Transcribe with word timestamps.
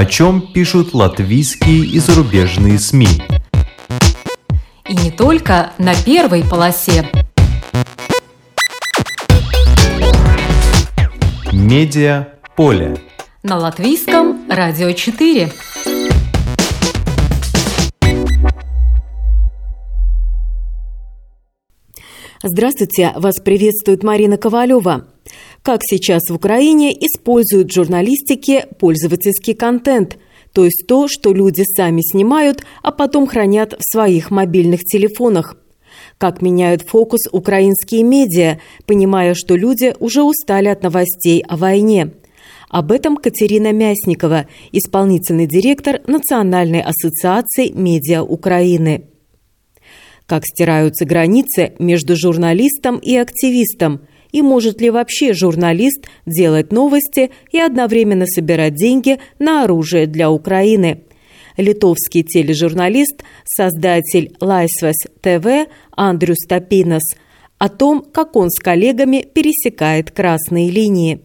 О 0.00 0.06
чем 0.06 0.40
пишут 0.40 0.94
латвийские 0.94 1.84
и 1.84 1.98
зарубежные 1.98 2.78
СМИ. 2.78 3.20
И 4.88 4.96
не 4.96 5.10
только 5.10 5.74
на 5.76 5.94
первой 5.94 6.42
полосе. 6.42 7.06
Медиа 11.52 12.28
поле. 12.56 12.96
На 13.42 13.58
латвийском 13.58 14.48
радио 14.48 14.90
4. 14.92 15.52
Здравствуйте, 22.42 23.12
вас 23.16 23.38
приветствует 23.38 24.02
Марина 24.02 24.38
Ковалева. 24.38 25.09
Как 25.62 25.80
сейчас 25.82 26.30
в 26.30 26.34
Украине 26.34 26.92
используют 26.92 27.70
в 27.70 27.74
журналистике 27.74 28.66
пользовательский 28.78 29.54
контент, 29.54 30.16
то 30.54 30.64
есть 30.64 30.84
то, 30.88 31.06
что 31.06 31.32
люди 31.32 31.62
сами 31.64 32.00
снимают, 32.00 32.64
а 32.82 32.92
потом 32.92 33.26
хранят 33.26 33.74
в 33.78 33.82
своих 33.82 34.30
мобильных 34.30 34.84
телефонах. 34.84 35.56
Как 36.18 36.40
меняют 36.40 36.82
фокус 36.82 37.20
украинские 37.30 38.02
медиа, 38.02 38.58
понимая, 38.86 39.34
что 39.34 39.54
люди 39.54 39.94
уже 40.00 40.22
устали 40.22 40.68
от 40.68 40.82
новостей 40.82 41.42
о 41.46 41.56
войне. 41.56 42.12
Об 42.68 42.92
этом 42.92 43.16
Катерина 43.16 43.72
Мясникова, 43.72 44.46
исполнительный 44.72 45.46
директор 45.46 46.00
Национальной 46.06 46.80
ассоциации 46.80 47.70
медиа 47.70 48.22
Украины. 48.22 49.04
Как 50.26 50.44
стираются 50.46 51.04
границы 51.04 51.72
между 51.78 52.16
журналистом 52.16 52.98
и 52.98 53.16
активистом? 53.16 54.02
И 54.32 54.42
может 54.42 54.80
ли 54.80 54.90
вообще 54.90 55.32
журналист 55.34 56.06
делать 56.26 56.72
новости 56.72 57.30
и 57.50 57.58
одновременно 57.58 58.26
собирать 58.26 58.74
деньги 58.74 59.18
на 59.38 59.64
оружие 59.64 60.06
для 60.06 60.30
Украины? 60.30 61.02
Литовский 61.56 62.22
тележурналист, 62.22 63.22
создатель 63.44 64.34
Лайсвес 64.40 64.96
ТВ 65.20 65.68
Андрю 65.90 66.34
Стапинос 66.34 67.02
о 67.58 67.68
том, 67.68 68.02
как 68.02 68.36
он 68.36 68.50
с 68.50 68.58
коллегами 68.58 69.22
пересекает 69.22 70.10
красные 70.10 70.70
линии. 70.70 71.20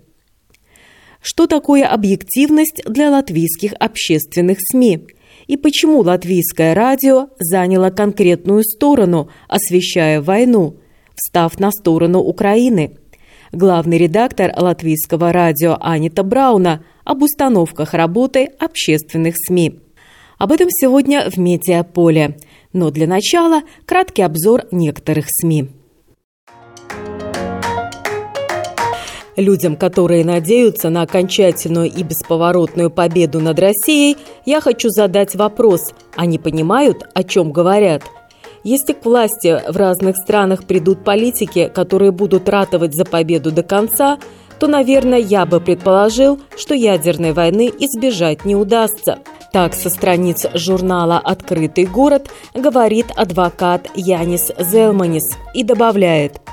Что 1.22 1.48
такое 1.48 1.86
объективность 1.86 2.81
для 2.86 3.09
латвийских 3.09 3.73
общественных 3.80 4.58
СМИ? 4.61 5.08
и 5.48 5.58
почему 5.58 6.00
латвийское 6.00 6.73
радио 6.73 7.30
заняло 7.38 7.89
конкретную 7.89 8.64
сторону, 8.64 9.30
освещая 9.48 10.22
войну, 10.22 10.78
встав 11.16 11.59
на 11.59 11.71
сторону 11.71 12.19
Украины. 12.19 12.97
Главный 13.52 13.97
редактор 13.97 14.52
латвийского 14.55 15.31
радио 15.31 15.77
Анита 15.80 16.23
Брауна 16.23 16.83
об 17.03 17.23
установках 17.23 17.94
работы 17.94 18.49
общественных 18.59 19.36
СМИ. 19.38 19.80
Об 20.38 20.52
этом 20.52 20.69
сегодня 20.69 21.30
в 21.30 21.38
«Медиаполе». 21.38 22.38
Но 22.73 22.91
для 22.91 23.08
начала 23.08 23.61
краткий 23.86 24.23
обзор 24.23 24.63
некоторых 24.71 25.27
СМИ. 25.30 25.69
Людям, 29.38 29.75
которые 29.75 30.23
надеются 30.23 30.89
на 30.89 31.02
окончательную 31.02 31.91
и 31.91 32.03
бесповоротную 32.03 32.89
победу 32.89 33.41
над 33.41 33.59
Россией, 33.59 34.17
я 34.45 34.61
хочу 34.61 34.89
задать 34.89 35.36
вопрос. 35.36 35.93
Они 36.16 36.39
понимают, 36.39 37.03
о 37.13 37.23
чем 37.23 37.52
говорят? 37.52 38.03
Если 38.66 38.94
к 38.94 39.05
власти 39.05 39.61
в 39.69 39.77
разных 39.77 40.17
странах 40.17 40.66
придут 40.66 41.03
политики, 41.03 41.71
которые 41.71 42.11
будут 42.11 42.49
ратовать 42.49 42.95
за 42.95 43.05
победу 43.05 43.52
до 43.52 43.61
конца, 43.61 44.17
то, 44.59 44.66
наверное, 44.66 45.19
я 45.19 45.45
бы 45.45 45.61
предположил, 45.61 46.39
что 46.58 46.73
ядерной 46.73 47.31
войны 47.31 47.71
избежать 47.80 48.43
не 48.43 48.55
удастся. 48.55 49.19
Так 49.53 49.75
со 49.75 49.91
страниц 49.91 50.47
журнала 50.55 51.19
«Открытый 51.23 51.86
город» 51.86 52.31
говорит 52.55 53.05
адвокат 53.15 53.87
Янис 53.93 54.52
Зелманис 54.59 55.37
и 55.54 55.64
добавляет– 55.64 56.42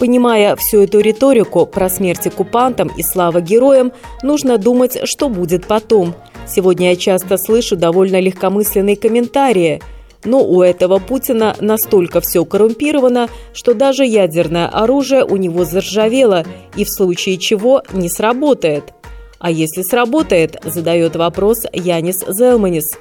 Понимая 0.00 0.56
всю 0.56 0.84
эту 0.84 1.00
риторику 1.00 1.66
про 1.66 1.90
смерть 1.90 2.26
оккупантам 2.26 2.90
и 2.96 3.02
слава 3.02 3.42
героям, 3.42 3.92
нужно 4.22 4.56
думать, 4.56 5.06
что 5.06 5.28
будет 5.28 5.66
потом. 5.66 6.14
Сегодня 6.48 6.88
я 6.88 6.96
часто 6.96 7.36
слышу 7.36 7.76
довольно 7.76 8.18
легкомысленные 8.18 8.96
комментарии. 8.96 9.82
Но 10.24 10.44
у 10.44 10.62
этого 10.62 10.98
Путина 10.98 11.56
настолько 11.60 12.20
все 12.20 12.44
коррумпировано, 12.44 13.28
что 13.52 13.74
даже 13.74 14.04
ядерное 14.04 14.68
оружие 14.68 15.24
у 15.24 15.36
него 15.36 15.64
заржавело 15.64 16.44
и 16.76 16.84
в 16.84 16.90
случае 16.90 17.38
чего 17.38 17.82
не 17.92 18.08
сработает. 18.08 18.92
А 19.38 19.50
если 19.50 19.82
сработает, 19.82 20.56
задает 20.64 21.16
вопрос 21.16 21.64
Янис 21.72 22.22
Зелманис. 22.28 22.98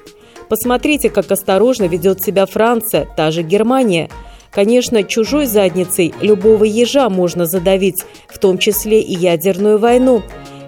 Посмотрите, 0.47 1.09
как 1.09 1.29
осторожно 1.31 1.85
ведет 1.85 2.21
себя 2.21 2.45
Франция, 2.45 3.07
та 3.15 3.31
же 3.31 3.43
Германия– 3.43 4.09
Конечно, 4.51 5.03
чужой 5.03 5.45
задницей 5.45 6.13
любого 6.21 6.63
ежа 6.63 7.09
можно 7.09 7.45
задавить, 7.45 8.03
в 8.27 8.39
том 8.39 8.57
числе 8.57 9.01
и 9.01 9.13
ядерную 9.13 9.77
войну. 9.77 10.23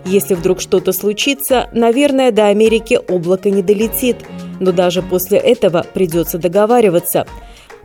Если 0.05 0.33
вдруг 0.33 0.61
что-то 0.61 0.91
случится, 0.93 1.69
наверное, 1.73 2.31
до 2.31 2.47
Америки 2.47 2.99
облако 3.07 3.49
не 3.49 3.61
долетит. 3.61 4.17
Но 4.59 4.71
даже 4.71 5.01
после 5.01 5.37
этого 5.37 5.85
придется 5.93 6.37
договариваться. 6.37 7.27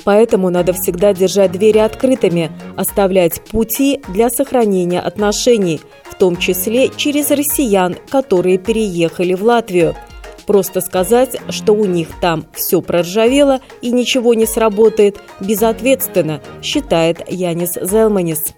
Поэтому 0.04 0.50
надо 0.50 0.72
всегда 0.72 1.12
держать 1.12 1.52
двери 1.52 1.78
открытыми, 1.78 2.50
оставлять 2.76 3.40
пути 3.40 4.00
для 4.08 4.30
сохранения 4.30 5.00
отношений, 5.00 5.80
в 6.04 6.14
том 6.14 6.36
числе 6.36 6.90
через 6.96 7.30
россиян, 7.30 7.96
которые 8.08 8.58
переехали 8.58 9.34
в 9.34 9.42
Латвию– 9.42 9.94
Просто 10.46 10.80
сказать, 10.80 11.36
что 11.50 11.72
у 11.72 11.84
них 11.84 12.08
там 12.20 12.46
все 12.54 12.80
проржавело 12.80 13.60
и 13.82 13.90
ничего 13.90 14.32
не 14.34 14.46
сработает, 14.46 15.20
безответственно, 15.40 16.40
считает 16.62 17.20
Янис 17.28 17.74
Зелманис. 17.74 18.54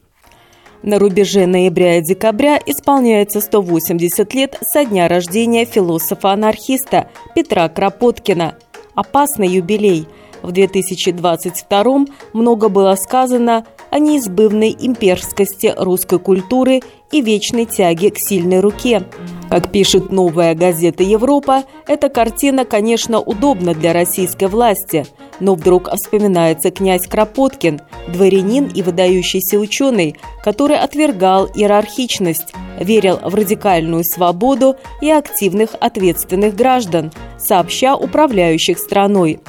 На 0.83 0.99
рубеже 0.99 1.47
ноября 1.47 1.99
и 1.99 2.03
декабря 2.03 2.59
исполняется 2.65 3.41
180 3.41 4.35
лет 4.35 4.59
со 4.63 4.85
дня 4.85 5.09
рождения 5.09 5.65
философа-анархиста 5.65 7.09
Петра 7.35 7.69
Кропоткина. 7.69 8.55
Опасный 8.95 9.49
юбилей. 9.49 10.07
В 10.43 10.53
2022 10.53 12.07
много 12.33 12.69
было 12.69 12.95
сказано 12.95 13.65
о 13.91 13.99
неизбывной 13.99 14.77
имперскости 14.79 15.73
русской 15.77 16.19
культуры 16.19 16.81
и 17.11 17.21
вечной 17.21 17.65
тяге 17.65 18.11
к 18.11 18.19
сильной 18.19 18.61
руке. 18.61 19.05
Как 19.49 19.73
пишет 19.73 20.13
новая 20.13 20.55
газета 20.55 21.03
«Европа», 21.03 21.65
эта 21.87 22.11
картина, 22.11 22.67
конечно, 22.67 23.19
удобна 23.19 23.73
для 23.73 23.95
российской 23.95 24.49
власти, 24.49 25.07
но 25.41 25.55
вдруг 25.55 25.89
вспоминается 25.95 26.71
князь 26.71 27.07
Кропоткин, 27.07 27.81
дворянин 28.13 28.67
и 28.67 28.83
выдающийся 28.83 29.59
ученый, 29.59 30.17
который 30.43 30.77
отвергал 30.77 31.47
иерархичность, 31.47 32.53
верил 32.79 33.19
в 33.23 33.35
радикальную 33.35 34.05
свободу 34.05 34.77
и 35.01 35.11
активных 35.11 35.71
ответственных 35.81 36.55
граждан, 36.55 37.11
сообща 37.39 37.97
управляющих 37.97 38.79
страной. 38.79 39.41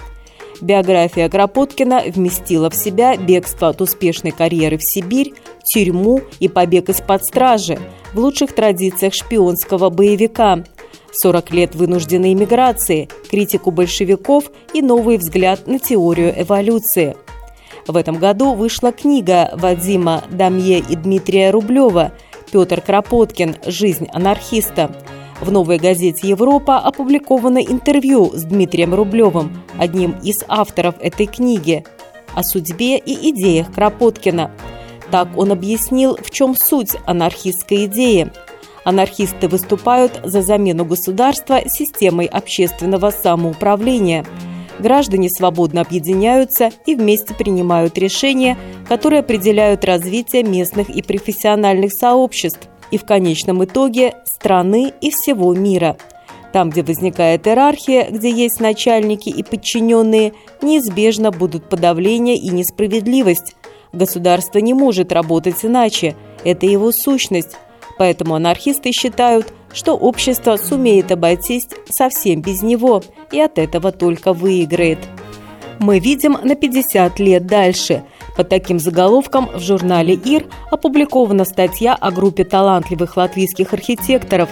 Биография 0.61 1.29
Кропоткина 1.29 2.03
вместила 2.05 2.69
в 2.69 2.75
себя 2.75 3.15
бегство 3.15 3.69
от 3.69 3.81
успешной 3.81 4.31
карьеры 4.31 4.77
в 4.77 4.83
Сибирь, 4.83 5.33
тюрьму 5.63 6.21
и 6.39 6.47
побег 6.47 6.89
из-под 6.89 7.23
стражи 7.25 7.79
в 8.13 8.19
лучших 8.19 8.53
традициях 8.53 9.13
шпионского 9.13 9.89
боевика. 9.89 10.63
40 11.11 11.51
лет 11.51 11.75
вынужденной 11.75 12.33
иммиграции, 12.33 13.09
критику 13.29 13.71
большевиков 13.71 14.51
и 14.73 14.81
новый 14.81 15.17
взгляд 15.17 15.65
на 15.67 15.79
теорию 15.79 16.33
эволюции. 16.37 17.15
В 17.87 17.97
этом 17.97 18.17
году 18.17 18.53
вышла 18.53 18.91
книга 18.91 19.49
Вадима 19.53 20.23
Дамье 20.29 20.79
и 20.79 20.95
Дмитрия 20.95 21.49
Рублева 21.49 22.11
«Петр 22.51 22.81
Кропоткин. 22.81 23.55
Жизнь 23.65 24.07
анархиста», 24.13 24.91
в 25.41 25.51
новой 25.51 25.77
газете 25.77 26.27
«Европа» 26.27 26.79
опубликовано 26.79 27.59
интервью 27.59 28.31
с 28.33 28.43
Дмитрием 28.43 28.93
Рублевым, 28.93 29.63
одним 29.77 30.15
из 30.21 30.43
авторов 30.47 30.95
этой 30.99 31.27
книги, 31.27 31.85
о 32.35 32.43
судьбе 32.43 32.97
и 32.97 33.31
идеях 33.31 33.71
Кропоткина. 33.73 34.51
Так 35.11 35.29
он 35.37 35.51
объяснил, 35.51 36.17
в 36.17 36.29
чем 36.29 36.55
суть 36.55 36.95
анархистской 37.05 37.85
идеи. 37.85 38.31
Анархисты 38.83 39.47
выступают 39.47 40.19
за 40.23 40.41
замену 40.41 40.85
государства 40.85 41.61
системой 41.67 42.25
общественного 42.25 43.09
самоуправления. 43.11 44.25
Граждане 44.77 45.29
свободно 45.29 45.81
объединяются 45.81 46.69
и 46.85 46.95
вместе 46.95 47.33
принимают 47.33 47.97
решения, 47.97 48.57
которые 48.87 49.19
определяют 49.19 49.83
развитие 49.83 50.43
местных 50.43 50.89
и 50.89 51.01
профессиональных 51.01 51.91
сообществ 51.93 52.69
и 52.91 52.97
в 52.97 53.05
конечном 53.05 53.63
итоге 53.63 54.15
страны 54.25 54.93
и 55.01 55.11
всего 55.11 55.53
мира. 55.53 55.97
Там, 56.51 56.69
где 56.71 56.81
возникает 56.81 57.47
иерархия, 57.47 58.09
где 58.09 58.31
есть 58.31 58.59
начальники 58.59 59.29
и 59.29 59.43
подчиненные, 59.43 60.33
неизбежно 60.61 61.31
будут 61.31 61.69
подавление 61.69 62.37
и 62.37 62.49
несправедливость. 62.49 63.55
Государство 63.93 64.59
не 64.59 64.73
может 64.73 65.11
работать 65.11 65.63
иначе, 65.63 66.15
это 66.43 66.65
его 66.65 66.91
сущность. 66.91 67.55
Поэтому 67.97 68.35
анархисты 68.35 68.91
считают, 68.91 69.53
что 69.73 69.95
общество 69.95 70.57
сумеет 70.57 71.11
обойтись 71.11 71.67
совсем 71.89 72.41
без 72.41 72.61
него 72.61 73.03
и 73.31 73.39
от 73.39 73.59
этого 73.59 73.91
только 73.91 74.33
выиграет. 74.33 74.99
Мы 75.79 75.99
видим 75.99 76.37
на 76.43 76.55
50 76.55 77.19
лет 77.19 77.45
дальше. 77.45 78.03
Под 78.39 78.47
таким 78.47 78.79
заголовком 78.79 79.49
в 79.53 79.59
журнале 79.59 80.13
«Ир» 80.13 80.45
опубликована 80.71 81.43
статья 81.43 81.93
о 81.93 82.09
группе 82.09 82.45
талантливых 82.45 83.17
латвийских 83.17 83.73
архитекторов. 83.73 84.47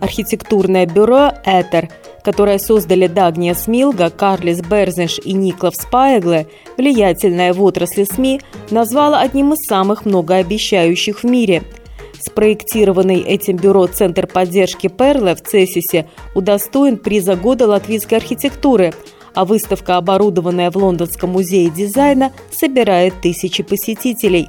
Архитектурное 0.00 0.86
бюро 0.86 1.32
«Этер», 1.44 1.90
которое 2.24 2.58
создали 2.58 3.06
Дагния 3.06 3.52
Смилга, 3.52 4.08
Карлис 4.08 4.62
Берзенш 4.62 5.18
и 5.22 5.34
Никлав 5.34 5.76
Спаегле, 5.76 6.46
влиятельная 6.78 7.52
в 7.52 7.62
отрасли 7.62 8.04
СМИ, 8.04 8.40
назвала 8.70 9.20
одним 9.20 9.52
из 9.52 9.58
самых 9.66 10.06
многообещающих 10.06 11.22
в 11.22 11.24
мире– 11.24 11.64
Спроектированный 12.20 13.20
этим 13.20 13.56
бюро 13.56 13.86
Центр 13.86 14.26
поддержки 14.26 14.88
Перле 14.88 15.36
в 15.36 15.42
Цессисе 15.42 16.08
удостоен 16.34 16.96
приза 16.96 17.36
года 17.36 17.68
латвийской 17.68 18.16
архитектуры, 18.16 18.92
а 19.34 19.44
выставка, 19.44 19.96
оборудованная 19.96 20.70
в 20.70 20.76
Лондонском 20.76 21.30
музее 21.30 21.70
дизайна, 21.70 22.32
собирает 22.50 23.20
тысячи 23.20 23.62
посетителей. 23.62 24.48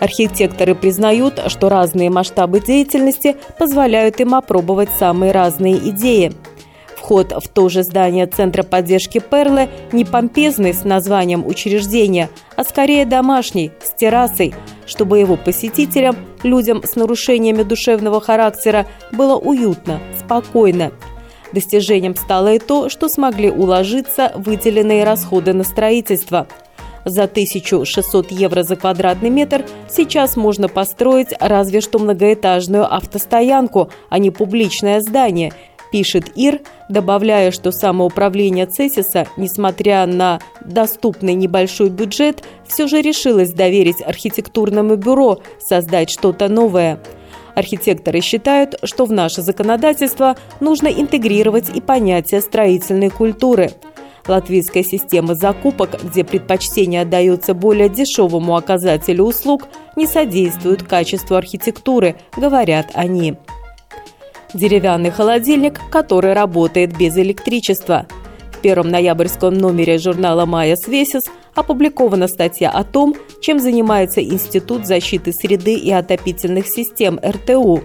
Архитекторы 0.00 0.74
признают, 0.74 1.40
что 1.46 1.68
разные 1.68 2.10
масштабы 2.10 2.60
деятельности 2.60 3.36
позволяют 3.58 4.20
им 4.20 4.34
опробовать 4.34 4.88
самые 4.98 5.30
разные 5.32 5.76
идеи. 5.90 6.32
Вход 6.96 7.32
в 7.32 7.48
то 7.48 7.68
же 7.68 7.82
здание 7.82 8.26
Центра 8.26 8.62
поддержки 8.62 9.18
Перлы 9.18 9.68
не 9.92 10.04
помпезный 10.04 10.72
с 10.72 10.84
названием 10.84 11.44
учреждения, 11.46 12.30
а 12.56 12.64
скорее 12.64 13.06
домашний, 13.06 13.72
с 13.82 13.90
террасой, 13.90 14.54
чтобы 14.86 15.18
его 15.18 15.36
посетителям, 15.36 16.16
людям 16.42 16.82
с 16.84 16.94
нарушениями 16.94 17.64
душевного 17.64 18.20
характера, 18.20 18.86
было 19.10 19.36
уютно, 19.36 19.98
спокойно. 20.18 20.92
Достижением 21.52 22.16
стало 22.16 22.54
и 22.54 22.58
то, 22.58 22.88
что 22.88 23.08
смогли 23.08 23.50
уложиться 23.50 24.32
выделенные 24.34 25.04
расходы 25.04 25.52
на 25.52 25.64
строительство. 25.64 26.46
За 27.04 27.24
1600 27.24 28.30
евро 28.30 28.62
за 28.62 28.76
квадратный 28.76 29.30
метр 29.30 29.64
сейчас 29.88 30.36
можно 30.36 30.68
построить 30.68 31.34
разве 31.40 31.80
что 31.80 31.98
многоэтажную 31.98 32.92
автостоянку, 32.94 33.90
а 34.08 34.18
не 34.18 34.30
публичное 34.30 35.00
здание– 35.00 35.52
пишет 35.92 36.32
Ир, 36.34 36.62
добавляя, 36.88 37.52
что 37.52 37.70
самоуправление 37.70 38.66
Цесиса, 38.66 39.28
несмотря 39.36 40.06
на 40.06 40.40
доступный 40.64 41.34
небольшой 41.34 41.90
бюджет, 41.90 42.42
все 42.66 42.88
же 42.88 43.02
решилось 43.02 43.52
доверить 43.52 44.02
архитектурному 44.02 44.96
бюро 44.96 45.40
создать 45.60 46.10
что-то 46.10 46.48
новое. 46.48 46.98
Архитекторы 47.54 48.20
считают, 48.20 48.76
что 48.84 49.04
в 49.04 49.12
наше 49.12 49.42
законодательство 49.42 50.36
нужно 50.60 50.88
интегрировать 50.88 51.68
и 51.74 51.80
понятие 51.80 52.40
строительной 52.40 53.10
культуры. 53.10 53.72
Латвийская 54.26 54.84
система 54.84 55.34
закупок, 55.34 56.00
где 56.02 56.24
предпочтение 56.24 57.02
отдается 57.02 57.54
более 57.54 57.88
дешевому 57.88 58.56
оказателю 58.56 59.24
услуг, 59.24 59.66
не 59.96 60.06
содействует 60.06 60.82
качеству 60.84 61.34
архитектуры, 61.36 62.16
говорят 62.36 62.90
они 62.94 63.36
деревянный 64.54 65.10
холодильник, 65.10 65.80
который 65.90 66.34
работает 66.34 66.96
без 66.96 67.16
электричества. 67.16 68.06
В 68.52 68.58
первом 68.58 68.90
ноябрьском 68.90 69.54
номере 69.54 69.98
журнала 69.98 70.46
«Майя 70.46 70.76
Свесис» 70.76 71.24
опубликована 71.54 72.28
статья 72.28 72.70
о 72.70 72.84
том, 72.84 73.14
чем 73.40 73.58
занимается 73.58 74.22
Институт 74.22 74.86
защиты 74.86 75.32
среды 75.32 75.74
и 75.74 75.90
отопительных 75.90 76.66
систем 76.66 77.20
РТУ. 77.24 77.82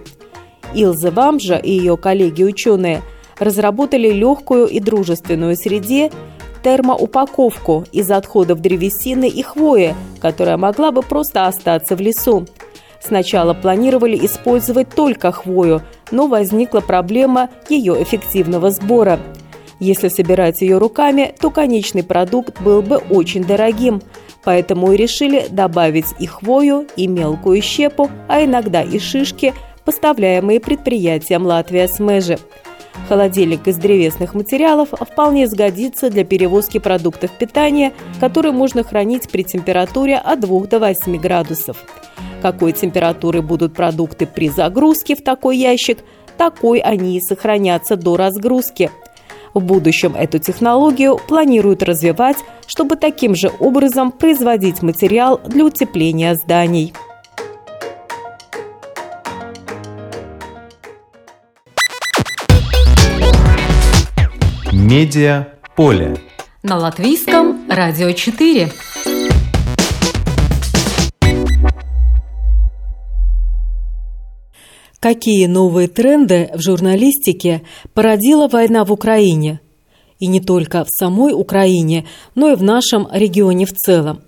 Илза 0.73 1.11
Вамжа 1.11 1.57
и 1.57 1.71
ее 1.71 1.97
коллеги-ученые 1.97 3.01
разработали 3.39 4.09
легкую 4.09 4.67
и 4.67 4.79
дружественную 4.79 5.55
среде 5.55 6.11
термоупаковку 6.63 7.85
из 7.91 8.11
отходов 8.11 8.59
древесины 8.59 9.29
и 9.29 9.41
хвои, 9.41 9.95
которая 10.19 10.57
могла 10.57 10.91
бы 10.91 11.01
просто 11.01 11.45
остаться 11.45 11.95
в 11.95 12.01
лесу. 12.01 12.45
Сначала 12.99 13.53
планировали 13.53 14.17
использовать 14.25 14.89
только 14.89 15.31
хвою, 15.31 15.81
но 16.11 16.27
возникла 16.27 16.79
проблема 16.79 17.49
ее 17.69 18.01
эффективного 18.01 18.71
сбора. 18.71 19.19
Если 19.79 20.07
собирать 20.07 20.61
ее 20.61 20.77
руками, 20.77 21.33
то 21.39 21.51
конечный 21.51 22.03
продукт 22.03 22.61
был 22.61 22.81
бы 22.81 22.97
очень 22.97 23.43
дорогим, 23.43 24.01
поэтому 24.43 24.91
и 24.91 24.97
решили 24.97 25.45
добавить 25.49 26.07
и 26.19 26.25
хвою, 26.25 26.87
и 26.95 27.07
мелкую 27.07 27.61
щепу, 27.61 28.09
а 28.27 28.43
иногда 28.43 28.81
и 28.81 28.97
шишки, 28.97 29.53
поставляемые 29.85 30.59
предприятием 30.59 31.45
Латвия 31.45 31.87
Смежи. 31.87 32.39
Холодильник 33.07 33.67
из 33.67 33.77
древесных 33.77 34.33
материалов 34.33 34.89
вполне 34.89 35.47
сгодится 35.47 36.09
для 36.09 36.25
перевозки 36.25 36.77
продуктов 36.79 37.31
питания, 37.31 37.93
которые 38.19 38.51
можно 38.51 38.83
хранить 38.83 39.29
при 39.29 39.43
температуре 39.43 40.17
от 40.17 40.41
2 40.41 40.65
до 40.65 40.79
8 40.79 41.17
градусов. 41.17 41.77
Какой 42.41 42.73
температуры 42.73 43.41
будут 43.41 43.73
продукты 43.73 44.25
при 44.25 44.49
загрузке 44.49 45.15
в 45.15 45.23
такой 45.23 45.57
ящик, 45.57 45.99
такой 46.37 46.79
они 46.79 47.17
и 47.17 47.21
сохранятся 47.21 47.95
до 47.95 48.17
разгрузки. 48.17 48.91
В 49.57 49.63
будущем 49.63 50.13
эту 50.15 50.37
технологию 50.37 51.17
планируют 51.17 51.81
развивать, 51.81 52.37
чтобы 52.67 52.95
таким 52.95 53.33
же 53.33 53.51
образом 53.59 54.11
производить 54.11 54.83
материал 54.83 55.41
для 55.47 55.65
утепления 55.65 56.35
зданий. 56.35 56.93
Медиа 64.71 65.47
поле. 65.75 66.17
На 66.61 66.77
латвийском 66.77 67.67
радио 67.67 68.11
4. 68.11 68.69
Какие 74.99 75.45
новые 75.45 75.87
тренды 75.87 76.49
в 76.55 76.61
журналистике 76.61 77.61
породила 77.93 78.47
война 78.47 78.83
в 78.83 78.91
Украине? 78.91 79.59
И 80.19 80.25
не 80.25 80.39
только 80.39 80.83
в 80.83 80.89
самой 80.89 81.33
Украине, 81.33 82.05
но 82.33 82.51
и 82.51 82.55
в 82.55 82.63
нашем 82.63 83.07
регионе 83.11 83.67
в 83.67 83.73
целом. 83.73 84.21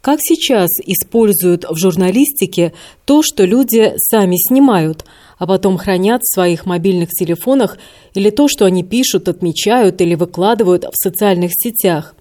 Как 0.00 0.20
сейчас 0.22 0.70
используют 0.84 1.64
в 1.68 1.76
журналистике 1.76 2.72
то, 3.04 3.22
что 3.24 3.44
люди 3.44 3.94
сами 3.96 4.36
снимают, 4.36 5.04
а 5.38 5.48
потом 5.48 5.76
хранят 5.76 6.22
в 6.22 6.32
своих 6.32 6.64
мобильных 6.66 7.10
телефонах, 7.10 7.76
или 8.14 8.30
то, 8.30 8.46
что 8.46 8.66
они 8.66 8.84
пишут, 8.84 9.28
отмечают 9.28 10.00
или 10.00 10.14
выкладывают 10.14 10.84
в 10.84 10.94
социальных 10.94 11.50
сетях? 11.52 12.14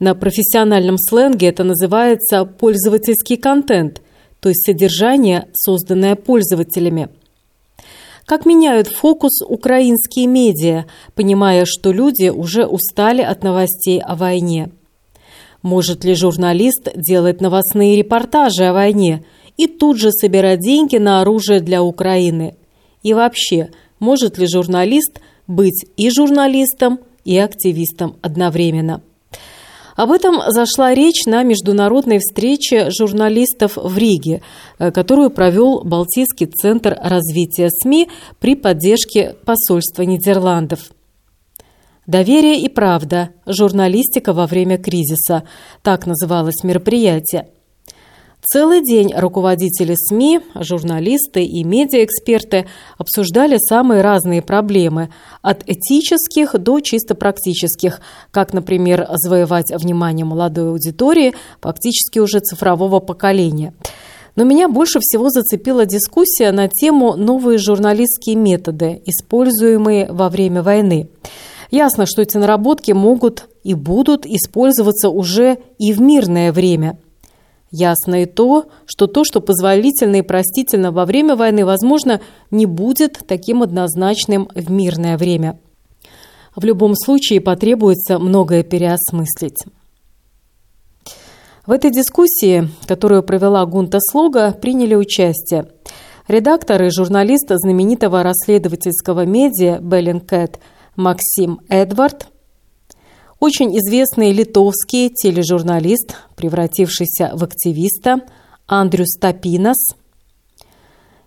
На 0.00 0.14
профессиональном 0.14 0.96
сленге 0.96 1.48
это 1.48 1.64
называется 1.64 2.46
пользовательский 2.46 3.36
контент, 3.36 4.00
то 4.44 4.50
есть 4.50 4.66
содержание, 4.66 5.48
созданное 5.54 6.16
пользователями. 6.16 7.08
Как 8.26 8.44
меняют 8.44 8.88
фокус 8.88 9.40
украинские 9.40 10.26
медиа, 10.26 10.84
понимая, 11.14 11.64
что 11.64 11.92
люди 11.92 12.28
уже 12.28 12.66
устали 12.66 13.22
от 13.22 13.42
новостей 13.42 13.98
о 14.02 14.16
войне? 14.16 14.70
Может 15.62 16.04
ли 16.04 16.12
журналист 16.14 16.90
делать 16.94 17.40
новостные 17.40 17.96
репортажи 17.96 18.64
о 18.64 18.74
войне 18.74 19.24
и 19.56 19.66
тут 19.66 19.98
же 19.98 20.12
собирать 20.12 20.60
деньги 20.60 20.98
на 20.98 21.22
оружие 21.22 21.60
для 21.60 21.82
Украины? 21.82 22.54
И 23.02 23.14
вообще, 23.14 23.70
может 23.98 24.36
ли 24.36 24.46
журналист 24.46 25.20
быть 25.46 25.86
и 25.96 26.10
журналистом, 26.10 26.98
и 27.24 27.38
активистом 27.38 28.16
одновременно? 28.20 29.00
Об 29.96 30.10
этом 30.10 30.40
зашла 30.48 30.92
речь 30.92 31.24
на 31.26 31.42
международной 31.42 32.18
встрече 32.18 32.90
журналистов 32.90 33.76
в 33.76 33.96
Риге, 33.96 34.42
э, 34.78 34.90
которую 34.90 35.30
провел 35.30 35.82
Балтийский 35.84 36.46
центр 36.46 36.98
развития 37.00 37.68
СМИ 37.70 38.08
при 38.40 38.56
поддержке 38.56 39.36
посольства 39.44 40.02
Нидерландов. 40.02 40.90
«Доверие 42.06 42.60
и 42.60 42.68
правда. 42.68 43.30
Журналистика 43.46 44.32
во 44.32 44.46
время 44.46 44.78
кризиса»– 44.78 45.44
так 45.82 46.06
называлось 46.06 46.62
мероприятие. 46.62 47.48
Целый 48.46 48.82
день 48.82 49.14
руководители 49.16 49.94
СМИ, 49.96 50.40
журналисты 50.60 51.44
и 51.44 51.64
медиаэксперты 51.64 52.66
обсуждали 52.98 53.56
самые 53.56 54.02
разные 54.02 54.42
проблемы, 54.42 55.08
от 55.40 55.62
этических 55.66 56.58
до 56.58 56.80
чисто 56.80 57.14
практических, 57.14 58.02
как, 58.30 58.52
например, 58.52 59.06
завоевать 59.14 59.72
внимание 59.74 60.26
молодой 60.26 60.68
аудитории, 60.68 61.34
фактически 61.62 62.18
уже 62.18 62.40
цифрового 62.40 63.00
поколения. 63.00 63.72
Но 64.36 64.44
меня 64.44 64.68
больше 64.68 64.98
всего 65.00 65.30
зацепила 65.30 65.86
дискуссия 65.86 66.52
на 66.52 66.68
тему 66.68 67.16
«Новые 67.16 67.56
журналистские 67.56 68.36
методы, 68.36 69.00
используемые 69.06 70.12
во 70.12 70.28
время 70.28 70.62
войны». 70.62 71.08
Ясно, 71.70 72.04
что 72.04 72.20
эти 72.20 72.36
наработки 72.36 72.92
могут 72.92 73.46
и 73.62 73.72
будут 73.72 74.26
использоваться 74.26 75.08
уже 75.08 75.58
и 75.78 75.94
в 75.94 76.00
мирное 76.02 76.52
время– 76.52 76.98
Ясно 77.76 78.22
и 78.22 78.26
то, 78.26 78.66
что 78.86 79.08
то, 79.08 79.24
что 79.24 79.40
позволительно 79.40 80.14
и 80.14 80.22
простительно 80.22 80.92
во 80.92 81.04
время 81.04 81.34
войны, 81.34 81.64
возможно, 81.64 82.20
не 82.52 82.66
будет 82.66 83.18
таким 83.26 83.64
однозначным 83.64 84.48
в 84.54 84.70
мирное 84.70 85.18
время. 85.18 85.58
В 86.54 86.64
любом 86.64 86.94
случае 86.94 87.40
потребуется 87.40 88.20
многое 88.20 88.62
переосмыслить. 88.62 89.64
В 91.66 91.72
этой 91.72 91.90
дискуссии, 91.90 92.68
которую 92.86 93.24
провела 93.24 93.66
Гунта 93.66 93.98
Слога, 94.00 94.52
приняли 94.52 94.94
участие 94.94 95.66
редактор 96.28 96.80
и 96.80 96.90
журналист 96.90 97.48
знаменитого 97.48 98.22
расследовательского 98.22 99.26
медиа 99.26 99.80
«Беллинкэт» 99.80 100.60
Максим 100.94 101.58
Эдвард, 101.68 102.28
очень 103.40 103.76
известный 103.78 104.32
литовский 104.32 105.10
тележурналист, 105.10 106.16
превратившийся 106.36 107.32
в 107.34 107.44
активиста 107.44 108.20
Андрюс 108.66 109.16
Тапинас, 109.20 109.76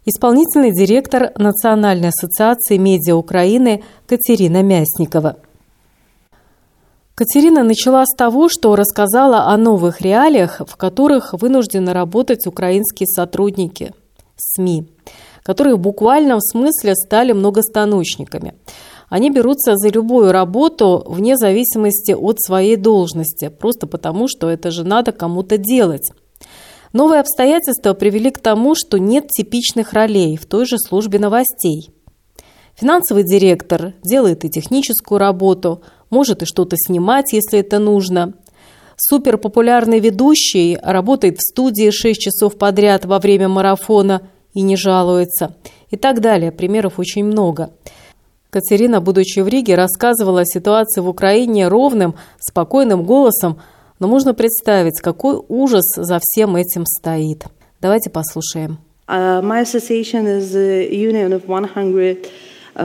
исполнительный 0.06 0.72
директор 0.72 1.32
Национальной 1.38 2.10
ассоциации 2.10 2.78
медиа 2.78 3.16
Украины 3.16 3.84
Катерина 4.08 4.64
Мясникова. 4.64 5.38
Катерина 7.14 7.64
начала 7.64 8.06
с 8.06 8.16
того, 8.16 8.48
что 8.48 8.76
рассказала 8.76 9.46
о 9.46 9.58
новых 9.58 10.02
реалиях, 10.02 10.62
в 10.66 10.78
которых 10.78 11.34
вынуждены 11.34 11.92
работать 11.92 12.46
украинские 12.46 13.08
сотрудники 13.08 13.92
СМИ, 14.38 14.88
которые 15.42 15.76
в 15.76 15.80
буквальном 15.80 16.40
смысле 16.40 16.94
стали 16.96 17.32
многостаночниками. 17.32 18.54
Они 19.10 19.30
берутся 19.30 19.76
за 19.76 19.90
любую 19.90 20.32
работу 20.32 21.04
вне 21.08 21.38
зависимости 21.38 22.12
от 22.12 22.42
своей 22.42 22.76
должности, 22.76 23.50
просто 23.50 23.88
потому, 23.88 24.28
что 24.28 24.50
это 24.50 24.72
же 24.72 24.84
надо 24.84 25.12
кому-то 25.12 25.58
делать. 25.58 26.12
Новые 26.94 27.22
обстоятельства 27.22 27.94
привели 27.94 28.32
к 28.32 28.40
тому, 28.40 28.76
что 28.76 28.98
нет 28.98 29.28
типичных 29.30 29.94
ролей 29.94 30.38
в 30.38 30.46
той 30.46 30.66
же 30.66 30.78
службе 30.78 31.20
новостей. 31.20 31.90
Финансовый 32.76 33.24
директор 33.24 33.94
делает 34.04 34.46
и 34.46 34.50
техническую 34.50 35.20
работу– 35.20 35.82
может 36.10 36.42
и 36.42 36.46
что-то 36.46 36.76
снимать, 36.78 37.34
если 37.34 37.60
это 37.60 37.80
нужно. 37.80 38.34
Суперпопулярный 38.96 40.00
ведущий 40.00 40.78
работает 40.82 41.38
в 41.38 41.42
студии 41.42 41.92
6 41.92 42.20
часов 42.20 42.58
подряд 42.58 43.06
во 43.06 43.20
время 43.20 43.48
марафона 43.48 44.30
и 44.54 44.62
не 44.62 44.76
жалуется. 44.76 45.56
И 45.90 45.98
так 45.98 46.20
далее. 46.20 46.52
Примеров 46.52 46.98
очень 46.98 47.24
много. 47.24 47.72
Катерина, 48.58 49.02
будучи 49.02 49.40
в 49.42 49.48
Риге, 49.48 49.76
рассказывала 49.76 50.42
о 50.42 50.46
ситуации 50.46 51.00
в 51.02 51.08
Украине 51.08 51.68
ровным, 51.68 52.16
спокойным 52.40 53.04
голосом, 53.04 53.62
но 54.00 54.08
можно 54.08 54.34
представить, 54.34 55.00
какой 55.00 55.40
ужас 55.48 55.86
за 55.96 56.18
всем 56.20 56.56
этим 56.56 56.84
стоит. 56.88 57.46
Давайте 57.82 58.10
послушаем. 58.10 58.80
Uh, 59.08 59.44
my 59.44 59.62
association 59.62 60.26
is 60.26 60.56
a 60.56 60.90
union 60.92 61.34
of 61.34 61.48
100 61.48 62.18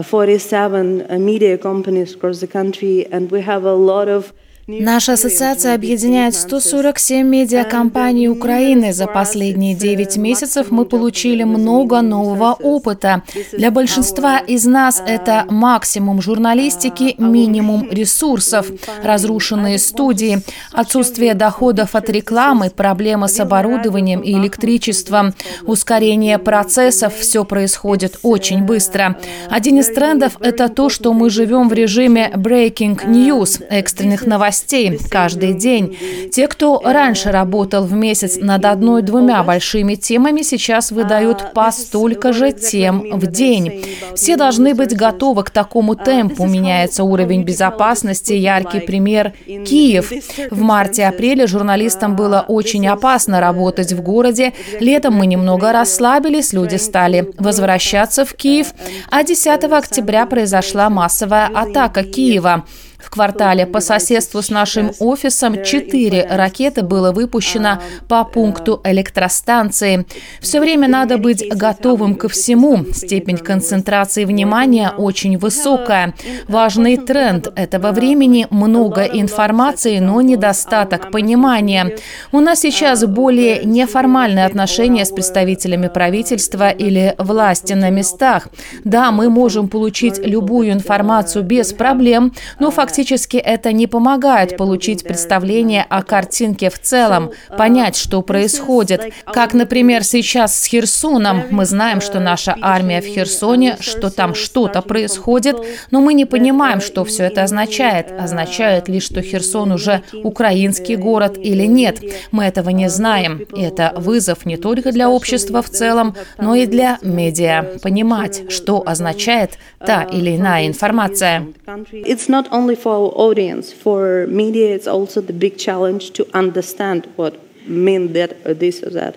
47 0.03 1.07
media 1.19 1.57
companies 1.57 2.15
across 2.15 2.41
the 2.41 2.47
country, 2.47 3.07
and 3.11 3.31
we 3.31 3.41
have 3.41 3.65
a 3.65 3.75
lot 3.75 4.09
of 4.09 4.35
Наша 4.69 5.15
ассоциация 5.15 5.75
объединяет 5.75 6.37
147 6.37 7.27
медиакомпаний 7.27 8.29
Украины. 8.29 8.93
За 8.93 9.09
последние 9.09 9.75
9 9.75 10.19
месяцев 10.19 10.71
мы 10.71 10.85
получили 10.85 11.43
много 11.43 12.01
нового 12.01 12.53
опыта. 12.53 13.25
Для 13.51 13.73
большинства 13.73 14.39
из 14.39 14.65
нас 14.65 15.03
это 15.05 15.47
максимум 15.49 16.23
журналистики, 16.23 17.17
минимум 17.19 17.91
ресурсов, 17.91 18.71
разрушенные 19.03 19.79
студии, 19.79 20.43
отсутствие 20.71 21.35
доходов 21.35 21.97
от 21.97 22.09
рекламы, 22.09 22.71
проблемы 22.71 23.27
с 23.27 23.41
оборудованием 23.41 24.21
и 24.21 24.33
электричеством, 24.33 25.35
ускорение 25.67 26.39
процессов. 26.39 27.15
Все 27.17 27.45
происходит 27.45 28.21
очень 28.23 28.63
быстро. 28.63 29.19
Один 29.51 29.81
из 29.81 29.89
трендов– 29.89 30.37
это 30.41 30.69
то, 30.69 30.89
что 30.89 31.13
мы 31.13 31.31
живем 31.31 31.69
в 31.69 31.73
режиме 31.73 32.31
breaking 32.37 33.07
news, 33.07 33.61
экстренных 33.69 34.25
новостей 34.25 34.52
новостей 34.53 34.99
каждый 35.11 35.55
день. 35.55 35.97
Те, 36.31 36.47
кто 36.47 36.81
раньше 36.85 37.31
работал 37.31 37.85
в 37.85 37.93
месяц 37.95 38.37
над 38.37 38.65
одной-двумя 38.65 39.43
большими 39.43 39.95
темами, 39.95 40.43
сейчас 40.43 40.93
выдают 40.93 41.55
по 41.55 41.71
столько 41.73 42.33
же 42.33 42.53
тем 42.53 43.19
в 43.19 43.27
день. 43.27 43.85
Все 44.15 44.37
должны 44.37 44.75
быть 44.75 44.95
готовы 44.95 45.45
к 45.45 45.51
такому 45.51 45.95
темпу. 45.95 46.47
Меняется 46.47 47.05
уровень 47.05 47.45
безопасности. 47.45 48.35
Яркий 48.35 48.81
пример– 48.81 49.33
Киев. 49.47 50.13
В 50.51 50.61
марте-апреле 50.61 51.47
журналистам 51.47 52.15
было 52.15 52.45
очень 52.47 52.87
опасно 52.87 53.41
работать 53.41 53.93
в 53.93 54.03
городе. 54.03 54.53
Летом 54.81 55.15
мы 55.15 55.27
немного 55.27 55.73
расслабились, 55.73 56.53
люди 56.53 56.77
стали 56.77 57.31
возвращаться 57.39 58.25
в 58.25 58.35
Киев. 58.35 58.75
А 59.11 59.25
10 59.25 59.65
октября 59.65 60.27
произошла 60.27 60.91
массовая 60.91 61.47
атака 61.47 62.03
Киева. 62.05 62.65
В 63.03 63.11
квартале 63.11 63.67
по 63.67 63.81
соседству 63.81 64.43
с 64.43 64.49
нашим 64.49 64.93
офисом 65.01 65.65
четыре 65.65 66.25
ракеты 66.31 66.83
было 66.83 67.11
выпущено 67.11 67.81
по 68.09 68.25
пункту 68.25 68.81
электростанции. 68.85 70.07
Все 70.41 70.61
время 70.61 70.87
надо 70.87 71.19
быть 71.19 71.45
готовым 71.49 72.15
ко 72.15 72.29
всему. 72.29 72.85
Степень 72.93 73.39
концентрации 73.39 74.25
внимания 74.25 74.93
очень 74.97 75.37
высокая. 75.37 76.15
Важный 76.47 76.97
тренд 76.97 77.53
этого 77.57 77.91
времени– 77.91 78.47
много 78.51 79.03
информации, 79.03 79.99
но 79.99 80.21
недостаток 80.21 81.11
понимания. 81.11 81.97
У 82.31 82.39
нас 82.39 82.61
сейчас 82.61 83.05
более 83.05 83.65
неформальные 83.65 84.47
отношения 84.47 85.05
с 85.05 85.11
представителями 85.11 85.89
правительства 85.89 86.71
или 86.71 87.17
власти 87.19 87.73
на 87.73 87.91
местах. 87.91 88.49
Да, 88.85 89.11
мы 89.11 89.29
можем 89.29 89.69
получить 89.69 90.19
любую 90.25 90.71
информацию 90.71 91.43
без 91.43 91.73
проблем, 91.73 92.33
но 92.61 92.71
фактически 92.71 92.92
Фактически 92.93 93.39
это 93.39 93.73
не 93.73 93.87
помогает 93.87 94.59
получить 94.59 95.03
представление 95.03 95.87
о 95.89 96.03
картинке 96.03 96.69
в 96.69 96.79
целом, 96.79 97.31
понять, 97.57 97.97
что 97.97 98.21
происходит. 98.21 99.15
Как, 99.25 99.55
например, 99.55 100.05
сейчас 100.05 100.61
с 100.61 100.67
Херсоном. 100.67 101.45
Мы 101.51 101.65
знаем, 101.65 102.03
что 102.03 102.21
наша 102.21 102.55
армия 102.61 103.01
в 103.01 103.07
Херсоне, 103.07 103.79
что 103.81 104.11
там 104.11 104.35
что-то 104.35 104.83
происходит, 104.83 105.57
но 105.91 106.03
мы 106.03 106.13
не 106.13 106.27
понимаем, 106.27 106.83
что 106.83 107.07
все 107.07 107.23
это 107.23 107.45
означает. 107.45 108.13
Означает 108.13 108.91
ли, 108.91 109.01
что 109.01 109.23
Херсон 109.23 109.73
уже 109.73 110.03
украинский 110.23 110.97
город 110.97 111.39
или 111.39 111.65
нет. 111.65 111.99
Мы 112.31 112.45
этого 112.45 112.69
не 112.69 112.91
знаем. 112.91 113.39
И 113.57 113.63
это 113.63 113.95
вызов 113.97 114.45
не 114.45 114.59
только 114.59 114.93
для 114.93 115.09
общества 115.09 115.63
в 115.63 115.71
целом, 115.71 116.15
но 116.37 116.55
и 116.55 116.67
для 116.67 116.99
медиа. 117.01 117.79
Понимать, 117.83 118.53
что 118.53 118.83
означает 118.85 119.53
та 119.79 120.03
или 120.03 120.37
иная 120.37 120.67
информация. 120.67 121.47
It's 121.91 122.29
not 122.29 122.51
only 122.51 122.82
for 122.83 122.93
our 122.93 123.13
audience, 123.15 123.73
for 123.73 124.27
media, 124.27 124.75
it's 124.75 124.87
also 124.87 125.21
the 125.21 125.33
big 125.33 125.57
challenge 125.57 126.11
to 126.13 126.27
understand 126.35 127.07
what 127.17 127.35
mean 127.67 128.13
that 128.13 128.31
or 128.45 128.55
this 128.55 128.83
or 128.83 128.91
that 128.91 129.15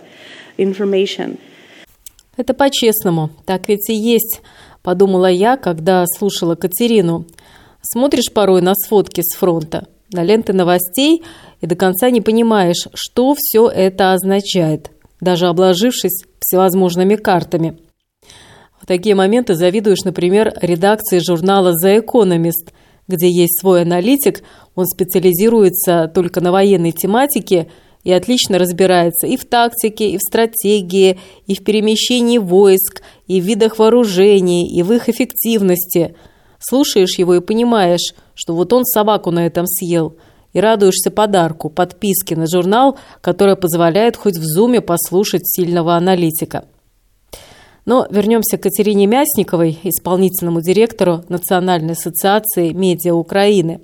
information. 0.58 1.38
Это 2.38 2.54
по-честному, 2.54 3.30
так 3.46 3.70
ведь 3.70 3.90
и 3.90 3.94
есть, 3.94 4.42
подумала 4.84 5.32
я, 5.32 5.56
когда 5.58 6.06
слушала 6.06 6.56
Катерину. 6.56 7.26
Смотришь 7.82 8.32
порой 8.34 8.62
на 8.62 8.76
сводки 8.76 9.22
с 9.22 9.36
фронта, 9.36 9.88
на 10.12 10.24
ленты 10.24 10.52
новостей 10.54 11.24
и 11.62 11.66
до 11.66 11.76
конца 11.76 12.10
не 12.10 12.22
понимаешь, 12.22 12.88
что 12.94 13.36
все 13.38 13.70
это 13.70 14.14
означает, 14.14 14.92
даже 15.22 15.48
обложившись 15.48 16.26
всевозможными 16.40 17.16
картами. 17.16 17.78
В 18.82 18.86
такие 18.86 19.16
моменты 19.16 19.56
завидуешь, 19.56 20.04
например, 20.04 20.54
редакции 20.62 21.20
журнала 21.20 21.74
«The 21.84 22.04
Economist», 22.06 22.72
где 23.08 23.30
есть 23.30 23.60
свой 23.60 23.84
аналитик, 23.84 24.44
он 24.76 24.86
специализируется 24.86 26.12
только 26.14 26.42
на 26.42 26.52
военной 26.52 26.92
тематике 26.92 27.68
и 28.04 28.12
отлично 28.12 28.60
разбирается 28.60 29.28
и 29.28 29.36
в 29.36 29.46
тактике, 29.46 30.10
и 30.10 30.18
в 30.18 30.22
стратегии, 30.22 31.20
и 31.48 31.56
в 31.56 31.64
перемещении 31.64 32.38
войск, 32.38 33.02
и 33.28 33.42
в 33.42 33.44
видах 33.44 33.80
вооружений, 33.80 34.68
и 34.68 34.84
в 34.84 34.94
их 34.94 35.10
эффективности. 35.10 36.16
Слушаешь 36.60 37.18
его 37.18 37.36
и 37.36 37.42
понимаешь, 37.42 38.14
что 38.36 38.54
вот 38.54 38.74
он 38.74 38.86
собаку 38.86 39.32
на 39.32 39.46
этом 39.46 39.66
съел, 39.66 40.16
и 40.54 40.60
радуешься 40.60 41.10
подарку, 41.12 41.70
подписке 41.70 42.36
на 42.36 42.48
журнал, 42.48 42.98
которая 43.22 43.56
позволяет 43.56 44.16
хоть 44.16 44.38
в 44.38 44.44
зуме 44.44 44.82
послушать 44.82 45.48
сильного 45.48 45.96
аналитика. 45.96 46.66
Но 47.86 48.08
вернемся 48.10 48.58
к 48.58 48.64
Катерине 48.64 49.06
Мясниковой, 49.06 49.78
исполнительному 49.84 50.62
директору 50.62 51.24
Национальной 51.30 51.94
ассоциации 51.94 52.74
медиа 52.74 53.14
Украины. 53.14 53.80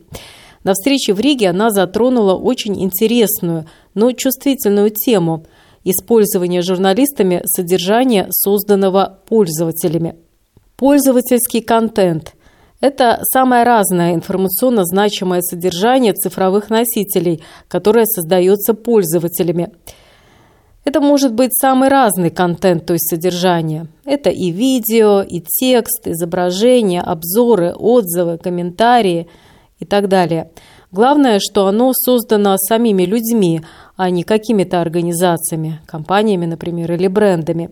На 0.64 0.74
встрече 0.74 1.14
в 1.14 1.20
Риге 1.20 1.50
она 1.50 1.70
затронула 1.70 2.36
очень 2.36 2.82
интересную, 2.84 3.66
но 3.94 4.12
чувствительную 4.12 4.90
тему– 4.90 5.46
использование 5.84 6.62
журналистами 6.62 7.42
содержания, 7.46 8.28
созданного 8.32 9.20
пользователями. 9.28 10.16
Пользовательский 10.78 11.62
контент– 11.62 12.34
это 12.82 13.20
самое 13.32 13.64
разное 13.64 14.14
информационно 14.14 14.86
значимое 14.86 15.42
содержание 15.42 16.14
цифровых 16.14 16.70
носителей, 16.70 17.44
которое 17.68 18.06
создается 18.06 18.74
пользователями– 18.74 19.72
Это 20.84 21.00
может 21.00 21.34
быть 21.34 21.52
самый 21.54 21.90
разный 21.90 22.32
контент, 22.32 22.88
то 22.88 22.94
есть 22.94 23.08
содержание. 23.08 23.88
Это 24.04 24.32
и 24.32 24.50
видео, 24.50 25.22
и 25.22 25.40
текст, 25.40 26.08
изображения, 26.08 27.02
обзоры, 27.02 27.74
отзывы, 27.74 28.40
комментарии 28.40 29.28
и 29.80 29.86
так 29.86 30.08
далее. 30.08 30.50
Главное, 30.92 31.40
что 31.40 31.68
оно 31.68 31.94
создано 31.94 32.58
самими 32.58 33.04
людьми, 33.04 33.62
а 33.96 34.10
не 34.10 34.24
какими-то 34.24 34.82
организациями, 34.82 35.80
компаниями, 35.86 36.48
например, 36.48 36.92
или 36.94 37.08
брендами. 37.08 37.70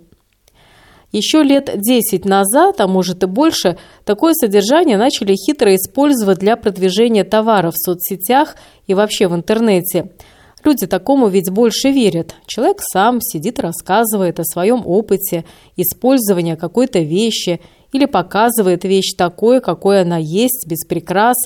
Еще 1.11 1.41
лет 1.41 1.71
10 1.75 2.25
назад, 2.25 2.79
а 2.79 2.87
может 2.87 3.23
и 3.23 3.25
больше, 3.25 3.79
такое 4.05 4.33
содержание 4.35 4.95
начали 4.95 5.33
хитро 5.35 5.75
использовать 5.75 6.37
для 6.37 6.55
продвижения 6.55 7.23
товаров 7.23 7.73
в 7.73 7.83
соцсетях 7.83 8.55
и 8.85 8.93
вообще 8.93 9.27
в 9.27 9.33
интернете– 9.33 10.11
Люди 10.63 10.87
такому 10.87 11.27
ведь 11.27 11.49
больше 11.49 11.91
верят. 11.91 12.35
Человек 12.45 12.77
сам 12.81 13.21
сидит, 13.21 13.59
рассказывает 13.59 14.39
о 14.39 14.43
своем 14.43 14.83
опыте 14.85 15.45
использования 15.77 16.57
какой-то 16.57 16.99
вещи 16.99 17.61
или 17.93 18.05
показывает 18.05 18.83
вещь 18.83 19.13
такой, 19.17 19.61
какой 19.61 20.01
она 20.01 20.17
есть, 20.17 20.67
без 20.67 20.85
прикрас. 20.85 21.37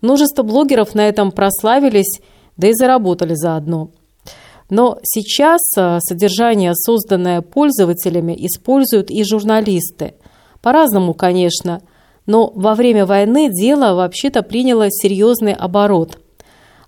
Множество 0.00 0.42
блогеров 0.42 0.94
на 0.94 1.08
этом 1.08 1.30
прославились, 1.30 2.20
да 2.56 2.68
и 2.68 2.72
заработали 2.72 3.34
заодно. 3.34 3.90
Но 4.70 4.98
сейчас 5.02 5.60
а, 5.76 5.98
содержание, 6.00 6.74
созданное 6.74 7.40
пользователями, 7.40 8.34
используют 8.38 9.10
и 9.10 9.24
журналисты. 9.24 10.14
По-разному, 10.60 11.14
конечно, 11.14 11.80
но 12.26 12.52
во 12.54 12.74
время 12.74 13.06
войны 13.06 13.48
дело 13.50 13.94
вообще-то 13.94 14.42
приняло 14.42 14.90
серьезный 14.90 15.54
оборот. 15.54 16.18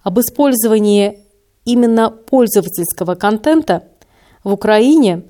Об 0.02 0.20
использовании 0.20 1.19
именно 1.64 2.10
пользовательского 2.10 3.14
контента 3.14 3.84
в 4.44 4.52
Украине 4.52 5.22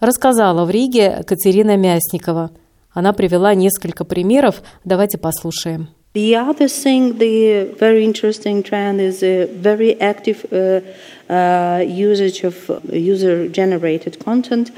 рассказала 0.00 0.64
в 0.64 0.70
Риге 0.70 1.22
Катерина 1.26 1.76
Мясникова. 1.76 2.50
Она 2.92 3.12
привела 3.12 3.54
несколько 3.54 4.04
примеров. 4.04 4.62
Давайте 4.84 5.18
послушаем. 5.18 5.88
The 6.14 6.32
other 6.32 6.66
thing, 6.66 7.18
the 7.18 7.76
very 7.78 8.02
interesting 8.06 8.62
trend 8.62 9.00
is 9.00 9.22
a 9.22 9.46
very 9.46 10.00
active 10.00 10.46
uh, 10.50 10.82
uh, 11.28 11.82
content. 14.24 14.72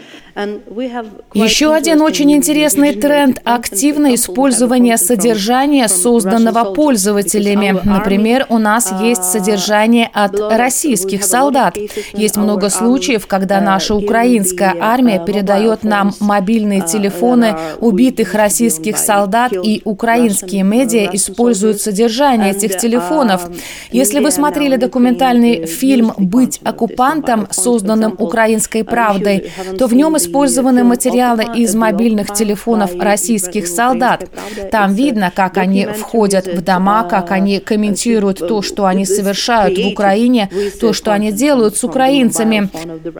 Еще 1.34 1.74
один 1.74 2.00
очень 2.00 2.32
интересный 2.32 2.94
тренд– 2.94 3.40
активное 3.44 4.14
использование 4.14 4.96
содержания, 4.96 5.88
созданного 5.88 6.74
пользователями. 6.74 7.76
Например, 7.82 8.46
у 8.48 8.58
нас 8.58 8.92
uh, 8.92 9.04
есть 9.04 9.24
содержание 9.24 10.08
от 10.12 10.38
российских 10.38 11.24
солдат. 11.24 11.76
Есть 12.12 12.36
много 12.36 12.70
случаев, 12.70 13.26
когда 13.26 13.60
наша 13.60 13.96
украинская 13.96 14.76
армия 14.80 15.20
передает 15.24 15.82
нам 15.82 16.14
мобильные 16.20 16.82
телефоны 16.82 17.56
убитых 17.80 18.34
российских 18.34 18.96
солдат, 18.96 19.52
и 19.52 19.82
украинские 19.84 20.62
медиа 20.62 21.10
используют 21.12 21.80
содержание 21.80 22.52
этих 22.52 22.78
телефонов. 22.78 23.50
Если 23.90 24.20
вы 24.20 24.30
смотрели 24.30 24.76
документальный 24.76 25.66
фильм 25.66 26.12
«Быть 26.38 26.60
оккупантом», 26.62 27.48
созданным 27.50 28.14
«Украинской 28.18 28.84
правдой», 28.84 29.50
то 29.78 29.86
в 29.86 29.94
нем 29.94 30.16
использованы 30.16 30.84
материалы 30.84 31.44
из 31.56 31.74
мобильных 31.74 32.32
телефонов 32.32 32.94
российских 32.94 33.66
солдат. 33.66 34.28
Там 34.70 34.94
видно, 34.94 35.32
как 35.34 35.56
они 35.56 35.86
входят 35.86 36.46
в 36.46 36.60
дома, 36.62 37.02
как 37.04 37.30
они 37.32 37.58
комментируют 37.58 38.38
то, 38.38 38.62
что 38.62 38.86
они 38.86 39.04
совершают 39.04 39.78
в 39.78 39.86
Украине, 39.88 40.48
то, 40.80 40.92
что 40.92 41.12
они 41.12 41.32
делают 41.32 41.76
с 41.76 41.84
украинцами. 41.84 42.68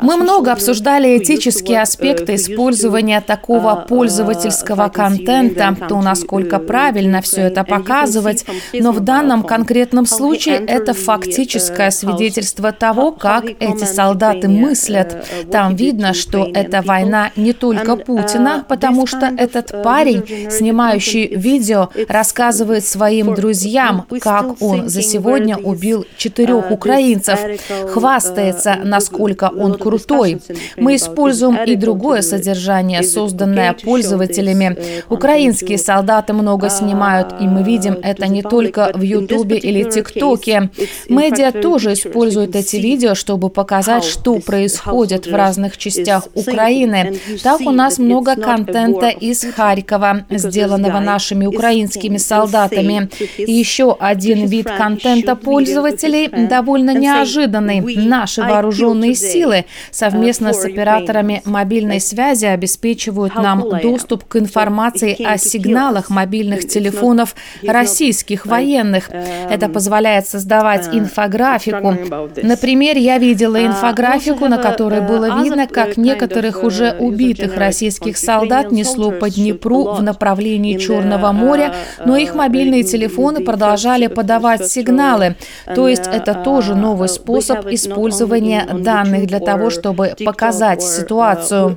Мы 0.01 0.17
много 0.17 0.53
обсуждали 0.53 1.19
этические 1.19 1.83
аспекты 1.83 2.37
использования 2.37 3.21
такого 3.21 3.85
пользовательского 3.89 4.89
контента, 4.89 5.77
то, 5.89 6.01
насколько 6.01 6.59
правильно 6.59 7.21
все 7.21 7.43
это 7.43 7.65
показывает, 7.65 7.89
доказывать, 7.89 8.45
но 8.73 8.93
в 8.93 9.01
данном 9.01 9.43
конкретном 9.43 10.07
случае 10.07 10.57
это 10.57 10.95
фактическое 10.95 11.91
свидетельство 11.91 12.73
того, 12.73 13.08
как 13.13 13.45
эти 13.47 13.85
солдаты 13.85 14.49
мыслят. 14.49 15.27
Там 15.51 15.75
видно, 15.75 16.15
что 16.15 16.49
это 16.53 16.83
война 16.83 17.31
не 17.37 17.53
только 17.53 17.97
Путина, 17.97 18.65
потому 18.69 19.07
что 19.07 19.33
этот 19.37 19.83
парень, 19.83 20.51
снимающий 20.51 21.27
видео, 21.35 21.89
рассказывает 22.09 22.85
своим 22.85 23.35
друзьям, 23.35 24.07
как 24.21 24.61
он 24.63 24.89
за 24.89 25.03
сегодня 25.03 25.57
убил 25.57 26.07
четырех 26.17 26.71
украинцев, 26.71 27.41
хвастается, 27.89 28.77
насколько 28.85 29.51
он 29.55 29.75
крутой. 29.75 30.41
Мы 30.77 30.97
используем 30.97 31.57
и 31.65 31.75
другое 31.75 32.23
содержание, 32.23 33.03
созданное 33.03 33.73
пользователями. 33.73 34.77
Украинские 35.09 35.79
солдаты 35.79 36.33
много 36.33 36.69
снимают, 36.69 37.35
и 37.41 37.45
мы 37.45 37.63
видим, 37.63 37.79
видим 37.79 37.99
это 38.03 38.27
не 38.27 38.43
только 38.43 38.91
в 38.95 39.03
Ютубе 39.03 39.57
или 39.57 39.89
ТикТоке. 39.89 40.71
Медиа 41.09 41.53
тоже 41.53 41.93
используют 41.93 42.57
эти 42.57 42.77
видео, 42.77 42.98
чтобы 43.15 43.51
показать, 43.51 44.05
что 44.05 44.39
происходит 44.41 45.27
в 45.27 45.35
разных 45.35 45.77
частях 45.77 46.29
Украины. 46.35 47.19
Так 47.43 47.61
у 47.61 47.71
нас 47.71 47.99
много 47.99 48.37
контента 48.37 49.09
из 49.09 49.45
Харькова, 49.45 50.27
сделанного 50.31 51.01
нашими 51.01 51.47
украинскими 51.47 52.17
солдатами. 52.17 53.09
И 53.37 53.53
еще 53.53 53.97
один 53.99 54.47
вид 54.47 54.69
контента 54.71 55.37
пользователей 55.37 56.29
довольно 56.49 56.95
неожиданный. 56.95 57.81
Наши 57.97 58.43
вооруженные 58.43 59.15
силы 59.15 59.65
совместно 59.91 60.53
с 60.53 60.65
операторами 60.65 61.43
мобильной 61.45 62.01
связи 62.01 62.47
обеспечивают 62.47 63.35
нам 63.35 63.65
доступ 63.81 64.25
к 64.25 64.37
информации 64.37 65.23
о 65.23 65.39
сигналах 65.39 66.11
мобильных 66.11 66.69
телефонов 66.69 67.35
российских 67.63 68.47
военных. 68.47 69.11
Это 69.11 69.69
позволяет 69.69 70.27
создавать 70.29 70.89
инфографику. 70.93 71.97
Например, 72.43 72.88
я 72.97 73.19
видела 73.19 73.65
инфографику, 73.65 74.47
на 74.47 74.59
которой 74.59 75.01
было 75.01 75.43
видно, 75.43 75.67
как 75.67 75.97
некоторых 75.97 76.65
уже 76.65 76.97
убитых 76.99 77.57
российских 77.57 78.17
солдат 78.17 78.73
несло 78.73 79.11
по 79.11 79.29
Днепру 79.29 79.93
в 79.95 80.03
направлении 80.03 80.79
Черного 80.79 81.33
моря, 81.33 81.75
но 82.05 82.17
их 82.17 82.35
мобильные 82.35 82.85
телефоны 82.85 83.45
продолжали 83.45 84.07
подавать 84.07 84.71
сигналы. 84.71 85.37
То 85.75 85.89
есть 85.89 86.07
это 86.07 86.35
тоже 86.35 86.75
новый 86.75 87.09
способ 87.09 87.67
использования 87.67 88.67
данных 88.73 89.27
для 89.27 89.41
того, 89.41 89.71
чтобы 89.71 90.15
показать 90.25 90.83
ситуацию. 90.83 91.77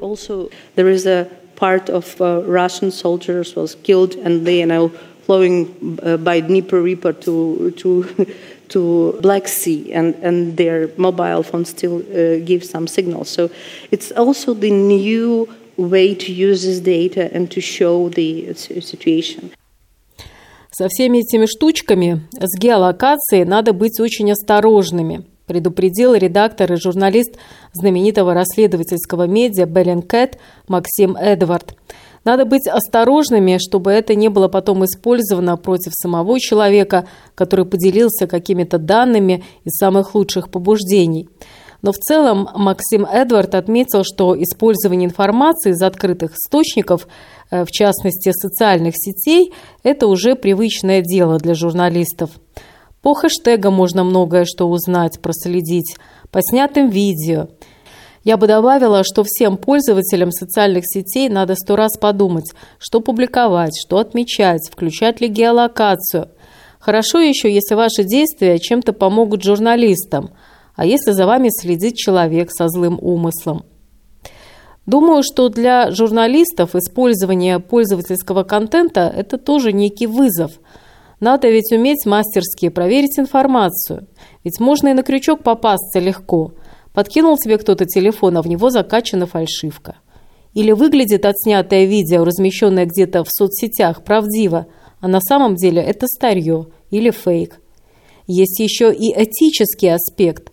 part 1.61 1.91
of 1.91 2.19
uh, 2.19 2.41
Russian 2.47 2.89
soldiers 2.89 3.55
was 3.55 3.75
killed 3.83 4.15
and 4.25 4.47
they 4.47 4.65
now 4.65 4.89
flowing 5.25 5.99
uh, 6.03 6.17
by 6.17 6.41
Dnieper 6.41 6.81
Reaper 6.81 7.13
to, 7.13 7.71
to, 7.77 7.89
to 8.71 9.17
Black 9.21 9.47
Sea, 9.47 9.93
and, 9.93 10.15
and 10.23 10.57
their 10.57 10.89
mobile 10.97 11.43
phone 11.43 11.65
still 11.65 11.97
uh, 11.99 12.43
gives 12.43 12.69
some 12.69 12.87
signals. 12.87 13.29
So 13.29 13.49
it's 13.91 14.11
also 14.11 14.53
the 14.53 14.71
new 14.71 15.47
way 15.77 16.15
to 16.15 16.31
use 16.31 16.63
this 16.63 16.79
data 16.79 17.29
and 17.33 17.49
to 17.51 17.61
show 17.61 18.09
the 18.09 18.53
situation. 18.53 19.51
Со 20.73 20.87
всеми 20.87 21.19
этими 21.19 21.45
штучками 21.47 22.21
с 22.39 22.57
геолокацией 22.57 23.43
надо 23.43 23.73
быть 23.73 23.99
очень 23.99 24.31
осторожными, 24.31 25.25
предупредил 25.45 26.15
редактор 26.15 26.71
и 26.71 26.77
журналист 26.77 27.35
знаменитого 27.73 28.33
расследовательского 28.33 29.27
медиа 29.27 29.65
Беллинкет 29.65 30.37
Максим 30.69 31.17
Эдвард. 31.17 31.75
Надо 32.23 32.45
быть 32.45 32.67
осторожными, 32.67 33.57
чтобы 33.57 33.91
это 33.91 34.13
не 34.13 34.29
было 34.29 34.47
потом 34.47 34.85
использовано 34.85 35.57
против 35.57 35.93
самого 35.93 36.39
человека, 36.39 37.07
который 37.33 37.65
поделился 37.65 38.27
какими-то 38.27 38.77
данными 38.77 39.43
из 39.63 39.73
самых 39.73 40.13
лучших 40.13 40.49
побуждений. 40.49 41.29
Но 41.81 41.91
в 41.91 41.97
целом 41.97 42.47
Максим 42.55 43.05
Эдвард 43.05 43.55
отметил, 43.55 44.03
что 44.03 44.39
использование 44.39 45.07
информации 45.07 45.71
из 45.71 45.81
открытых 45.81 46.33
источников, 46.35 47.07
э, 47.49 47.65
в 47.65 47.71
частности 47.71 48.31
социальных 48.31 48.93
сетей, 48.95 49.51
это 49.81 50.05
уже 50.05 50.35
привычное 50.35 51.01
дело 51.01 51.39
для 51.39 51.55
журналистов. 51.55 52.29
По 53.01 53.15
хэштегам 53.15 53.73
можно 53.73 54.03
многое 54.03 54.45
что 54.45 54.69
узнать, 54.69 55.19
проследить, 55.21 55.95
по 56.29 56.39
снятым 56.43 56.89
видео– 56.89 57.47
я 58.23 58.37
бы 58.37 58.47
добавила, 58.47 59.03
что 59.03 59.23
всем 59.25 59.57
пользователям 59.57 60.31
социальных 60.31 60.83
сетей 60.85 61.27
надо 61.27 61.55
сто 61.55 61.75
раз 61.75 61.97
подумать, 61.97 62.51
что 62.77 63.01
публиковать, 63.01 63.73
что 63.81 63.97
отмечать, 63.97 64.69
включать 64.71 65.21
ли 65.21 65.27
геолокацию. 65.27 66.29
Хорошо 66.79 67.19
еще, 67.19 67.51
если 67.51 67.75
ваши 67.75 68.03
действия 68.03 68.59
чем-то 68.59 68.93
помогут 68.93 69.43
журналистам, 69.43 70.31
а 70.75 70.85
если 70.85 71.11
за 71.11 71.25
вами 71.25 71.49
следит 71.49 71.95
человек 71.95 72.51
со 72.51 72.69
злым 72.69 72.99
умыслом. 73.01 73.65
Думаю, 74.85 75.23
что 75.23 75.49
для 75.49 75.91
журналистов 75.91 76.75
использование 76.75 77.59
пользовательского 77.59 78.43
контента– 78.43 79.11
это 79.15 79.37
тоже 79.37 79.73
некий 79.73 80.07
вызов. 80.07 80.51
Надо 81.19 81.49
ведь 81.49 81.71
уметь 81.71 82.05
мастерски 82.07 82.69
проверить 82.69 83.19
информацию, 83.19 84.07
ведь 84.43 84.59
можно 84.59 84.89
и 84.89 84.93
на 84.93 85.03
крючок 85.03 85.41
попасться 85.41 85.99
легко– 85.99 86.53
Подкинул 86.93 87.37
тебе 87.37 87.57
кто-то 87.57 87.85
телефон, 87.85 88.37
а 88.37 88.41
в 88.41 88.47
него 88.47 88.69
закачана 88.69 89.25
фальшивка. 89.25 89.97
Или 90.53 90.71
выглядит 90.71 91.25
отснятое 91.25 91.85
видео, 91.85 92.25
размещенное 92.25 92.85
где-то 92.85 93.23
в 93.23 93.29
соцсетях, 93.29 94.03
правдиво, 94.03 94.67
а 94.99 95.07
на 95.07 95.21
самом 95.21 95.55
деле 95.55 95.81
это 95.81 96.07
старье 96.07 96.67
или 96.89 97.09
фейк. 97.11 97.59
Есть 98.27 98.59
еще 98.59 98.93
и 98.93 99.11
этический 99.11 99.87
аспект. 99.87 100.51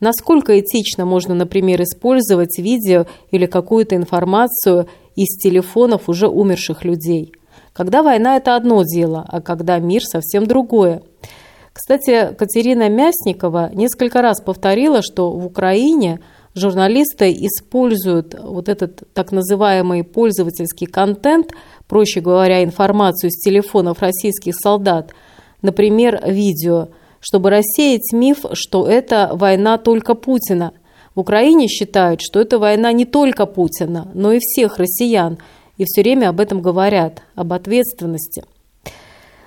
Насколько 0.00 0.58
этично 0.58 1.04
можно, 1.04 1.34
например, 1.34 1.82
использовать 1.82 2.58
видео 2.58 3.06
или 3.30 3.46
какую-то 3.46 3.96
информацию 3.96 4.88
из 5.14 5.36
телефонов 5.38 6.08
уже 6.08 6.28
умерших 6.28 6.84
людей? 6.84 7.32
Когда 7.72 8.02
война– 8.02 8.36
это 8.38 8.56
одно 8.56 8.82
дело, 8.82 9.24
а 9.28 9.40
когда 9.40 9.78
мир– 9.78 10.02
совсем 10.04 10.46
другое. 10.46 11.02
Кстати, 11.74 12.34
Катерина 12.34 12.88
Мясникова 12.88 13.70
несколько 13.74 14.22
раз 14.22 14.40
повторила, 14.40 15.02
что 15.02 15.30
в 15.30 15.44
Украине 15.44 16.20
журналисты 16.54 17.30
используют 17.32 18.34
вот 18.40 18.70
этот 18.70 19.02
так 19.12 19.30
называемый 19.32 20.04
пользовательский 20.04 20.86
контент, 20.86 21.52
проще 21.86 22.20
говоря, 22.22 22.64
информацию 22.64 23.30
с 23.30 23.38
телефонов 23.38 24.00
российских 24.00 24.54
солдат, 24.54 25.12
например, 25.60 26.22
видео– 26.26 26.88
чтобы 27.24 27.48
рассеять 27.48 28.12
миф, 28.12 28.44
что 28.52 28.86
это 28.86 29.30
война 29.32 29.78
только 29.78 30.14
Путина. 30.14 30.74
В 31.14 31.20
Украине 31.20 31.68
считают, 31.68 32.20
что 32.20 32.38
это 32.38 32.58
война 32.58 32.92
не 32.92 33.06
только 33.06 33.46
Путина, 33.46 34.10
но 34.12 34.32
и 34.32 34.40
всех 34.40 34.76
россиян, 34.76 35.38
и 35.78 35.84
все 35.86 36.02
время 36.02 36.28
об 36.28 36.38
этом 36.38 36.60
говорят, 36.60 37.22
об 37.34 37.54
ответственности. 37.54 38.44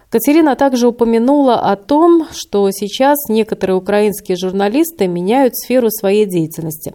Катерина 0.09 0.55
также 0.55 0.87
упомянула 0.87 1.59
о 1.59 1.75
том, 1.75 2.27
что 2.31 2.69
сейчас 2.71 3.17
некоторые 3.29 3.75
украинские 3.75 4.37
журналисты 4.37 5.07
меняют 5.07 5.57
сферу 5.57 5.89
своей 5.89 6.25
деятельности. 6.25 6.93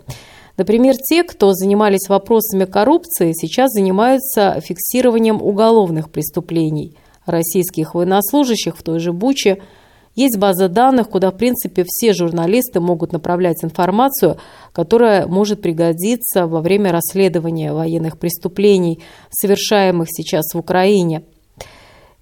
Например, 0.57 0.94
те, 0.96 1.22
кто 1.22 1.53
занимались 1.53 2.09
вопросами 2.09 2.64
коррупции, 2.64 3.33
сейчас 3.35 3.70
занимаются 3.72 4.61
фиксированием 4.61 5.42
уголовных 5.42 6.11
преступлений 6.11 6.96
российских 7.27 7.94
военнослужащих 7.94 8.77
в 8.77 8.83
той 8.83 8.98
же 8.98 9.12
Буче– 9.12 9.59
есть 10.14 10.37
база 10.38 10.68
данных, 10.68 11.09
куда, 11.09 11.31
в 11.31 11.37
принципе, 11.37 11.85
все 11.87 12.12
журналисты 12.12 12.81
могут 12.81 13.12
направлять 13.12 13.64
информацию, 13.64 14.37
которая 14.72 15.27
может 15.27 15.62
пригодиться 15.62 16.46
во 16.46 16.61
время 16.61 16.92
расследования 16.92 17.72
военных 17.72 18.18
преступлений, 18.18 19.01
совершаемых 19.31 20.09
сейчас 20.11 20.53
в 20.53 20.59
Украине. 20.59 21.22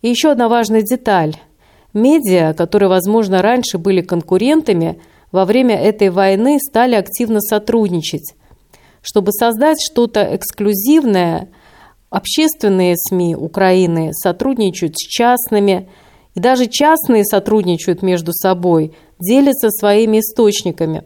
И 0.03 0.09
еще 0.09 0.31
одна 0.31 0.49
важная 0.49 0.83
деталь. 0.83 1.37
Медиа, 1.93 2.55
которые, 2.55 2.89
возможно, 2.89 3.43
раньше 3.43 3.79
были 3.79 4.01
конкурентами, 4.01 5.01
во 5.33 5.45
время 5.45 5.77
этой 5.77 6.11
войны 6.11 6.59
стали 6.59 6.95
активно 6.95 7.41
сотрудничать. 7.41 8.35
Чтобы 9.03 9.33
создать 9.33 9.79
что-то 9.81 10.37
эксклюзивное, 10.37 11.49
общественные 12.11 12.97
СМИ 12.97 13.37
Украины 13.37 14.13
сотрудничают 14.13 14.95
с 14.97 15.07
частными, 15.07 15.89
и 16.35 16.41
даже 16.41 16.67
частные 16.67 17.25
сотрудничают 17.25 18.03
между 18.03 18.33
собой, 18.33 18.95
делятся 19.19 19.71
своими 19.71 20.21
источниками. 20.21 21.05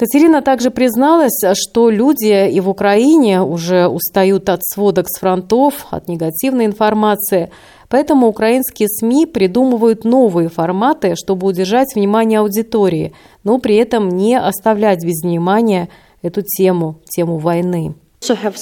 Катерина 0.00 0.40
также 0.40 0.70
призналась, 0.70 1.42
что 1.52 1.90
люди 1.90 2.50
и 2.50 2.58
в 2.60 2.70
Украине 2.70 3.42
уже 3.42 3.86
устают 3.86 4.48
от 4.48 4.64
сводок 4.64 5.10
с 5.10 5.20
фронтов, 5.20 5.88
от 5.90 6.08
негативной 6.08 6.64
информации, 6.64 7.50
поэтому 7.90 8.26
украинские 8.26 8.88
СМИ 8.88 9.26
придумывают 9.26 10.04
новые 10.04 10.48
форматы, 10.48 11.16
чтобы 11.16 11.46
удержать 11.46 11.94
внимание 11.94 12.38
аудитории, 12.38 13.12
но 13.44 13.58
при 13.58 13.76
этом 13.76 14.08
не 14.08 14.38
оставлять 14.38 15.04
без 15.04 15.22
внимания 15.22 15.90
эту 16.22 16.40
тему, 16.40 17.00
тему 17.04 17.36
войны. 17.36 17.94
Also 18.22 18.34
have 18.34 18.56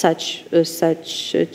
uh, 0.51 0.65
such 0.65 1.33
uh, 1.33 1.45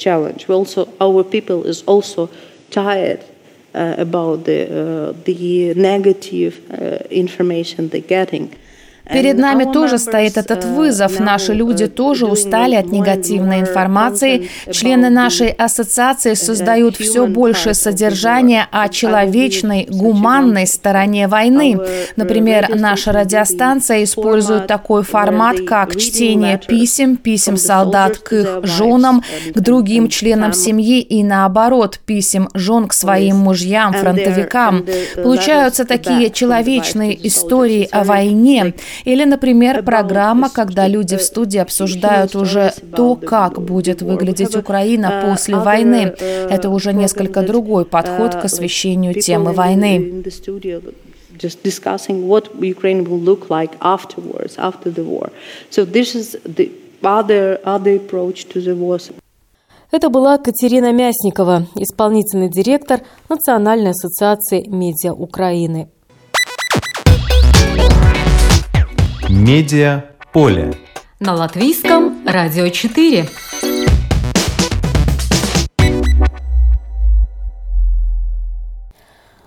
uh, 3.75 4.03
negative 5.77 6.61
uh, 6.71 7.07
information 7.11 7.91
they're 7.91 8.01
getting. 8.01 8.49
Перед 9.13 9.37
нами 9.37 9.71
тоже 9.71 9.99
стоит 9.99 10.39
этот 10.39 10.65
uh, 10.65 10.75
вызов. 10.75 11.21
Наши 11.21 11.53
люди 11.53 11.87
тоже 11.87 12.27
устали 12.27 12.75
от 12.75 12.87
негативной 12.87 13.61
информации. 13.61 14.49
Члены 14.71 15.11
нашей 15.11 15.51
ассоциации 15.51 16.35
создают 16.35 16.97
все 16.97 17.27
больше 17.27 17.75
содержания 17.75 18.67
о 18.71 18.89
человечной, 18.89 19.87
гуманной 19.91 20.67
стороне 20.67 21.29
войны. 21.29 21.79
Например, 22.17 22.75
наша 22.75 23.13
радиостанция 23.13 24.05
использует 24.05 24.67
такой 24.67 25.03
формат, 25.03 25.57
как 25.67 25.97
чтение 25.97 26.59
писем, 26.59 27.17
писем 27.17 27.59
солдат 27.59 28.19
к 28.19 28.33
их 28.33 28.65
женам, 28.65 29.23
к 29.55 29.61
другим 29.61 30.09
членам 30.09 30.55
семьи 30.55 31.01
и 31.01 31.23
наоборот, 31.23 32.01
писем 32.07 32.49
жен 32.55 32.89
к 32.89 32.95
своим 32.95 33.37
мужьям, 33.37 33.93
фронтовикам. 33.93 34.87
Получаются 35.15 35.85
такие 35.85 36.31
человечные 36.31 37.27
истории 37.27 37.87
о 37.93 38.05
войне. 38.05 38.73
Или, 39.05 39.25
например, 39.25 39.83
программа, 39.83 40.49
когда 40.51 40.87
люди 40.89 41.17
в 41.17 41.23
студии 41.23 41.59
обсуждают 41.59 42.35
уже 42.37 42.73
то, 42.97 43.17
как 43.17 43.61
будет 43.61 44.03
выглядеть 44.03 44.57
Украина 44.57 45.25
после 45.27 45.57
войны. 45.57 46.15
Это 46.51 46.71
уже 46.71 46.93
несколько 46.93 47.43
другой 47.43 47.85
подход 47.85 48.35
к 48.35 48.45
освещению 48.45 49.15
темы 49.15 49.53
войны. 49.53 50.25
just 51.37 51.65
discussing 51.65 52.29
what 52.29 52.45
Ukraine 52.61 53.03
will 53.09 53.19
look 53.19 53.51
like 53.51 53.73
afterwards, 53.81 54.57
after 54.57 54.89
the 54.89 55.03
war. 55.03 55.31
So 55.69 55.85
this 55.85 56.15
is 56.15 56.37
the 56.45 56.71
other, 57.03 57.59
other 57.65 57.97
approach 57.97 58.49
to 58.51 58.61
the 58.61 58.77
war. 58.77 59.01
Это 59.91 60.09
была 60.09 60.39
Катерина 60.39 60.93
Мясникова, 60.93 61.69
исполнительный 61.77 62.51
директор 62.51 63.03
Национальной 63.29 63.91
ассоциации 63.91 64.67
медиа 64.67 65.13
Украины. 65.13 65.89
Медиа 69.37 70.05
поле. 70.33 70.75
На 71.19 71.35
латвийском 71.35 72.25
радио 72.25 72.69
4. 72.69 73.27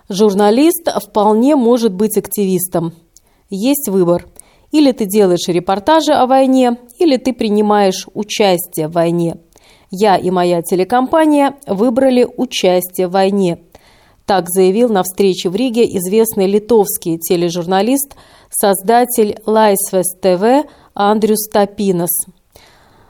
Журналист 0.09 0.89
вполне 1.01 1.55
может 1.55 1.93
быть 1.93 2.17
активистом. 2.17 2.91
Есть 3.49 3.87
выбор. 3.87 4.27
Или 4.71 4.91
ты 4.91 5.05
делаешь 5.05 5.47
репортажи 5.47 6.11
о 6.11 6.27
войне, 6.27 6.77
или 6.99 7.15
ты 7.15 7.31
принимаешь 7.31 8.07
участие 8.13 8.89
в 8.89 8.91
войне. 8.91 9.37
Я 9.89 10.17
и 10.17 10.29
моя 10.31 10.61
телекомпания 10.63 11.55
выбрали 11.65 12.27
участие 12.35 13.07
в 13.07 13.11
войне. 13.11 13.59
Так 14.27 14.49
заявил 14.49 14.89
на 14.89 15.03
встрече 15.03 15.49
в 15.49 15.55
Риге 15.55 15.85
известный 15.85 16.47
литовский 16.47 17.17
тележурналист– 17.17 18.17
создатель 18.49 19.39
Лайсвес 19.45 20.17
ТВ 20.19 20.69
Андрюс 20.93 21.47
Тапинос. 21.47 22.25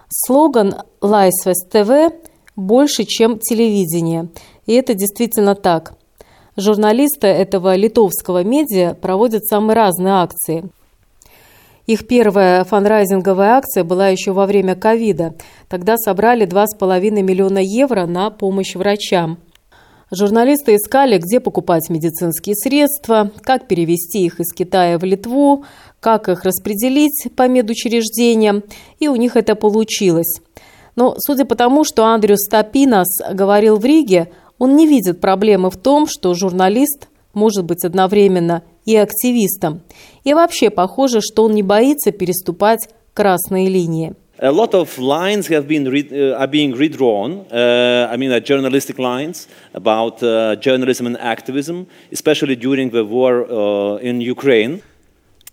Слоган 0.09 0.75
Лайсвес 1.01 1.65
ТВ 1.71 2.13
больше, 2.55 3.03
чем 3.05 3.39
телевидение. 3.39 4.29
И 4.67 4.73
это 4.73 4.93
действительно 4.93 5.55
так. 5.55 5.95
Журналисты 6.55 7.25
этого 7.25 7.75
литовского 7.75 8.43
медиа 8.43 8.93
проводят 8.93 9.43
самые 9.43 9.75
разные 9.75 10.13
акции. 10.13 10.69
Их 11.87 12.05
первая 12.05 12.63
фанрайзинговая 12.63 13.53
акция 13.53 13.83
была 13.83 14.09
еще 14.09 14.33
во 14.33 14.45
время 14.45 14.75
ковида. 14.75 15.33
Тогда 15.67 15.97
собрали 15.97 16.45
2,5 16.45 17.23
миллиона 17.23 17.59
евро 17.59 18.05
на 18.05 18.29
помощь 18.29 18.75
врачам. 18.75 19.39
Журналисты 20.09 20.75
искали, 20.75 21.17
где 21.17 21.41
покупать 21.41 21.89
медицинские 21.89 22.55
средства, 22.55 23.31
как 23.41 23.67
перевести 23.67 24.25
их 24.25 24.39
из 24.39 24.53
Китая 24.53 24.97
в 24.97 25.03
Литву, 25.03 25.65
как 25.99 26.29
их 26.29 26.45
распределить 26.45 27.27
по 27.35 27.47
медучреждениям, 27.47 28.63
и 28.99 29.09
у 29.09 29.15
них 29.17 29.35
это 29.35 29.55
получилось. 29.55 30.39
Но 30.95 31.15
судя 31.19 31.43
по 31.43 31.55
тому, 31.55 31.83
что 31.83 32.05
Андрюс 32.05 32.39
Стапинас 32.39 33.19
говорил 33.33 33.77
в 33.77 33.83
Риге, 33.83 34.31
он 34.57 34.77
не 34.77 34.87
видит 34.87 35.19
проблемы 35.19 35.69
в 35.69 35.77
том, 35.77 36.07
что 36.07 36.33
журналист 36.33 37.09
может 37.33 37.65
быть 37.65 37.83
одновременно 37.83 38.63
и 38.85 38.95
активистом. 38.95 39.81
И 40.23 40.33
вообще 40.33 40.69
похоже, 40.69 41.19
что 41.21 41.43
он 41.43 41.53
не 41.53 41.63
боится 41.63 42.11
переступать 42.11 42.89
красные 43.13 43.67
линии. 43.67 44.15
A 44.39 44.51
lot 44.51 44.75
of 44.75 44.99
lines 44.99 45.47
have 45.47 45.67
been 45.67 45.87
uh, 45.87 46.37
are 46.37 46.45
being 46.45 46.75
redrawn. 46.75 47.47
Uh, 47.51 48.07
I 48.11 48.17
mean, 48.17 48.31
uh, 48.31 48.39
journalistic 48.39 48.99
lines 48.99 49.47
about 49.73 50.21
uh, 50.21 50.55
journalism 50.57 51.07
and 51.07 51.17
activism, 51.17 51.87
especially 52.11 52.55
during 52.55 52.91
the 52.91 53.03
war 53.03 53.51
uh, 53.51 53.97
in 53.97 54.21
Ukraine. 54.21 54.83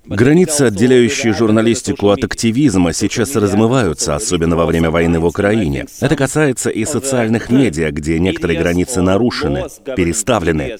Границы, 0.07 0.63
отделяющие 0.63 1.33
журналистику 1.33 2.11
от 2.11 2.25
активизма, 2.25 2.93
сейчас 2.93 3.35
размываются, 3.37 4.15
особенно 4.15 4.55
во 4.55 4.67
время 4.67 4.91
войны 4.91 5.19
в 5.19 5.25
Украине. 5.25 5.87
Это 6.01 6.15
касается 6.15 6.69
и 6.69 6.85
социальных 6.85 7.49
медиа, 7.49 7.91
где 7.91 8.19
некоторые 8.19 8.61
границы 8.61 9.01
нарушены, 9.01 9.65
переставлены. 9.97 10.77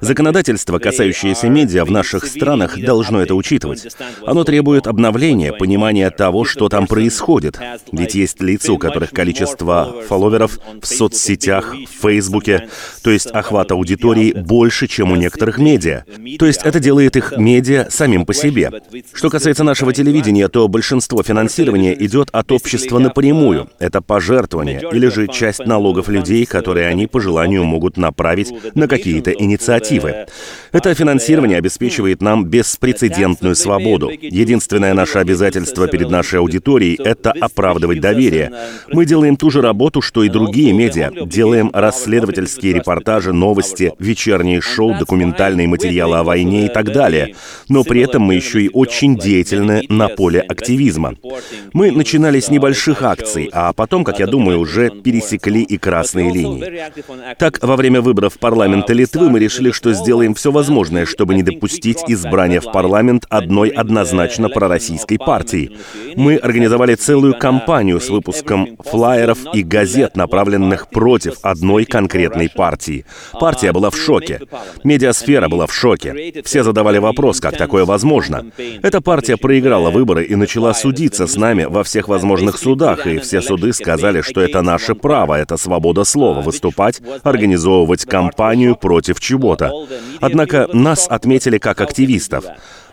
Законодательство, 0.00 0.78
касающееся 0.78 1.50
медиа 1.50 1.84
в 1.84 1.90
наших 1.90 2.24
странах, 2.24 2.80
должно 2.80 3.20
это 3.20 3.34
учитывать. 3.34 3.94
Оно 4.24 4.42
требует 4.42 4.86
обновления, 4.86 5.52
понимания 5.52 6.08
того, 6.08 6.46
что 6.46 6.70
там 6.70 6.86
происходит. 6.86 7.58
Ведь 7.92 8.14
есть 8.14 8.40
лица, 8.40 8.72
у 8.72 8.78
которых 8.78 9.10
количество 9.10 9.94
фолловеров 10.08 10.58
в 10.80 10.86
соцсетях, 10.86 11.74
в 11.74 12.02
Фейсбуке, 12.02 12.68
то 13.02 13.10
есть 13.10 13.26
охват 13.26 13.70
аудитории 13.70 14.32
больше, 14.32 14.86
чем 14.86 15.12
у 15.12 15.16
некоторых 15.16 15.58
медиа. 15.58 16.04
То 16.38 16.46
есть 16.46 16.62
это 16.64 16.80
делает 16.80 17.16
их 17.16 17.34
медиа 17.36 17.88
самим 17.90 18.24
по 18.24 18.32
себе 18.32 18.61
себе. 18.70 19.04
Что 19.12 19.30
касается 19.30 19.64
нашего 19.64 19.92
телевидения, 19.92 20.48
то 20.48 20.68
большинство 20.68 21.22
финансирования 21.22 21.94
идет 22.04 22.28
от 22.32 22.52
общества 22.52 22.98
напрямую. 22.98 23.68
Это 23.78 24.00
пожертвования 24.00 24.80
или 24.92 25.08
же 25.08 25.28
часть 25.28 25.60
налогов 25.60 26.08
людей, 26.08 26.46
которые 26.46 26.88
они 26.88 27.06
по 27.06 27.20
желанию 27.20 27.64
могут 27.64 27.96
направить 27.96 28.52
на 28.74 28.88
какие-то 28.88 29.30
инициативы. 29.30 30.26
Это 30.72 30.94
финансирование 30.94 31.58
обеспечивает 31.58 32.22
нам 32.22 32.44
беспрецедентную 32.46 33.54
свободу. 33.54 34.10
Единственное 34.10 34.94
наше 34.94 35.18
обязательство 35.18 35.86
перед 35.88 36.10
нашей 36.10 36.40
аудиторией— 36.40 36.98
это 37.04 37.32
оправдывать 37.32 38.00
доверие. 38.00 38.52
Мы 38.88 39.04
делаем 39.04 39.36
ту 39.36 39.50
же 39.50 39.60
работу, 39.60 40.00
что 40.00 40.22
и 40.22 40.28
другие 40.28 40.72
медиа. 40.72 41.10
Делаем 41.26 41.70
расследовательские 41.72 42.74
репортажи, 42.74 43.32
новости, 43.32 43.92
вечерние 43.98 44.60
шоу, 44.60 44.94
документальные 44.98 45.68
материалы 45.68 46.18
о 46.18 46.24
войне 46.24 46.66
и 46.66 46.68
так 46.68 46.92
далее. 46.92 47.34
Но 47.68 47.84
при 47.84 48.00
этом 48.02 48.22
мы 48.22 48.34
еще 48.34 48.51
и 48.58 48.70
очень 48.72 49.16
деятельны 49.16 49.84
на 49.88 50.08
поле 50.08 50.40
активизма. 50.40 51.14
Мы 51.72 51.90
начинали 51.90 52.40
с 52.40 52.50
небольших 52.50 53.02
акций, 53.02 53.48
а 53.52 53.72
потом, 53.72 54.04
как 54.04 54.18
я 54.18 54.26
думаю, 54.26 54.58
уже 54.58 54.90
пересекли 54.90 55.62
и 55.62 55.78
красные 55.78 56.32
линии. 56.32 56.64
Так, 57.38 57.58
во 57.62 57.76
время 57.76 58.00
выборов 58.00 58.38
парламента 58.38 58.92
Литвы 58.92 59.30
мы 59.30 59.38
решили, 59.38 59.70
что 59.70 59.92
сделаем 59.92 60.34
все 60.34 60.50
возможное, 60.50 61.06
чтобы 61.06 61.34
не 61.34 61.42
допустить 61.42 62.02
избрания 62.06 62.60
в 62.60 62.72
парламент 62.72 63.26
одной 63.28 63.68
однозначно 63.68 64.48
пророссийской 64.48 65.18
партии. 65.18 65.72
Мы 66.16 66.36
организовали 66.36 66.94
целую 66.94 67.38
кампанию 67.38 68.00
с 68.00 68.08
выпуском 68.08 68.76
флаеров 68.84 69.38
и 69.54 69.62
газет, 69.62 70.16
направленных 70.16 70.88
против 70.88 71.36
одной 71.42 71.84
конкретной 71.84 72.48
партии. 72.48 73.04
Партия 73.32 73.72
была 73.72 73.90
в 73.90 73.96
шоке. 73.96 74.40
Медиасфера 74.84 75.48
была 75.48 75.66
в 75.66 75.74
шоке. 75.74 76.42
Все 76.44 76.62
задавали 76.62 76.98
вопрос, 76.98 77.40
как 77.40 77.56
такое 77.56 77.84
возможно. 77.84 78.41
Эта 78.82 79.00
партия 79.00 79.36
проиграла 79.36 79.90
выборы 79.90 80.24
и 80.24 80.34
начала 80.34 80.74
судиться 80.74 81.26
с 81.26 81.36
нами 81.36 81.64
во 81.64 81.84
всех 81.84 82.08
возможных 82.08 82.58
судах, 82.58 83.06
и 83.06 83.18
все 83.18 83.40
суды 83.40 83.72
сказали, 83.72 84.22
что 84.22 84.40
это 84.40 84.62
наше 84.62 84.94
право, 84.94 85.34
это 85.34 85.56
свобода 85.56 86.04
слова, 86.04 86.40
выступать, 86.40 87.00
организовывать 87.22 88.04
кампанию 88.04 88.76
против 88.76 89.20
чего-то. 89.20 89.86
Однако 90.20 90.68
нас 90.72 91.06
отметили 91.08 91.58
как 91.58 91.80
активистов. 91.80 92.44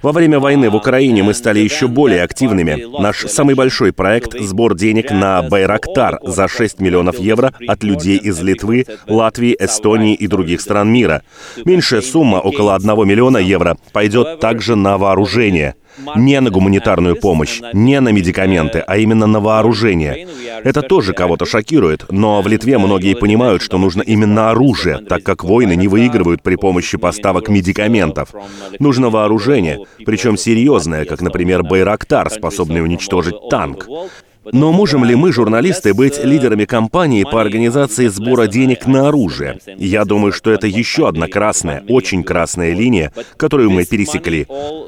Во 0.02 0.14
время 0.14 0.40
войны 0.40 0.70
в 0.70 0.76
Украине 0.76 1.24
мы 1.24 1.34
стали 1.34 1.60
еще 1.60 1.88
более 1.88 2.24
активными. 2.24 2.86
Наш 3.02 3.26
самый 3.28 3.56
большой 3.56 3.92
проект— 3.92 4.40
сбор 4.40 4.76
денег 4.76 5.12
на 5.12 5.42
Байрактар 5.42 6.20
за 6.24 6.48
6 6.48 6.80
миллионов 6.80 7.20
евро 7.20 7.54
от 7.68 7.84
людей 7.84 8.18
из 8.18 8.42
Литвы, 8.42 8.86
Латвии, 9.08 9.56
Эстонии 9.60 10.16
и 10.16 10.28
других 10.28 10.62
стран 10.62 10.90
мира. 10.90 11.24
Меньшая 11.66 12.02
сумма, 12.02 12.38
около 12.38 12.76
1 12.76 13.06
миллиона 13.06 13.38
евро, 13.38 13.78
пойдет 13.92 14.40
также 14.40 14.76
на 14.76 14.98
вооружение— 14.98 15.76
не 16.16 16.40
на 16.40 16.50
гуманитарную 16.50 17.16
помощь, 17.16 17.62
не 17.74 18.00
на 18.00 18.10
медикаменты, 18.10 18.80
а 18.80 18.98
именно 18.98 19.28
на 19.28 19.40
вооружение. 19.40 20.28
Это 20.64 20.82
тоже 20.82 21.14
кого-то 21.14 21.46
шокирует, 21.46 22.06
но 22.12 22.42
в 22.42 22.48
Литве 22.48 22.78
многие 22.78 23.16
понимают, 23.16 23.62
что 23.62 23.78
нужно 23.78 24.02
именно 24.02 24.52
оружие, 24.52 24.98
так 24.98 25.24
как 25.24 25.44
войны 25.44 25.76
не 25.76 25.88
выигрывают 25.88 26.42
при 26.42 26.56
помощи 26.56 26.98
поставок 26.98 27.50
медикаментов. 27.50 28.30
Нужно 28.80 29.10
вооружение, 29.10 29.80
причем 30.06 30.38
серьезное, 30.38 31.06
как, 31.06 31.22
например, 31.22 31.64
Байрактар, 31.64 32.30
способный 32.30 32.84
уничтожить 32.84 33.36
танк. 33.50 33.88
Но 34.52 34.72
можем 34.72 35.04
ли 35.04 35.16
мы, 35.16 35.32
журналисты, 35.32 35.94
быть 35.94 36.24
лидерами 36.24 36.66
кампании 36.66 37.24
по 37.24 37.42
организации 37.42 38.08
сбора 38.08 38.48
денег 38.48 38.88
на 38.88 39.08
оружие? 39.08 39.60
Я 39.78 40.06
думаю, 40.06 40.32
что 40.32 40.52
это 40.52 40.68
еще 40.68 41.08
одна 41.08 41.28
красная, 41.28 41.84
очень 41.88 42.24
красная 42.24 42.74
линия, 42.74 43.12
которую 43.38 43.72
мы 43.72 43.86
пересекли. 43.86 44.48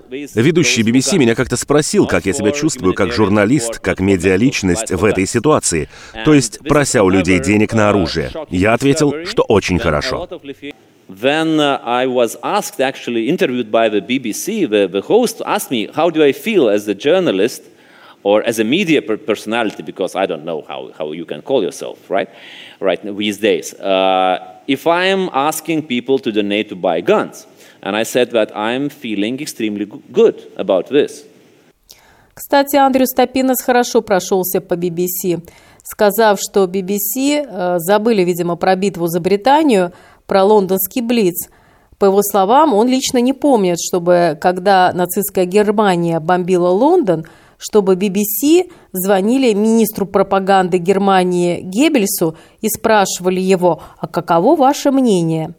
Ведущий 0.10 0.84
BBC 0.84 1.17
меня 1.17 1.36
как-то 1.36 1.58
спросил, 1.58 2.08
как 2.08 2.26
я 2.26 2.34
себя 2.34 2.52
чувствую 2.52 2.93
как 2.93 3.12
журналист, 3.12 3.80
как 3.80 4.00
медиаличность 4.00 4.91
в 4.91 5.04
этой 5.06 5.26
ситуации, 5.26 5.89
то 6.26 6.34
есть 6.34 6.60
прося 6.60 7.04
у 7.04 7.10
людей 7.10 7.39
денег 7.39 7.74
на 7.74 7.89
оружие. 7.89 8.32
Я 8.50 8.74
ответил, 8.74 9.13
что 9.26 9.43
очень 9.43 9.80
хорошо. 9.80 10.28
Then 11.10 11.60
uh, 11.60 11.82
I 11.84 12.06
was 12.06 12.38
asked, 12.41 12.80
actually 12.80 13.28
interviewed 13.28 13.69
by 13.69 13.89
the 13.89 14.00
BBC, 14.00 14.69
the, 14.69 14.88
the 14.88 15.02
host 15.02 15.41
asked 15.45 15.69
me, 15.69 15.89
how 15.93 16.10
do 16.10 16.24
I 16.24 16.32
feel 16.32 16.69
as 16.69 16.88
a 16.88 16.95
journalist 16.95 17.63
or 18.23 18.43
as 18.43 18.60
a 18.60 18.63
media 18.63 19.01
personality, 19.01 19.84
because 19.84 20.15
I 20.15 20.25
don't 20.25 20.45
know 20.45 20.63
how, 20.67 20.91
how 20.97 21.12
you 21.12 21.25
can 21.25 21.41
call 21.41 21.63
yourself, 21.63 22.10
right? 22.10 22.29
Right 22.79 23.01
these 23.17 23.38
days. 23.38 23.73
Uh, 23.73 24.60
if 24.67 24.88
I 24.88 25.05
am 25.05 25.29
asking 25.34 25.88
people 25.88 26.19
to 26.19 26.31
donate 26.31 26.69
to 26.69 26.75
buy 26.75 27.01
guns, 27.01 27.47
and 27.81 27.95
I 27.95 28.03
said 28.03 28.31
that 28.31 28.55
I'm 28.55 28.89
feeling 28.89 29.39
extremely 29.39 29.86
good 30.12 30.51
about 30.57 30.88
this. 30.88 31.25
Кстати, 32.34 32.77
Андрю 32.77 33.05
Стапинос 33.05 33.62
хорошо 33.62 34.01
прошелся 34.01 34.62
по 34.62 34.75
BBC, 34.75 35.41
сказав, 35.84 36.39
что 36.39 36.63
BBC 36.63 37.45
э, 37.45 37.79
забыли, 37.79 38.23
видимо, 38.23 38.55
про 38.55 38.75
битву 38.75 39.07
за 39.07 39.19
Британию, 39.19 39.91
про 40.27 40.43
лондонский 40.43 41.01
Блиц. 41.01 41.49
По 41.99 42.05
его 42.05 42.21
словам, 42.23 42.73
он 42.73 42.88
лично 42.88 43.19
не 43.19 43.34
помнит, 43.34 43.77
чтобы, 43.79 44.38
когда 44.41 44.91
нацистская 44.93 45.45
Германия 45.45 46.19
бомбила 46.19 46.69
Лондон, 46.69 47.25
чтобы 47.62 47.93
BBC 47.93 48.71
звонили 48.91 49.54
министру 49.54 50.08
пропаганды 50.08 50.80
Германии 50.80 51.62
Геббельсу 51.62 52.36
и 52.60 52.69
спрашивали 52.69 53.39
его, 53.39 53.84
а 54.00 54.08
каково 54.08 54.56
ваше 54.56 54.89
мнение? 54.89 55.54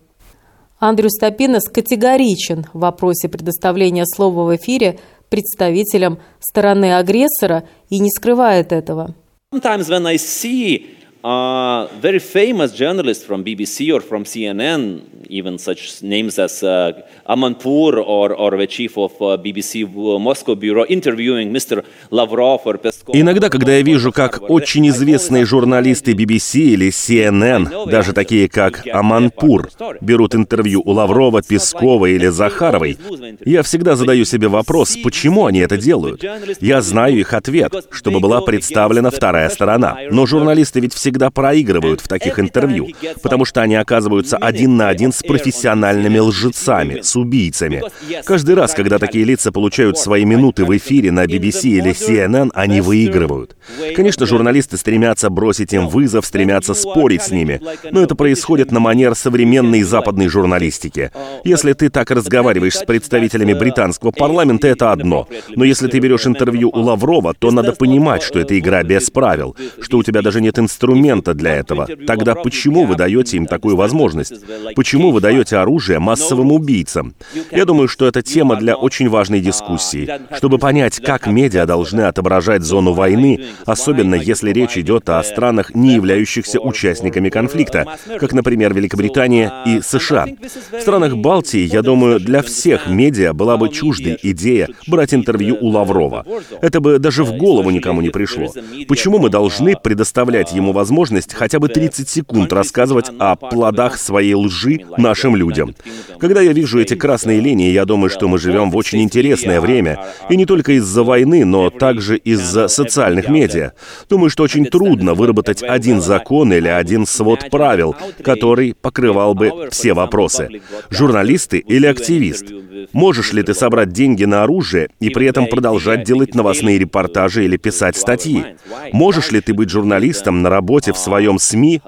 Андрю 0.81 1.09
Стапинос 1.11 1.69
категоричен 1.73 2.67
в 2.73 2.81
вопросе 2.81 3.29
предоставления 3.29 4.05
слова 4.05 4.43
в 4.43 4.57
эфире 4.57 4.99
представителям 5.29 6.19
стороны 6.41 6.97
агрессора 6.97 7.69
и 7.89 8.01
не 8.01 8.11
скрывает 8.11 8.73
этого. 8.73 9.15
Sometimes 9.55 9.89
when 9.89 10.05
I 10.05 10.17
see 10.17 10.87
uh, 11.25 11.89
very 12.01 12.19
famous 12.19 12.73
journalists 12.73 13.25
from 13.25 13.45
BBC 13.45 13.95
or 13.95 14.01
from 14.01 14.25
CNN, 14.25 15.03
even 15.29 15.59
such 15.59 16.03
names 16.03 16.39
as 16.39 16.63
uh, 16.63 17.01
Amanpour 17.29 17.97
or, 18.05 18.35
or 18.35 18.57
the 18.57 18.67
chief 18.67 18.99
of 18.99 19.13
uh, 19.21 19.37
BBC 19.39 19.89
Moscow 20.21 20.55
bureau, 20.55 20.85
interviewing 20.89 21.53
Mr. 21.53 21.85
Lavrov 22.11 22.63
or 22.67 22.79
Peskov. 22.79 23.15
Иногда, 23.15 23.49
когда 23.49 23.77
я 23.77 23.83
вижу, 23.83 24.13
как 24.13 24.51
очень 24.51 24.89
известные 24.89 25.45
журналисты 25.45 26.13
BBC 26.13 26.61
или 26.61 26.89
CNN, 26.89 27.89
даже 27.91 28.13
такие 28.13 28.49
как 28.49 28.87
Аманпур, 28.87 29.71
берут 30.01 30.35
интервью 30.35 30.83
у 30.85 30.91
Лаврова, 30.93 31.43
Пескова 31.43 32.07
или 32.07 32.27
Захаровой, 32.27 32.99
я 33.45 33.63
всегда 33.63 33.97
задаю 33.97 34.25
себе 34.25 34.49
вопрос, 34.49 34.97
почему 35.03 35.47
они 35.47 35.61
это 35.61 35.77
делают. 35.77 36.23
Я 36.61 36.83
знаю 36.83 37.19
их 37.19 37.33
ответ, 37.33 37.73
чтобы 37.91 38.21
была 38.21 38.41
представлена 38.41 39.11
вторая 39.11 39.49
сторона. 39.49 39.99
Но 40.11 40.27
журналисты 40.27 40.81
ведь 40.81 40.95
всегда 40.95 41.12
всегда 41.13 41.31
проигрывают 41.31 42.01
в 42.01 42.09
таких 42.09 42.39
интервью, 42.39 42.89
потому 43.23 43.45
что 43.45 43.61
они 43.61 43.75
оказываются 43.75 44.39
один 44.39 44.79
на 44.79 44.89
один 44.89 45.13
с 45.13 45.23
профессиональными 45.23 46.19
лжецами, 46.19 47.03
с 47.03 47.15
убийцами. 47.17 47.83
Каждый 48.25 48.55
раз, 48.55 48.73
когда 48.73 48.99
такие 48.99 49.25
лица 49.25 49.53
получают 49.53 49.99
свои 49.99 50.25
минуты 50.25 50.65
в 50.65 50.75
эфире 50.75 51.13
на 51.13 51.27
BBC 51.27 51.65
или 51.65 51.91
CNN, 51.91 52.51
они 52.55 52.81
выигрывают. 52.81 53.57
Конечно, 53.95 54.25
журналисты 54.25 54.79
стремятся 54.79 55.29
бросить 55.29 55.75
им 55.75 55.87
вызов, 55.89 56.25
стремятся 56.25 56.73
спорить 56.73 57.23
с 57.23 57.31
ними, 57.31 57.61
но 57.91 58.03
это 58.03 58.15
происходит 58.15 58.73
на 58.73 58.81
манер 58.81 59.15
современной 59.15 59.83
западной 59.83 60.29
журналистики. 60.29 61.11
Если 61.45 61.75
ты 61.75 61.91
так 61.91 62.11
разговариваешь 62.11 62.77
с 62.77 62.85
представителями 62.85 63.53
британского 63.53 64.13
парламента, 64.13 64.67
это 64.67 64.93
одно. 64.93 65.29
Но 65.51 65.65
если 65.65 65.89
ты 65.89 65.99
берешь 65.99 66.27
интервью 66.27 66.71
у 66.73 66.81
Лаврова, 66.81 67.35
то 67.35 67.51
надо 67.51 67.73
понимать, 67.73 68.23
что 68.23 68.39
это 68.39 68.59
игра 68.59 68.83
без 68.83 69.11
правил, 69.11 69.55
что 69.79 69.99
у 69.99 70.03
тебя 70.03 70.23
даже 70.23 70.41
нет 70.41 70.59
инструментов, 70.59 71.02
инструмента 71.03 71.35
для 71.35 71.55
этого. 71.57 71.89
Тогда 72.07 72.35
почему 72.35 72.85
вы 72.85 72.97
даете 72.97 73.37
им 73.37 73.47
такую 73.47 73.77
возможность? 73.77 74.35
Почему 74.75 75.11
вы 75.11 75.21
даете 75.21 75.57
оружие 75.57 75.99
массовым 75.99 76.53
убийцам? 76.53 77.15
Я 77.51 77.65
думаю, 77.65 77.89
что 77.89 78.07
это 78.07 78.23
тема 78.23 78.57
для 78.57 78.75
очень 78.75 79.09
важной 79.09 79.41
дискуссии, 79.41 80.09
чтобы 80.37 80.59
понять, 80.59 81.01
как 81.01 81.27
медиа 81.27 81.67
должны 81.67 82.03
отображать 82.03 82.63
зону 82.63 82.93
войны, 82.93 83.45
особенно 83.67 84.15
если 84.15 84.53
речь 84.53 84.79
идет 84.79 85.09
о 85.09 85.23
странах, 85.23 85.75
не 85.75 85.95
являющихся 85.95 86.61
участниками 86.61 87.29
конфликта, 87.29 87.97
как, 88.19 88.33
например, 88.33 88.75
Великобритания 88.75 89.53
и 89.67 89.81
США. 89.81 90.27
В 90.73 90.81
странах 90.81 91.17
Балтии, 91.17 91.67
я 91.67 91.83
думаю, 91.83 92.21
для 92.21 92.43
всех 92.43 92.89
медиа 92.89 93.33
была 93.33 93.57
бы 93.57 93.69
чуждой 93.69 94.19
идея 94.23 94.69
брать 94.87 95.15
интервью 95.15 95.57
у 95.61 95.69
Лаврова. 95.69 96.25
Это 96.61 96.81
бы 96.81 96.99
даже 96.99 97.25
в 97.25 97.37
голову 97.37 97.71
никому 97.71 98.01
не 98.01 98.11
пришло. 98.11 98.53
Почему 98.89 99.19
мы 99.19 99.31
должны 99.31 99.75
предоставлять 99.77 100.53
ему 100.53 100.73
возможность 100.73 100.92
хотя 101.35 101.59
бы 101.59 101.69
30 101.69 102.09
секунд 102.09 102.53
рассказывать 102.53 103.11
о 103.19 103.37
плодах 103.37 103.97
своей 103.99 104.35
лжи 104.35 104.81
нашим 104.97 105.37
людям? 105.37 105.75
Когда 106.19 106.41
я 106.41 106.53
вижу 106.53 106.81
эти 106.81 106.95
красные 106.95 107.41
линии, 107.41 107.73
я 107.73 107.85
думаю, 107.85 108.11
что 108.11 108.29
мы 108.29 108.39
живем 108.39 108.71
в 108.71 108.77
очень 108.77 109.03
интересное 109.03 109.61
время. 109.61 109.99
И 110.29 110.37
не 110.37 110.47
только 110.47 110.73
из-за 110.73 111.03
войны, 111.03 111.45
но 111.45 111.71
также 111.71 112.17
из-за 112.17 112.69
социальных 112.69 113.29
медиа. 113.29 113.73
Думаю, 114.09 114.31
что 114.31 114.43
очень 114.43 114.67
трудно 114.67 115.15
выработать 115.15 115.63
один 115.63 116.01
закон 116.01 116.53
или 116.53 116.69
один 116.69 117.07
свод 117.07 117.51
правил, 117.51 117.97
который 118.23 118.75
покрывал 118.75 119.35
бы 119.35 119.69
все 119.71 119.95
вопросы. 119.95 120.61
Журналисты 120.91 121.59
или 121.59 121.87
активист? 121.87 122.47
Можешь 122.93 123.33
ли 123.33 123.43
ты 123.43 123.55
собрать 123.55 123.93
деньги 123.93 124.25
на 124.25 124.43
оружие 124.43 124.89
и 125.01 125.11
при 125.11 125.27
этом 125.27 125.47
продолжать 125.47 126.05
делать 126.05 126.35
новостные 126.35 126.79
репортажи 126.79 127.45
или 127.45 127.57
писать 127.57 127.97
статьи? 127.97 128.45
Можешь 128.93 129.31
ли 129.31 129.41
ты 129.41 129.55
быть 129.55 129.71
журналистом 129.71 130.43
на 130.43 130.51
работе 130.51 130.82
в 130.91 130.99
своем 130.99 131.39
СМИ 131.39 131.81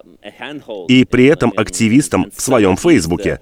и 0.89 1.05
при 1.05 1.27
этом 1.27 1.53
активистом 1.57 2.31
в 2.35 2.41
своем 2.41 2.77
Фейсбуке? 2.77 3.41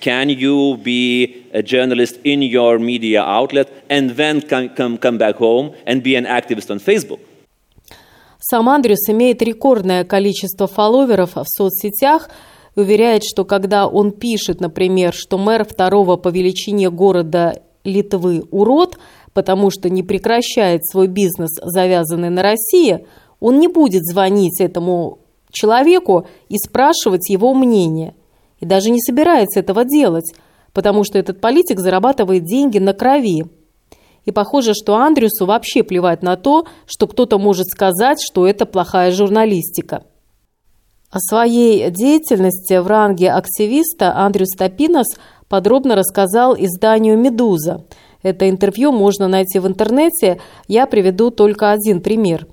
Can 0.00 0.28
you 0.28 0.76
be 0.76 1.46
a 1.52 1.62
journalist 1.62 2.20
in 2.24 2.42
your 2.42 2.78
media 2.78 3.22
outlet 3.22 3.68
and 3.88 4.10
then 4.16 4.42
come, 4.42 4.68
come, 4.68 4.98
come 4.98 5.16
back 5.16 5.36
home 5.36 5.72
and 5.86 6.02
be 6.02 6.14
an 6.14 6.26
activist 6.26 6.70
on 6.70 6.78
Facebook? 6.78 7.20
Сам 8.38 8.68
Андрюс 8.68 9.08
имеет 9.08 9.40
рекордное 9.40 10.04
количество 10.04 10.66
фолловеров 10.66 11.36
в 11.36 11.44
соцсетях 11.46 12.28
и 12.76 12.80
уверяет, 12.80 13.24
что 13.24 13.46
когда 13.46 13.88
он 13.88 14.12
пишет, 14.12 14.60
например, 14.60 15.14
что 15.14 15.38
мэр 15.38 15.64
второго 15.64 16.16
по 16.16 16.28
величине 16.28 16.90
города 16.90 17.62
Литвы 17.84 18.42
урод, 18.50 18.98
потому 19.32 19.70
что 19.70 19.88
не 19.88 20.02
прекращает 20.02 20.86
свой 20.86 21.06
бизнес, 21.06 21.58
завязанный 21.62 22.28
на 22.28 22.42
России, 22.42 23.06
он 23.40 23.58
не 23.58 23.68
будет 23.68 24.04
звонить 24.04 24.60
этому 24.60 25.18
человеку 25.50 26.26
и 26.48 26.58
спрашивать 26.58 27.30
его 27.30 27.54
мнение. 27.54 28.14
И 28.60 28.66
даже 28.66 28.90
не 28.90 29.00
собирается 29.00 29.60
этого 29.60 29.84
делать, 29.84 30.34
потому 30.72 31.04
что 31.04 31.18
этот 31.18 31.40
политик 31.40 31.80
зарабатывает 31.80 32.44
деньги 32.44 32.78
на 32.78 32.92
крови. 32.92 33.44
И 34.24 34.30
похоже, 34.30 34.74
что 34.74 34.96
Андрюсу 34.96 35.46
вообще 35.46 35.82
плевать 35.82 36.22
на 36.22 36.36
то, 36.36 36.66
что 36.86 37.06
кто-то 37.06 37.38
может 37.38 37.66
сказать, 37.68 38.18
что 38.20 38.46
это 38.46 38.66
плохая 38.66 39.10
журналистика. 39.10 40.04
О 41.10 41.20
своей 41.20 41.90
деятельности 41.90 42.78
в 42.78 42.86
ранге 42.86 43.30
активиста 43.30 44.16
Андрюс 44.16 44.50
Топинос 44.56 45.06
подробно 45.48 45.94
рассказал 45.94 46.56
изданию 46.56 47.16
«Медуза». 47.18 47.84
Это 48.22 48.48
интервью 48.48 48.90
можно 48.90 49.28
найти 49.28 49.58
в 49.58 49.66
интернете, 49.68 50.40
я 50.66 50.86
приведу 50.86 51.30
только 51.30 51.70
один 51.70 52.00
пример. 52.00 52.48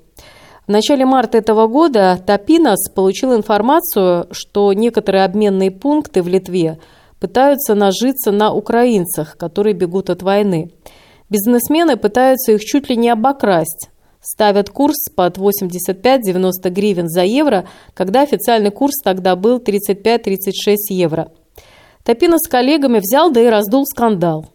В 0.66 0.70
начале 0.70 1.04
марта 1.04 1.38
этого 1.38 1.66
года 1.66 2.20
Топинос 2.24 2.88
получил 2.94 3.34
информацию, 3.34 4.28
что 4.30 4.72
некоторые 4.72 5.24
обменные 5.24 5.70
пункты 5.70 6.22
в 6.22 6.28
Литве 6.28 6.78
пытаются 7.20 7.74
нажиться 7.74 8.30
на 8.30 8.52
украинцах, 8.52 9.36
которые 9.36 9.74
бегут 9.74 10.10
от 10.10 10.22
войны– 10.22 10.70
Бизнесмены 11.32 11.96
пытаются 11.96 12.52
их 12.52 12.60
чуть 12.62 12.90
ли 12.90 12.96
не 12.98 13.08
обокрасть. 13.08 13.88
Ставят 14.20 14.68
курс 14.68 15.08
под 15.16 15.38
85-90 15.38 16.68
гривен 16.68 17.08
за 17.08 17.22
евро, 17.22 17.66
когда 17.94 18.20
официальный 18.20 18.70
курс 18.70 18.96
тогда 19.02 19.34
был 19.34 19.56
35-36 19.56 20.76
евро. 20.90 21.32
Топина 22.04 22.36
с 22.36 22.46
коллегами 22.46 22.98
взял 22.98 23.30
да 23.30 23.40
и 23.40 23.46
раздул 23.46 23.86
скандал. 23.86 24.50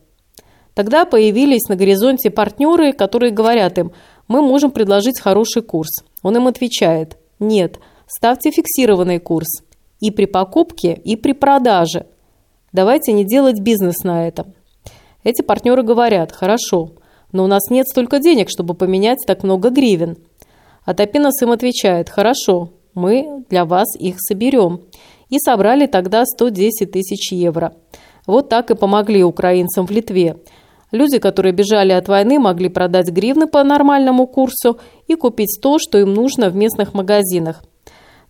Тогда 0.76 1.06
появились 1.06 1.68
на 1.68 1.76
горизонте 1.76 2.30
партнеры, 2.30 2.94
которые 2.94 3.32
говорят 3.32 3.80
им, 3.80 3.92
мы 4.28 4.42
можем 4.42 4.72
предложить 4.72 5.20
хороший 5.20 5.62
курс. 5.62 6.04
Он 6.24 6.36
им 6.38 6.48
отвечает, 6.48 7.18
нет, 7.40 7.80
ставьте 8.08 8.52
фиксированный 8.52 9.20
курс. 9.20 9.64
И 10.00 10.12
при 10.12 10.26
покупке, 10.26 10.94
и 10.94 11.16
при 11.16 11.34
продаже. 11.34 12.06
Давайте 12.72 13.14
не 13.14 13.26
делать 13.26 13.60
бизнес 13.60 14.04
на 14.04 14.28
этом. 14.28 14.54
Эти 15.24 15.42
партнеры 15.42 15.82
говорят, 15.84 16.32
хорошо, 16.32 16.92
но 17.32 17.44
у 17.44 17.48
нас 17.48 17.70
нет 17.70 17.88
столько 17.88 18.20
денег, 18.20 18.50
чтобы 18.50 18.74
поменять 18.76 19.20
так 19.26 19.44
много 19.44 19.70
гривен. 19.70 20.18
А 20.86 20.94
Топинос 20.94 21.42
им 21.42 21.52
отвечает, 21.52 22.10
хорошо, 22.10 22.70
мы 22.94 23.44
для 23.50 23.66
вас 23.66 23.96
их 24.00 24.16
соберем. 24.20 24.82
И 25.30 25.40
собрали 25.40 25.88
тогда 25.88 26.26
110 26.26 26.92
тысяч 26.92 27.32
евро. 27.32 27.74
Вот 28.26 28.50
так 28.50 28.72
и 28.72 28.76
помогли 28.76 29.24
украинцам 29.24 29.86
в 29.86 29.92
Литве. 29.92 30.38
Люди, 30.92 31.20
которые 31.20 31.52
бежали 31.52 31.92
от 31.92 32.08
войны, 32.08 32.40
могли 32.40 32.70
продать 32.70 33.10
гривны 33.10 33.48
по 33.48 33.64
нормальному 33.64 34.26
курсу 34.26 34.80
и 35.08 35.16
купить 35.16 35.60
то, 35.62 35.80
что 35.80 35.98
им 35.98 36.14
нужно 36.14 36.50
в 36.50 36.56
местных 36.56 36.94
магазинах. 36.94 37.64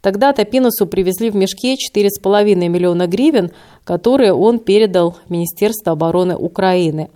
Тогда 0.02 0.32
Топиносу 0.34 0.88
привезли 0.88 1.30
в 1.30 1.36
мешке 1.36 1.76
4,5 1.76 2.56
миллиона 2.68 3.08
гривен, 3.08 3.52
которые 3.84 4.34
он 4.34 4.60
передал 4.60 5.12
в 5.26 5.30
Министерство 5.30 5.94
обороны 5.94 6.36
Украины. 6.36 7.10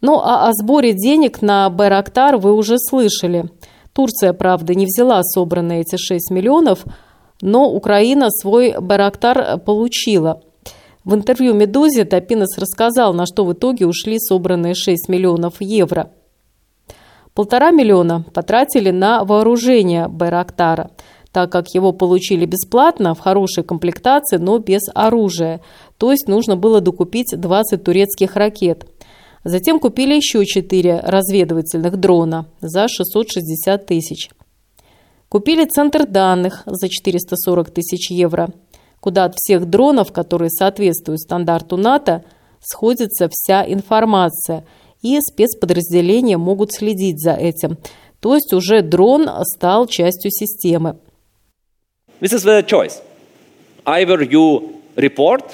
Ну 0.00 0.18
а 0.18 0.48
о 0.48 0.52
сборе 0.52 0.92
денег 0.92 1.42
на 1.42 1.68
Байрактар 1.68 2.36
вы 2.36 2.52
уже 2.52 2.78
слышали. 2.78 3.50
Турция, 3.92 4.32
правда, 4.32 4.74
не 4.74 4.86
взяла 4.86 5.22
собранные 5.22 5.80
эти 5.80 5.96
6 5.96 6.30
миллионов, 6.30 6.84
но 7.42 7.70
Украина 7.70 8.30
свой 8.30 8.76
Байрактар 8.80 9.58
получила. 9.58 10.42
В 11.04 11.14
интервью 11.14 11.54
«Медузе» 11.54 12.04
Топинос 12.04 12.58
рассказал, 12.58 13.14
на 13.14 13.26
что 13.26 13.44
в 13.44 13.52
итоге 13.52 13.86
ушли 13.86 14.18
собранные 14.18 14.74
6 14.74 15.08
миллионов 15.08 15.60
евро. 15.60 16.10
Полтора 17.34 17.70
миллиона 17.70 18.24
потратили 18.34 18.90
на 18.90 19.24
вооружение 19.24 20.08
Байрактара– 20.08 20.90
так 21.32 21.52
как 21.52 21.74
его 21.74 21.92
получили 21.92 22.44
бесплатно, 22.44 23.14
в 23.14 23.20
хорошей 23.20 23.62
комплектации, 23.62 24.36
но 24.36 24.58
без 24.58 24.82
оружия. 24.94 25.60
То 25.98 26.10
есть 26.10 26.28
нужно 26.28 26.56
было 26.56 26.80
докупить 26.80 27.34
20 27.36 27.82
турецких 27.82 28.36
ракет. 28.36 28.86
Затем 29.44 29.78
купили 29.78 30.14
еще 30.14 30.44
4 30.44 31.00
разведывательных 31.00 31.96
дрона 31.96 32.46
за 32.60 32.88
660 32.88 33.86
тысяч. 33.86 34.30
Купили 35.28 35.64
центр 35.64 36.06
данных 36.06 36.62
за 36.66 36.88
440 36.88 37.70
тысяч 37.70 38.10
евро, 38.10 38.50
куда 39.00 39.24
от 39.24 39.34
всех 39.36 39.66
дронов, 39.66 40.12
которые 40.12 40.50
соответствуют 40.50 41.20
стандарту 41.20 41.76
НАТО, 41.76 42.24
сходится 42.60 43.28
вся 43.30 43.64
информация, 43.66 44.64
и 45.02 45.18
спецподразделения 45.20 46.36
могут 46.36 46.72
следить 46.72 47.20
за 47.20 47.32
этим. 47.32 47.78
То 48.20 48.34
есть 48.34 48.52
уже 48.52 48.82
дрон 48.82 49.28
стал 49.44 49.86
частью 49.86 50.30
системы. 50.30 50.96
This 52.20 52.34
is 52.34 52.44
the 52.44 52.62
choice. 52.62 53.00
Either 53.86 54.20
you 54.20 54.82
report 54.96 55.44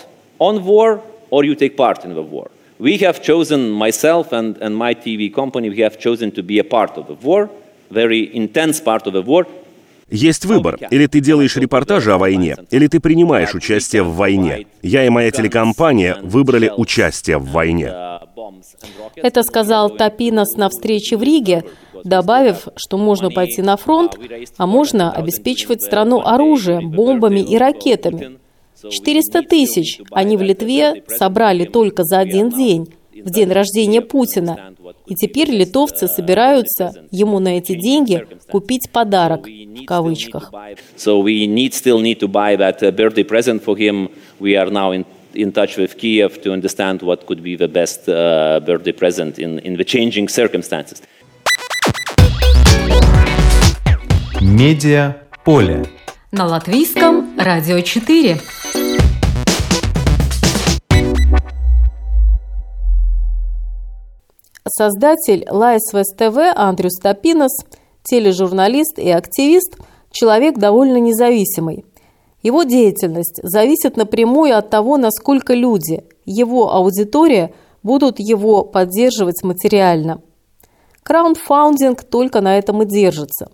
on 0.41 0.65
war 0.65 1.01
or 1.31 1.45
you 1.45 1.55
take 1.55 1.77
part 1.77 2.05
in 2.05 2.15
the 2.15 2.23
war. 2.23 2.51
We 2.79 2.99
have 2.99 3.23
chosen, 3.23 3.71
myself 3.71 4.33
and, 4.33 4.59
and 4.59 4.77
my 4.77 4.95
TV 4.95 5.33
company, 5.33 5.71
we 5.71 5.81
have 5.81 5.99
chosen 5.99 6.31
to 6.33 6.43
be 6.43 6.59
a 6.59 6.65
part 6.65 6.99
of 6.99 7.07
the 7.07 7.15
war, 7.15 7.49
very 7.91 8.35
intense 8.35 8.81
part 8.81 9.07
of 9.07 9.13
the 9.15 9.23
war. 9.23 9.47
Есть 10.09 10.45
выбор. 10.45 10.79
Или 10.91 11.07
ты 11.07 11.21
делаешь 11.21 11.57
репортажи 11.57 12.13
о 12.13 12.19
войне, 12.19 12.57
или 12.71 12.87
ты 12.87 13.01
принимаешь 13.01 13.55
участие 13.55 14.03
в 14.03 14.15
войне. 14.15 14.67
Я 14.83 15.05
и 15.05 15.09
моя 15.09 15.31
телекомпания 15.31 16.19
выбрали 16.23 16.73
участие 16.77 17.39
в 17.39 17.51
войне. 17.51 17.93
Это 19.17 19.43
сказал 19.43 19.91
Топинос 19.91 20.57
на 20.57 20.69
встрече 20.69 21.17
в 21.17 21.23
Риге, 21.23 21.65
добавив, 22.05 22.69
что 22.77 22.99
можно 22.99 23.31
пойти 23.31 23.63
на 23.63 23.77
фронт, 23.77 24.17
а 24.57 24.67
можно 24.67 25.13
обеспечивать 25.13 25.83
страну 25.83 26.21
оружием, 26.21 26.91
бомбами 26.91 27.41
и 27.41 27.57
ракетами. 27.57 28.39
400 28.89 29.43
тысяч 29.43 30.01
они 30.13 30.37
в 30.37 30.43
Литве 30.43 31.03
собрали 31.09 31.65
только 31.65 32.05
за 32.05 32.19
один 32.19 32.51
день, 32.51 32.93
в 33.25 33.31
день 33.31 33.51
рождения 33.51 34.01
Путина. 34.01 34.75
И 35.07 35.15
теперь 35.15 35.51
литовцы 35.51 36.09
собираются 36.09 36.93
ему 37.11 37.39
на 37.39 37.59
эти 37.59 37.79
деньги 37.79 38.27
купить 38.51 38.91
подарок, 38.91 39.47
в 39.47 39.85
кавычках. 39.85 40.53
in 45.37 45.53
touch 45.53 45.77
with 45.77 45.99
Kiev 45.99 46.41
to 46.43 46.51
understand 46.51 47.03
what 47.03 47.27
could 47.27 47.43
be 47.43 47.57
the 47.57 47.69
best 47.69 48.09
uh, 48.09 48.59
birthday 48.61 48.93
present 48.93 49.39
in, 49.39 49.59
in 49.59 49.77
the 49.77 49.85
changing 49.85 50.29
circumstances. 50.29 51.03
Медиа 54.41 55.17
поле. 55.45 55.85
на 56.33 56.47
латвийском 56.47 57.39
радио 57.39 57.81
4. 57.81 58.37
Создатель 64.79 65.47
Лайсвес 65.49 66.09
ТВ 66.19 66.37
Андрю 66.55 66.91
Стапинос, 66.91 67.65
тележурналист 68.03 68.99
и 68.99 69.09
активист, 69.09 69.79
человек 70.11 70.59
довольно 70.59 70.99
независимый. 70.99 71.87
Его 72.43 72.63
деятельность 72.65 73.41
зависит 73.43 73.97
напрямую 73.97 74.55
от 74.55 74.69
того, 74.69 74.99
насколько 74.99 75.55
люди, 75.55 76.05
его 76.27 76.75
аудитория, 76.75 77.55
будут 77.83 78.19
его 78.19 78.65
поддерживать 78.65 79.43
материально. 79.43 80.21
Краундфаундинг 81.05 82.05
только 82.05 82.43
на 82.43 82.59
этом 82.59 82.83
и 82.83 82.85
держится. 82.85 83.49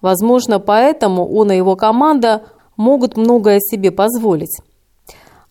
Возможно, 0.00 0.60
поэтому 0.60 1.28
он 1.28 1.50
и 1.50 1.56
его 1.56 1.74
команда 1.74 2.44
могут 2.76 3.16
многое 3.16 3.58
себе 3.58 3.90
позволить. 3.90 4.60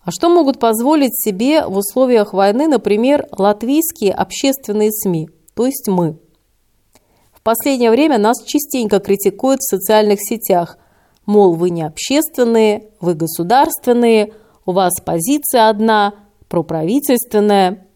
А 0.06 0.12
что 0.12 0.28
могут 0.28 0.60
позволить 0.60 1.20
себе 1.20 1.66
в 1.66 1.76
условиях 1.76 2.32
войны, 2.32 2.68
например, 2.68 3.26
латвийские 3.36 4.14
общественные 4.14 4.92
СМИ, 4.92 5.28
то 5.54 5.66
есть 5.66 5.88
мы? 5.88 6.16
В 7.32 7.42
последнее 7.42 7.90
время 7.90 8.16
нас 8.16 8.40
частенько 8.44 9.00
критикуют 9.00 9.62
в 9.62 9.68
социальных 9.68 10.20
сетях, 10.22 10.78
мол, 11.26 11.54
вы 11.54 11.70
не 11.70 11.82
общественные, 11.82 12.90
вы 13.00 13.14
государственные, 13.14 14.32
у 14.64 14.70
вас 14.70 14.92
позиция 15.04 15.68
одна, 15.68 16.14
проправительственная. 16.48 17.88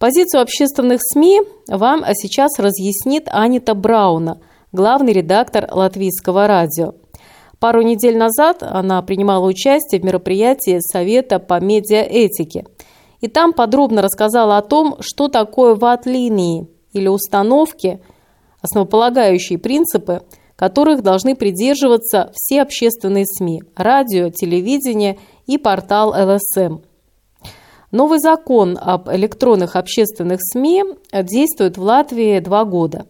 Позицию 0.00 0.42
общественных 0.42 1.02
СМИ 1.04 1.42
вам 1.68 2.04
сейчас 2.14 2.58
разъяснит 2.58 3.28
Анита 3.30 3.76
Брауна, 3.76 4.40
главный 4.72 5.12
редактор 5.12 5.68
Латвийского 5.70 6.48
радио. 6.48 6.94
Пару 7.60 7.82
недель 7.82 8.16
назад 8.16 8.62
она 8.62 9.02
принимала 9.02 9.46
участие 9.46 10.00
в 10.00 10.04
мероприятии 10.04 10.80
Совета 10.80 11.38
по 11.38 11.60
медиаэтике. 11.60 12.64
И 13.20 13.28
там 13.28 13.52
подробно 13.52 14.00
рассказала 14.00 14.56
о 14.56 14.62
том, 14.62 14.96
что 15.00 15.28
такое 15.28 15.74
ват-линии 15.74 16.68
или 16.94 17.06
установки, 17.08 18.00
основополагающие 18.62 19.58
принципы, 19.58 20.22
которых 20.56 21.02
должны 21.02 21.36
придерживаться 21.36 22.32
все 22.34 22.62
общественные 22.62 23.26
СМИ– 23.26 23.62
радио, 23.76 24.30
телевидение 24.30 25.18
и 25.46 25.58
портал 25.58 26.14
ЛСМ. 26.16 26.78
Новый 27.90 28.20
закон 28.20 28.78
об 28.80 29.10
электронных 29.10 29.76
общественных 29.76 30.40
СМИ 30.42 30.84
действует 31.12 31.76
в 31.76 31.82
Латвии 31.82 32.38
два 32.38 32.64
года. 32.64 33.04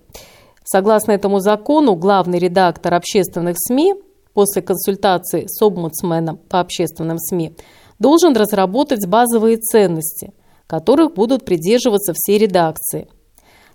Согласно 0.65 1.13
этому 1.13 1.39
закону, 1.39 1.95
главный 1.95 2.41
редактор 2.41 2.95
общественных 2.95 3.57
СМИ 3.59 3.95
после 4.35 4.63
консультации 4.63 5.47
с 5.47 5.61
омбудсменом 5.63 6.39
по 6.39 6.61
общественным 6.61 7.19
СМИ 7.19 7.55
должен 7.99 8.35
разработать 8.35 9.07
базовые 9.07 9.59
ценности, 9.59 10.33
которых 10.67 11.15
будут 11.15 11.45
придерживаться 11.45 12.13
все 12.15 12.39
редакции. 12.39 13.09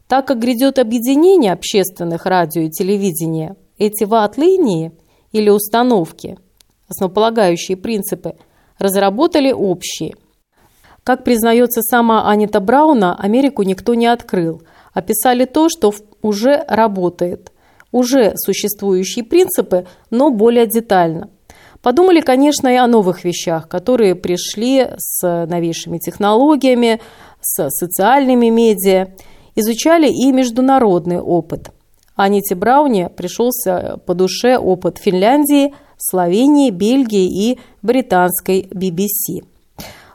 Так 0.08 0.28
как 0.28 0.40
грядет 0.40 0.80
объединение 0.80 1.52
общественных 1.54 2.26
радио 2.26 2.64
и 2.64 2.70
телевидения, 2.70 3.56
эти 3.78 4.04
ват-линии 4.04 4.92
или 5.32 5.50
установки, 5.50 6.38
основополагающие 6.88 7.76
принципы, 7.76 8.36
разработали 8.78 9.52
общие. 9.52 10.16
Как 11.04 11.24
признается 11.24 11.82
сама 11.82 12.30
Анита 12.30 12.60
Брауна, 12.60 13.16
Америку 13.16 13.64
никто 13.64 13.94
не 13.94 14.08
открыл, 14.08 14.62
описали 14.94 15.46
то, 15.46 15.70
что 15.70 15.94
уже 16.22 16.64
работает– 16.68 17.52
уже 17.96 18.34
существующие 18.36 19.24
принципы, 19.24 19.88
но 20.10 20.30
более 20.30 20.68
детально. 20.68 21.30
Подумали, 21.82 22.20
конечно, 22.20 22.68
и 22.68 22.76
о 22.76 22.88
новых 22.88 23.24
вещах, 23.24 23.70
которые 23.70 24.16
пришли 24.16 24.90
с 24.98 25.46
новейшими 25.46 25.98
технологиями, 26.00 27.00
с 27.40 27.70
социальными 27.70 28.50
медиа, 28.50 29.14
изучали 29.56 30.10
и 30.10 30.34
международный 30.34 31.22
опыт. 31.22 31.70
Аните 32.18 32.56
Брауне 32.56 33.10
пришелся 33.10 33.98
по 34.06 34.14
душе 34.14 34.58
опыт 34.58 34.98
Финляндии, 34.98 35.74
Словении, 35.98 36.72
Бельгии 36.72 37.52
и 37.52 37.60
британской 37.82 38.68
BBC. 38.72 39.46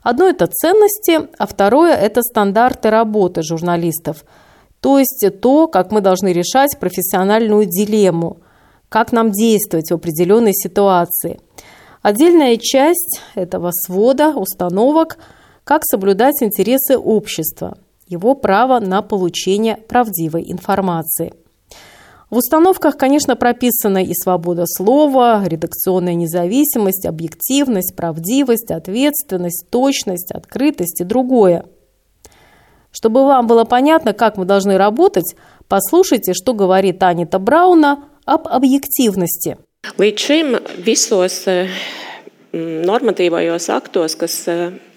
Одно 0.03 0.27
это 0.27 0.49
ценности, 0.49 1.29
а 1.39 1.47
второе 1.47 1.95
это 1.95 2.21
стандарты 2.21 2.91
работы 2.91 3.43
журналистов– 3.43 4.27
то 4.81 4.99
есть 4.99 5.25
то, 5.41 5.69
как 5.69 5.93
мы 5.93 6.01
должны 6.01 6.33
решать 6.33 6.79
профессиональную 6.79 7.67
дилемму, 7.67 8.39
как 8.89 9.13
нам 9.13 9.31
действовать 9.31 9.91
в 9.91 9.95
определенной 9.95 10.55
ситуации. 10.55 11.39
Отдельная 12.03 12.57
часть 12.57 13.21
этого 13.35 13.71
свода 13.73 14.31
установок, 14.31 15.19
как 15.65 15.83
соблюдать 15.85 16.43
интересы 16.43 16.97
общества, 16.97 17.77
его 18.09 18.35
право 18.35 18.81
на 18.81 19.03
получение 19.03 19.77
правдивой 19.77 20.51
информации. 20.51 21.35
В 22.31 22.37
установках, 22.37 22.97
конечно, 22.97 23.37
прописана 23.37 24.03
и 24.03 24.15
свобода 24.15 24.65
слова, 24.65 25.45
редакционная 25.45 26.15
независимость, 26.15 27.05
объективность, 27.05 27.95
правдивость, 27.97 28.71
ответственность, 28.71 29.67
точность, 29.69 30.31
открытость 30.33 31.01
и 31.01 31.05
другое– 31.05 31.67
чтобы 32.93 33.25
вам 33.27 33.47
было 33.47 33.65
понятно, 33.65 34.13
как 34.13 34.37
мы 34.37 34.45
должны 34.45 34.77
работать, 34.79 35.35
послушайте, 35.69 36.33
что 36.35 36.55
говорит 36.55 37.03
Анита 37.03 37.39
Брауна 37.39 38.05
об 38.25 38.49
объективности. 38.49 39.57
Līdz 39.97 40.21
šim 40.21 40.59
visos 40.85 41.47
normatīvajos 42.53 43.71
aktos, 43.73 44.17
kas 44.19 44.35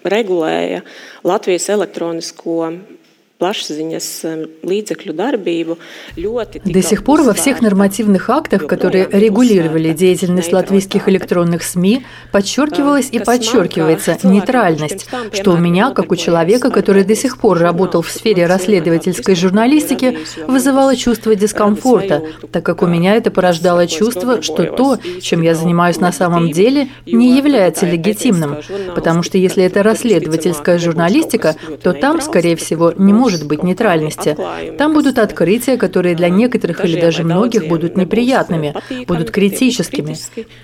regulēja 0.03 0.81
Latvijas 1.23 1.69
elektronisko 1.69 2.73
до 6.65 6.81
сих 6.81 7.03
пор 7.03 7.21
во 7.21 7.33
всех 7.33 7.61
нормативных 7.61 8.29
актах, 8.29 8.67
которые 8.67 9.07
регулировали 9.11 9.93
деятельность 9.93 10.51
латвийских 10.53 11.09
электронных 11.09 11.63
СМИ, 11.63 12.05
подчеркивалась 12.31 13.09
и 13.11 13.19
подчеркивается 13.19 14.17
нейтральность, 14.23 15.07
что 15.33 15.51
у 15.51 15.57
меня, 15.57 15.91
как 15.91 16.11
у 16.11 16.15
человека, 16.15 16.71
который 16.71 17.03
до 17.03 17.15
сих 17.15 17.37
пор 17.37 17.59
работал 17.59 18.01
в 18.01 18.09
сфере 18.09 18.45
расследовательской 18.45 19.35
журналистики, 19.35 20.17
вызывало 20.47 20.95
чувство 20.95 21.35
дискомфорта, 21.35 22.23
так 22.51 22.63
как 22.65 22.81
у 22.81 22.87
меня 22.87 23.15
это 23.15 23.31
порождало 23.31 23.87
чувство, 23.87 24.41
что 24.41 24.63
то, 24.63 24.97
чем 25.21 25.41
я 25.41 25.55
занимаюсь 25.55 25.99
на 25.99 26.11
самом 26.11 26.51
деле, 26.51 26.89
не 27.05 27.37
является 27.37 27.85
легитимным, 27.85 28.57
потому 28.95 29.23
что 29.23 29.37
если 29.37 29.63
это 29.63 29.83
расследовательская 29.83 30.77
журналистика, 30.77 31.55
то 31.81 31.93
там, 31.93 32.21
скорее 32.21 32.55
всего, 32.55 32.93
не 32.97 33.13
может 33.13 33.32
может 33.33 33.47
быть 33.47 33.63
нейтральности. 33.63 34.37
Там 34.77 34.93
будут 34.93 35.17
открытия, 35.17 35.77
которые 35.77 36.15
для 36.15 36.29
некоторых 36.29 36.85
или 36.85 36.99
даже 36.99 37.23
многих 37.23 37.67
будут 37.67 37.97
неприятными, 37.97 38.75
будут 39.07 39.31
критическими. 39.31 40.15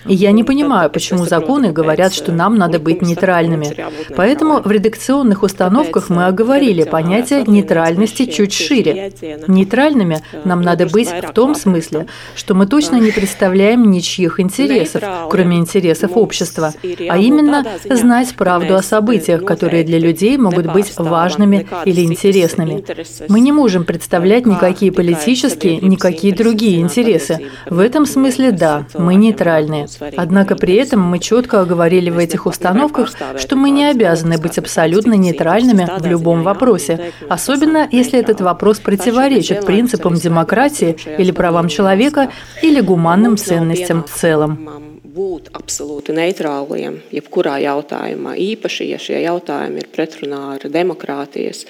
И 0.05 0.13
я 0.13 0.31
не 0.31 0.43
понимаю, 0.43 0.89
почему 0.89 1.25
законы 1.25 1.71
говорят, 1.71 2.13
что 2.13 2.31
нам 2.31 2.57
надо 2.57 2.79
быть 2.79 3.01
нейтральными. 3.01 3.75
Поэтому 4.15 4.61
в 4.61 4.69
редакционных 4.69 5.41
установках 5.43 6.09
мы 6.09 6.27
оговорили 6.27 6.83
понятие 6.83 7.43
нейтральности 7.47 8.25
чуть 8.25 8.53
шире. 8.53 9.11
Нейтральными 9.47 10.21
нам 10.45 10.61
надо 10.61 10.85
быть 10.85 11.09
в 11.09 11.33
том 11.33 11.55
смысле, 11.55 12.05
что 12.35 12.53
мы 12.53 12.67
точно 12.67 12.97
не 12.97 13.11
представляем 13.11 13.89
ничьих 13.89 14.39
интересов, 14.39 15.03
кроме 15.31 15.57
интересов 15.57 16.11
общества, 16.15 16.73
а 17.09 17.17
именно 17.17 17.65
знать 17.89 18.35
правду 18.35 18.75
о 18.75 18.83
событиях, 18.83 19.43
которые 19.43 19.83
для 19.83 19.97
людей 19.97 20.37
могут 20.37 20.71
быть 20.71 20.93
важными 20.97 21.67
или 21.85 22.01
интересными 22.01 22.58
интересными. 22.67 23.31
Мы 23.31 23.39
не 23.39 23.51
можем 23.51 23.83
представлять 23.83 24.45
никакие 24.45 24.91
политические, 24.91 25.77
никакие 25.77 26.33
другие 26.33 26.79
интересы. 26.79 27.49
В 27.67 27.79
этом 27.79 28.05
смысле 28.05 28.51
да, 28.51 28.85
мы 28.97 29.15
нейтральные. 29.15 29.87
Однако 30.17 30.55
при 30.55 30.75
этом 30.75 31.01
мы 31.01 31.19
четко 31.19 31.61
оговорили 31.61 32.09
в 32.09 32.17
этих 32.17 32.45
установках, 32.45 33.09
что 33.37 33.55
мы 33.55 33.69
не 33.69 33.85
обязаны 33.85 34.37
быть 34.37 34.57
абсолютно 34.57 35.13
нейтральными 35.13 35.87
в 35.99 36.05
любом 36.05 36.43
вопросе, 36.43 37.11
особенно 37.27 37.87
если 37.91 38.19
этот 38.19 38.41
вопрос 38.41 38.79
противоречит 38.79 39.65
принципам 39.65 40.15
демократии 40.15 40.97
или 41.17 41.31
правам 41.31 41.67
человека 41.67 42.29
или 42.61 42.81
гуманным 42.81 43.37
ценностям 43.37 44.03
в 44.03 44.09
целом. 44.09 44.89
būt 45.19 45.49
absolūti 45.57 46.13
neitrāliem 46.15 46.99
jebkurā 47.13 47.57
jautājumā, 47.63 48.35
īpaši, 48.39 48.89
ja 48.93 48.99
šie 49.01 49.23
jautājumi 49.25 49.83
ir 49.83 49.89
pretrunā 49.95 50.43
ar 50.55 50.67
demokrātijas 50.71 51.65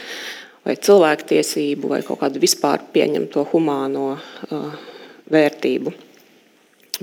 vai 0.70 0.78
cilvēktiesību 0.78 1.90
vai 1.96 2.04
kaut 2.06 2.22
kādu 2.22 2.42
vispār 2.44 2.86
pieņemto 2.94 3.48
humāno 3.54 4.14
uh, 4.16 4.70
vērtību 5.30 5.96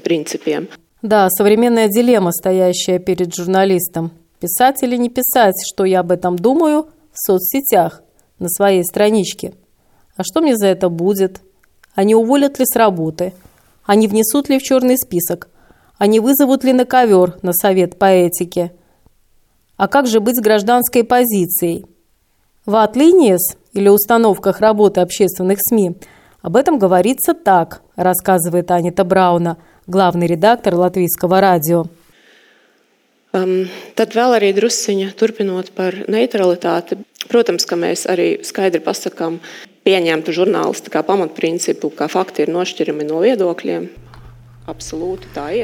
принципе. 0.02 0.68
Да, 1.02 1.28
современная 1.30 1.88
дилемма, 1.88 2.32
стоящая 2.32 2.98
перед 2.98 3.34
журналистом. 3.34 4.10
Писать 4.40 4.82
или 4.82 4.96
не 4.96 5.08
писать, 5.08 5.54
что 5.66 5.84
я 5.84 6.00
об 6.00 6.10
этом 6.10 6.36
думаю 6.36 6.88
в 7.12 7.18
соцсетях, 7.18 8.02
на 8.38 8.48
своей 8.48 8.84
страничке. 8.84 9.54
А 10.16 10.22
что 10.22 10.40
мне 10.40 10.56
за 10.56 10.66
это 10.66 10.88
будет? 10.88 11.40
Они 11.94 12.14
уволят 12.14 12.58
ли 12.58 12.66
с 12.66 12.76
работы? 12.76 13.32
Они 13.84 14.08
внесут 14.08 14.48
ли 14.48 14.58
в 14.58 14.62
черный 14.62 14.98
список? 14.98 15.48
Не 15.98 16.20
вызовут 16.20 16.64
ли 16.64 16.72
на 16.72 16.84
ковер 16.84 17.38
на 17.42 17.52
совет 17.52 17.98
по 17.98 18.06
этике? 18.06 18.72
А 19.76 19.88
как 19.88 20.06
же 20.06 20.20
быть 20.20 20.36
с 20.36 20.40
гражданской 20.40 21.04
позицией? 21.04 21.86
В 22.66 22.82
«Атлиниес» 22.82 23.56
или 23.74 23.88
установках 23.88 24.58
работы 24.58 25.00
общественных 25.00 25.58
СМИ 25.60 25.92
об 26.42 26.56
этом 26.56 26.80
говорится 26.80 27.32
так, 27.32 27.80
рассказывает 27.94 28.72
Анита 28.72 29.04
Брауна, 29.04 29.58
главный 29.86 30.26
редактор 30.26 30.74
латвийского 30.74 31.40
радио. 31.40 31.86
Um, 33.32 33.68
tad 33.94 34.16
vēl 34.18 34.34
arī 34.40 34.50
drusciņa 34.56 35.12
turpinot 35.14 35.70
par 35.78 35.94
neutralitāti. 36.10 36.98
Protams, 37.30 37.68
ka 37.70 37.78
mēs 37.78 38.02
arī 38.10 38.42
skaidri 38.42 38.82
pasakām 38.82 39.38
pieņemtu 39.86 40.34
žurnālistiskā 40.34 41.04
pamatprincipu, 41.06 41.92
ka 41.94 42.10
fakti 42.10 42.46
ir 42.46 42.50
nošķirami 42.50 43.06
no 43.06 43.22
viedokļiem. 43.22 43.86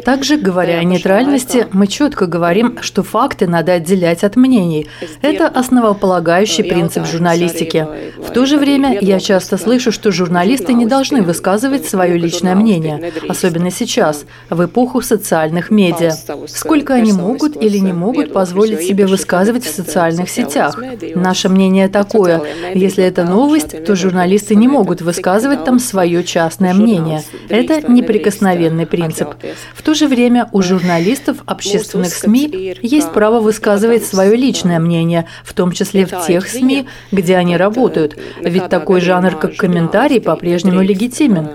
Также, 0.05 0.37
говоря 0.37 0.79
о 0.79 0.85
нейтральности, 0.85 1.67
мы 1.73 1.89
четко 1.89 2.27
говорим, 2.27 2.79
что 2.83 3.03
факты 3.03 3.49
надо 3.49 3.73
отделять 3.73 4.23
от 4.23 4.37
мнений. 4.37 4.87
Это 5.23 5.49
основополагающий 5.49 6.63
принцип 6.63 7.05
журналистики. 7.07 7.87
В 8.19 8.31
то 8.31 8.47
же 8.47 8.59
время 8.59 8.99
я 9.01 9.19
часто 9.19 9.59
слышу, 9.59 9.91
что 9.91 10.13
журналисты 10.13 10.73
не 10.73 10.87
должны 10.87 11.23
высказывать 11.23 11.85
свое 11.85 12.17
личное 12.17 12.55
мнение, 12.55 13.13
особенно 13.29 13.71
сейчас, 13.71 14.25
в 14.51 14.65
эпоху 14.65 15.03
социальных 15.03 15.71
медиа. 15.71 16.13
Сколько 16.47 16.95
они 16.95 17.13
могут 17.13 17.61
или 17.61 17.79
не 17.79 17.93
могут 17.93 18.33
позволить 18.33 18.83
себе 18.83 19.07
высказывать 19.07 19.65
в 19.65 19.75
социальных 19.75 20.31
сетях? 20.31 20.79
Наше 21.17 21.49
мнение 21.49 21.89
такое. 21.89 22.41
Если 22.75 23.03
это 23.03 23.25
новость, 23.25 23.85
то 23.85 23.97
журналисты 23.97 24.55
не 24.55 24.69
могут 24.69 25.03
высказывать 25.03 25.65
там 25.65 25.81
свое 25.81 26.23
частное 26.23 26.73
мнение. 26.73 27.23
Это 27.49 27.91
неприкосновенный 27.91 28.87
принцип. 28.93 29.29
В 29.75 29.83
то 29.83 29.95
же 29.95 30.07
время 30.07 30.49
у 30.53 30.61
журналистов 30.61 31.39
общественных 31.47 32.13
СМИ 32.13 32.77
есть 32.83 33.11
право 33.13 33.41
высказывать 33.41 34.05
свое 34.05 34.37
личное 34.37 34.79
мнение, 34.79 35.27
в 35.45 35.55
том 35.55 35.73
числе 35.73 36.05
в 36.05 36.27
тех 36.27 36.47
СМИ, 36.47 36.87
где 37.11 37.37
они 37.37 37.57
работают, 37.57 38.19
ведь 38.41 38.69
такой 38.69 39.01
жанр, 39.01 39.37
как 39.37 39.57
комментарий, 39.57 40.21
по-прежнему 40.21 40.83
легитимен. 40.83 41.49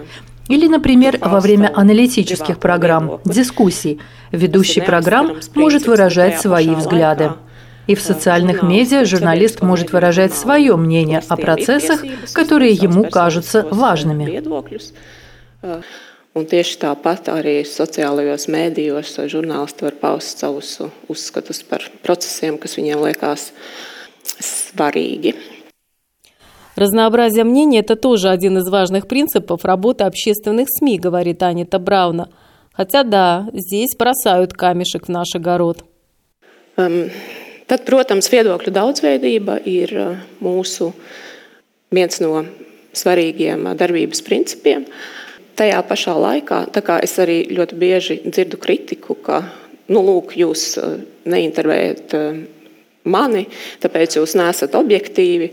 Или, 0.49 0.67
например, 0.67 1.17
во 1.21 1.39
время 1.39 1.71
аналитических 1.75 2.57
программ, 2.57 3.19
дискуссий, 3.25 3.99
ведущий 4.31 4.81
программ 4.81 5.38
может 5.53 5.88
выражать 5.88 6.39
свои 6.41 6.73
взгляды. 6.73 7.33
И 7.85 7.95
в 7.95 8.01
социальных 8.01 8.63
медиа 8.63 9.05
журналист 9.05 9.61
может 9.61 9.91
выражать 9.93 10.33
свое 10.33 10.75
мнение 10.75 11.21
о 11.27 11.38
процессах, 11.38 12.03
которые 12.33 12.73
ему 12.73 13.03
кажутся 13.05 13.65
важными. 13.69 14.41
Un 16.36 16.46
tieši 16.48 16.78
tāpat 16.80 17.28
arī 17.28 17.58
sociālajos 17.68 18.46
mēdījos 18.48 19.18
žurnālisti 19.28 19.84
var 19.84 19.98
paust 20.00 20.40
savus 20.40 20.78
uzskatus 21.12 21.60
par 21.68 21.84
procesiem, 22.00 22.56
kas 22.56 22.78
viņiem 22.78 23.04
liekas 23.04 23.50
svarīgi. 24.40 25.34
Разнообразие 26.74 27.44
мнений – 27.44 27.84
это 27.84 27.96
тоже 27.96 28.30
один 28.30 28.56
из 28.56 28.70
важных 28.70 29.08
принципов 29.08 29.66
работы 29.66 30.04
общественных 30.04 30.68
СМИ, 30.70 30.98
говорит 30.98 31.42
Анита 31.42 31.78
Брауна. 31.78 32.30
Хотя 32.72 33.02
да, 33.02 33.46
здесь 33.52 33.94
бросают 33.94 34.54
камешек 34.54 35.04
в 35.04 35.10
наш 35.10 35.34
огород. 35.34 35.84
Um, 36.78 37.12
tad, 37.68 37.84
protams, 37.84 38.32
viedokļu 38.32 38.72
daudzveidība 38.72 39.58
ir 39.68 39.92
mūsu 40.40 40.94
viens 41.92 42.16
no 42.24 42.46
svarīgiem 42.96 43.68
darbības 43.76 44.24
principiem. 44.24 44.88
Uh, 44.88 45.22
tajā 45.57 45.79
pašā 45.87 46.13
laikā 46.13 46.65
es 47.01 47.17
arī 47.19 47.39
ļoti 47.57 47.79
bieži 47.81 48.19
dzirdu 48.25 48.59
kritiku, 48.61 49.15
ka, 49.15 49.41
nu, 49.89 50.03
lūk, 50.03 50.37
jūs 50.37 50.77
eh, 50.77 51.01
neintervējat 51.25 52.13
eh, 52.13 52.45
mani, 53.05 53.47
tāpēc 53.81 54.19
jūs 54.21 54.37
nesat 54.37 54.77
objektīvi. 54.77 55.51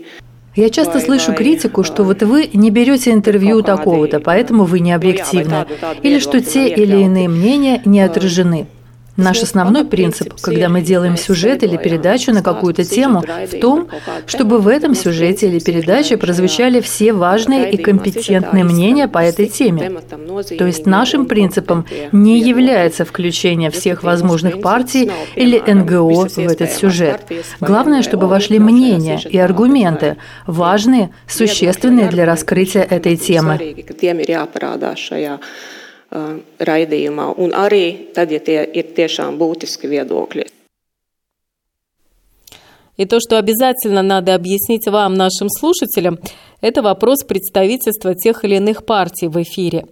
Я 0.55 0.69
часто 0.69 1.01
слышу 1.01 1.33
критику, 1.33 1.83
что 1.83 2.05
вот 2.05 2.23
вы 2.23 2.49
не 2.53 2.71
берете 2.71 3.11
интервью 3.11 3.61
такого-то, 3.61 4.21
поэтому 4.21 4.63
вы 4.63 4.79
не 4.79 4.93
объективны, 4.93 5.65
или 6.01 6.19
что 6.19 6.39
те 6.39 6.69
или 6.69 6.95
иные 7.03 7.27
мнения 7.27 7.81
не 7.83 7.99
отражены. 7.99 8.67
Наш 9.17 9.43
основной 9.43 9.85
принцип, 9.85 10.33
когда 10.41 10.67
мы 10.67 10.81
делаем 10.81 11.15
сюжет 11.15 11.63
или 11.63 11.77
передачу 11.77 12.33
на 12.33 12.43
какую-то 12.43 12.83
тему, 12.83 13.21
в 13.21 13.59
том, 13.59 13.87
чтобы 14.27 14.59
в 14.59 14.67
этом 14.67 14.93
сюжете 14.93 15.47
или 15.47 15.59
передаче 15.59 16.17
прозвучали 16.17 16.81
все 16.81 17.13
важные 17.13 17.71
и 17.71 17.77
компетентные 17.77 18.63
мнения 18.65 19.07
по 19.07 19.19
этой 19.19 19.47
теме. 19.47 20.01
То 20.57 20.65
есть 20.65 20.85
нашим 20.85 21.27
принципом 21.27 21.85
не 22.11 22.39
является 22.39 23.05
включение 23.05 23.71
всех 23.71 24.03
возможных 24.03 24.61
партий 24.61 25.09
или 25.35 25.59
НГО 25.59 26.27
в 26.27 26.37
этот 26.37 26.71
сюжет. 26.71 27.21
Главное, 27.61 28.01
чтобы 28.01 28.27
вошли 28.27 28.59
мнения 28.59 29.19
и 29.29 29.37
аргументы, 29.37 30.17
важные, 30.45 31.11
существенные 31.27 32.09
для 32.09 32.25
раскрытия 32.25 32.83
этой 32.83 33.15
темы 33.15 33.75
raidījumā, 36.11 37.31
un 37.37 37.53
arī 37.53 38.11
tad, 38.15 38.31
ja 38.31 38.39
tie 38.39 38.63
ir 38.63 38.93
tiešām 38.95 39.37
būtiski 39.39 39.89
viedokļi. 39.89 40.45
И 42.97 43.05
то, 43.05 43.19
что 43.19 43.37
обязательно 43.37 44.01
надо 44.01 44.35
объяснить 44.35 44.87
вам, 44.87 45.15
нашим 45.15 45.49
слушателям, 45.49 46.17
это 46.61 46.81
вопрос 46.81 47.25
представительства 47.25 48.15
тех 48.15 48.45
или 48.45 48.55
иных 48.55 48.85
партий 48.85 49.27
в 49.27 49.41
эфире. 49.41 49.87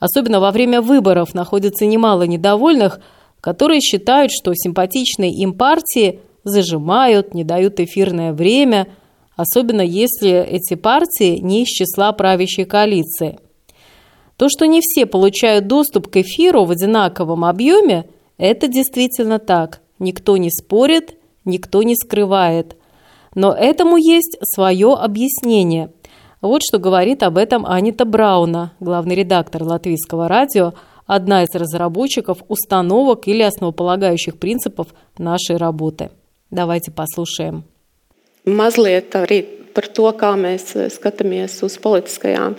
Особенно 0.00 0.40
во 0.40 0.50
время 0.50 0.82
выборов 0.82 1.34
находится 1.34 1.86
немало 1.86 2.24
недовольных, 2.24 3.00
которые 3.40 3.80
считают, 3.80 4.32
что 4.32 4.52
симпатичные 4.54 5.30
им 5.30 5.54
партии 5.54 6.20
зажимают, 6.42 7.32
не 7.32 7.44
дают 7.44 7.78
эфирное 7.78 8.32
время, 8.32 8.88
особенно 9.36 9.82
если 9.82 10.44
эти 10.44 10.74
партии 10.74 11.38
не 11.38 11.62
из 11.62 11.68
числа 11.68 12.10
правящей 12.12 12.64
коалиции– 12.64 13.38
то, 14.38 14.48
что 14.48 14.66
не 14.66 14.80
все 14.80 15.04
получают 15.04 15.66
доступ 15.66 16.06
к 16.08 16.16
эфиру 16.16 16.64
в 16.64 16.70
одинаковом 16.70 17.44
объеме, 17.44 18.06
это 18.38 18.68
действительно 18.68 19.40
так. 19.40 19.80
Никто 19.98 20.36
не 20.36 20.48
спорит, 20.48 21.16
никто 21.44 21.82
не 21.82 21.96
скрывает. 21.96 22.76
Но 23.34 23.52
этому 23.52 23.96
есть 23.96 24.38
свое 24.42 24.94
объяснение. 24.94 25.90
Вот 26.40 26.62
что 26.62 26.78
говорит 26.78 27.24
об 27.24 27.36
этом 27.36 27.66
Анита 27.66 28.04
Брауна, 28.04 28.72
главный 28.78 29.16
редактор 29.16 29.64
латвийского 29.64 30.28
радио, 30.28 30.72
одна 31.04 31.42
из 31.42 31.52
разработчиков 31.52 32.38
установок 32.46 33.26
или 33.26 33.42
основополагающих 33.42 34.38
принципов 34.38 34.86
нашей 35.18 35.56
работы. 35.56 36.10
Давайте 36.52 36.92
послушаем. 36.92 37.64
Mazliet 38.46 39.12
arī 39.18 39.42
par 39.74 39.90
to, 39.92 40.06
kā 40.16 40.30
mēs 40.38 40.72
skatāmies 40.94 41.58
uz 41.66 41.76
politiskajām. 41.82 42.54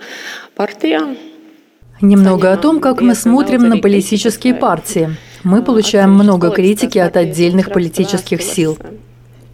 Немного 2.00 2.52
о 2.52 2.56
том, 2.56 2.80
как 2.80 3.00
мы 3.00 3.14
смотрим 3.14 3.68
на 3.68 3.76
политические 3.78 4.54
партии. 4.54 5.16
Мы 5.44 5.62
получаем 5.62 6.12
много 6.12 6.50
критики 6.50 6.98
от 6.98 7.16
отдельных 7.16 7.70
политических 7.72 8.42
сил. 8.42 8.78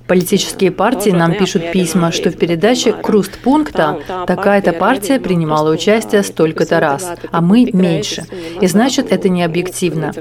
Политические 0.06 0.70
партии 0.70 1.10
нам 1.10 1.34
пишут 1.34 1.72
письма, 1.72 2.12
что 2.12 2.30
в 2.30 2.36
передаче 2.36 2.92
«Круст 2.92 3.38
пункта» 3.38 3.98
такая-то 4.28 4.72
партия 4.72 5.18
принимала 5.18 5.72
участие 5.72 6.22
столько-то 6.22 6.78
раз, 6.78 7.14
а 7.32 7.40
мы 7.40 7.68
меньше. 7.72 8.24
И 8.60 8.68
значит, 8.68 9.10
это 9.10 9.28
не 9.28 9.42
объективно. 9.42 10.12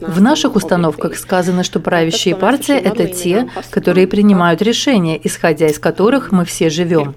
В 0.00 0.20
наших 0.20 0.54
установках 0.54 1.16
сказано, 1.16 1.64
что 1.64 1.80
правящие 1.80 2.36
партии– 2.36 2.74
это 2.84 3.08
те, 3.08 3.48
которые 3.70 4.06
принимают 4.06 4.62
решения, 4.62 5.20
исходя 5.22 5.66
из 5.66 5.80
которых 5.80 6.30
мы 6.30 6.44
все 6.44 6.70
живем. 6.70 7.16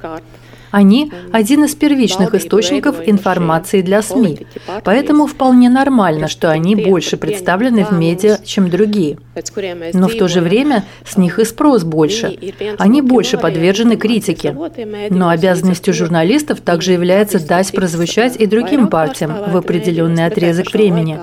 Они– 0.72 1.12
один 1.32 1.64
из 1.64 1.76
первичных 1.76 2.36
источников 2.36 2.98
информации 3.06 3.82
для 3.82 4.02
СМИ, 4.02 4.48
поэтому 4.84 5.28
вполне 5.28 5.70
нормально, 5.70 6.28
что 6.28 6.52
они 6.52 6.76
больше 6.76 7.18
представлены 7.18 7.86
в 7.86 7.92
медиа, 7.92 8.38
чем 8.44 8.70
другие. 8.70 9.18
Но 9.94 10.08
в 10.08 10.16
то 10.16 10.28
же 10.28 10.42
время 10.42 10.84
с 11.06 11.18
них 11.18 11.40
и 11.40 11.46
спрос 11.46 11.84
больше. 11.84 12.38
Они 12.78 13.02
больше 13.02 13.38
подвержены 13.38 13.98
критике. 13.98 14.56
Но 15.10 15.30
обязанностью 15.30 15.94
журналистов 15.94 16.62
также 16.62 16.94
является 16.94 17.46
дать 17.46 17.72
прозвучать 17.72 18.36
и 18.38 18.46
другим 18.46 18.88
партиям 18.88 19.34
в 19.52 19.58
определенный 19.58 20.26
отрезок 20.26 20.74
времени. 20.74 21.20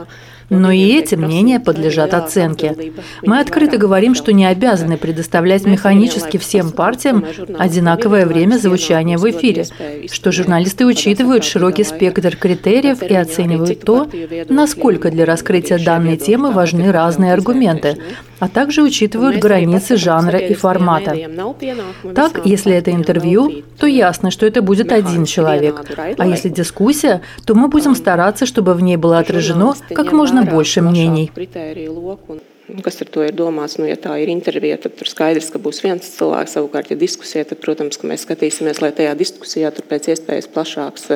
Но 0.51 0.71
и 0.71 0.97
эти 0.97 1.15
мнения 1.15 1.61
подлежат 1.61 2.15
оценке. 2.15 2.93
Мы 3.23 3.41
открыто 3.41 3.79
говорим, 3.79 4.15
что 4.15 4.33
не 4.33 4.47
обязаны 4.47 4.97
предоставлять 4.97 5.65
механически 5.65 6.37
всем 6.37 6.71
партиям 6.71 7.25
одинаковое 7.59 8.27
время 8.27 8.59
звучания 8.59 9.19
в 9.19 9.31
эфире, 9.31 9.67
что 10.11 10.33
журналисты 10.33 10.87
учитывают 10.87 11.45
широкий 11.45 11.85
спектр 11.85 12.37
критериев 12.37 13.03
и 13.03 13.15
оценивают 13.15 13.81
то, 13.81 14.09
насколько 14.49 15.11
для 15.11 15.25
раскрытия 15.25 15.79
данной 15.79 16.17
темы 16.17 16.51
важны 16.53 16.93
разные 16.93 17.33
аргументы, 17.33 17.99
а 18.45 18.49
также 18.49 18.83
учитывают 18.83 19.39
границы 19.39 19.97
жанра 19.97 20.39
и 20.39 20.53
формата. 20.53 21.17
Так, 22.15 22.43
если 22.45 22.75
это 22.75 22.91
интервью, 22.91 23.63
то 23.79 23.87
ясно, 23.87 24.31
что 24.31 24.45
это 24.45 24.61
будет 24.61 24.93
один 24.93 25.25
человек. 25.25 25.77
А 26.19 26.27
если 26.27 26.51
дискуссия, 26.51 27.23
то 27.47 27.55
мы 27.55 27.69
будем 27.69 27.95
стараться, 27.95 28.45
чтобы 28.45 28.75
в 28.75 28.83
ней 28.83 28.97
было 28.97 29.19
отражено 29.19 29.75
как 29.89 30.13
можно 30.13 30.43
больше 30.43 30.83
мнений. 30.83 31.31
Kas 32.83 32.97
ar 33.03 33.09
to 33.13 33.21
ir 33.21 33.35
domāts? 33.37 33.77
Nu, 33.77 33.85
ja 33.85 33.97
tā 34.01 34.15
ir 34.23 34.31
intervija, 34.33 34.79
tad 34.81 34.95
tur 34.97 35.05
skaidrs, 35.05 35.51
ka 35.53 35.61
būs 35.61 35.83
viens 35.85 36.01
cilvēks. 36.17 36.55
Savukārt, 36.57 36.89
ja 36.89 36.97
diskusija, 36.97 37.45
tad, 37.45 37.61
protams, 37.61 38.01
mēs 38.01 38.25
skatīsimies, 38.25 38.81
lai 38.81 38.89
tajā 38.97 39.13
diskusijā 39.21 39.69
tur 39.77 39.85
pēc 39.85 40.09
iespējas 40.15 40.49
plašāks 40.49 41.13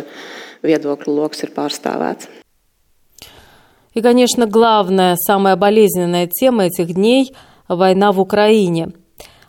viedokļu 0.60 1.14
lokus 1.16 1.46
ir 1.48 1.54
pārstāvēts. 1.56 2.28
И, 3.94 4.00
конечно, 4.00 4.46
главная, 4.46 5.16
самая 5.16 5.56
болезненная 5.56 6.26
тема 6.26 6.66
этих 6.66 6.94
дней– 6.94 7.32
война 7.68 8.12
в 8.12 8.20
Украине. 8.20 8.92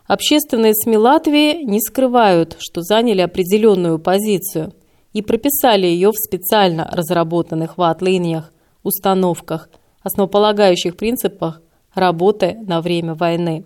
Общественные 0.08 0.74
СМИ 0.74 0.98
Латвии 0.98 1.64
не 1.64 1.80
скрывают, 1.80 2.58
что 2.60 2.82
заняли 2.82 3.22
определенную 3.22 4.00
позицию 4.00 4.74
и 5.14 5.22
прописали 5.22 5.88
ее 5.88 6.12
в 6.12 6.18
специально 6.18 6.90
разработанных 6.92 7.78
ват-линиях, 7.78 8.52
установках, 8.84 9.70
основополагающих 10.04 10.98
принципах 10.98 11.62
работы 11.94 12.58
на 12.66 12.82
время 12.82 13.14
войны. 13.14 13.66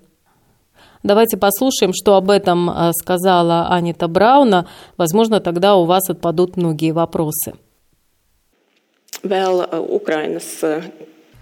Давайте 1.02 1.38
послушаем, 1.38 1.92
что 1.94 2.16
об 2.16 2.30
этом 2.30 2.70
э, 2.70 2.92
сказала 2.94 3.68
Анита 3.68 4.08
Брауна. 4.08 4.68
Возможно, 4.98 5.42
тогда 5.42 5.76
у 5.76 5.84
вас 5.84 6.10
отпадут 6.10 6.56
многие 6.56 6.92
вопросы. 6.92 7.54
Vēl 9.24 9.64
Украinas 9.90 10.64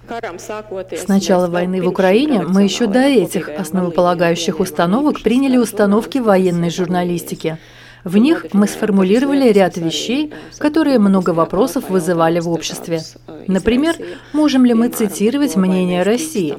с 0.07 1.07
начала 1.07 1.47
войны 1.47 1.81
в 1.81 1.87
Украине 1.87 2.41
мы 2.41 2.63
еще 2.63 2.85
до 2.85 2.99
этих 2.99 3.49
основополагающих 3.49 4.59
установок 4.59 5.21
приняли 5.21 5.57
установки 5.57 6.17
военной 6.17 6.69
журналистики– 6.69 7.57
в 8.03 8.17
них 8.17 8.45
мы 8.53 8.67
сформулировали 8.67 9.51
ряд 9.51 9.77
вещей, 9.77 10.33
которые 10.57 10.99
много 10.99 11.31
вопросов 11.31 11.89
вызывали 11.89 12.39
в 12.39 12.49
обществе. 12.49 13.01
Например, 13.47 13.95
можем 14.33 14.65
ли 14.65 14.73
мы 14.73 14.89
цитировать 14.89 15.55
мнение 15.55 16.03
России? 16.03 16.57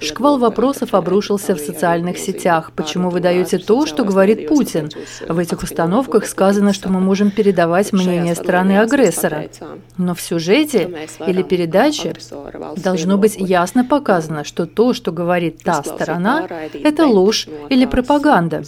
Шквал 0.00 0.38
вопросов 0.38 0.94
обрушился 0.94 1.54
в 1.54 1.58
социальных 1.58 2.18
сетях. 2.18 2.72
Почему 2.74 3.10
вы 3.10 3.20
даете 3.20 3.58
то, 3.58 3.86
что 3.86 4.04
говорит 4.04 4.48
Путин? 4.48 4.90
В 5.28 5.38
этих 5.38 5.62
установках 5.62 6.26
сказано, 6.26 6.72
что 6.72 6.88
мы 6.88 7.00
можем 7.00 7.30
передавать 7.30 7.92
мнение 7.92 8.34
страны-агрессора. 8.34 9.48
Но 9.96 10.14
в 10.14 10.20
сюжете 10.20 11.08
или 11.26 11.42
передаче 11.42 12.14
должно 12.76 13.18
быть 13.18 13.36
ясно 13.36 13.84
показано, 13.84 14.44
что 14.44 14.66
то, 14.66 14.94
что 14.94 15.12
говорит 15.12 15.62
та 15.62 15.82
сторона, 15.82 16.46
это 16.72 17.06
ложь 17.06 17.48
или 17.68 17.86
пропаганда. 17.86 18.62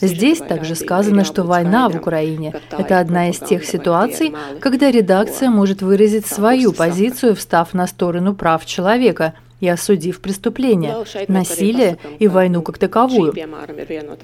Здесь 0.00 0.38
также 0.38 0.74
сказано, 0.74 1.24
что 1.24 1.35
что 1.36 1.42
война 1.42 1.90
в 1.90 1.96
Украине– 1.96 2.54
это 2.78 2.98
одна 2.98 3.28
из 3.28 3.38
тех 3.38 3.62
ситуаций, 3.66 4.34
когда 4.58 4.90
редакция 4.90 5.50
может 5.50 5.82
выразить 5.82 6.24
свою 6.24 6.72
позицию, 6.72 7.34
встав 7.34 7.74
на 7.74 7.86
сторону 7.86 8.34
прав 8.34 8.64
человека 8.64 9.34
и 9.60 9.68
осудив 9.68 10.22
преступление, 10.22 10.94
насилие 11.28 11.98
и 12.18 12.26
войну 12.26 12.62
как 12.62 12.78
таковую. 12.78 13.34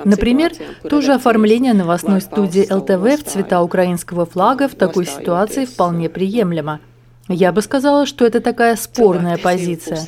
Например, 0.04 0.52
то 0.88 1.02
же 1.02 1.12
оформление 1.12 1.74
новостной 1.74 2.22
студии 2.22 2.66
ЛТВ 2.72 3.22
в 3.22 3.30
цвета 3.30 3.60
украинского 3.60 4.24
флага 4.24 4.68
в 4.68 4.74
такой 4.74 5.04
ситуации 5.04 5.66
вполне 5.66 6.08
приемлемо. 6.08 6.80
Я 7.28 7.52
бы 7.52 7.60
сказала, 7.60 8.06
что 8.06 8.24
это 8.24 8.40
такая 8.40 8.74
спорная 8.76 9.36
позиция. 9.36 10.00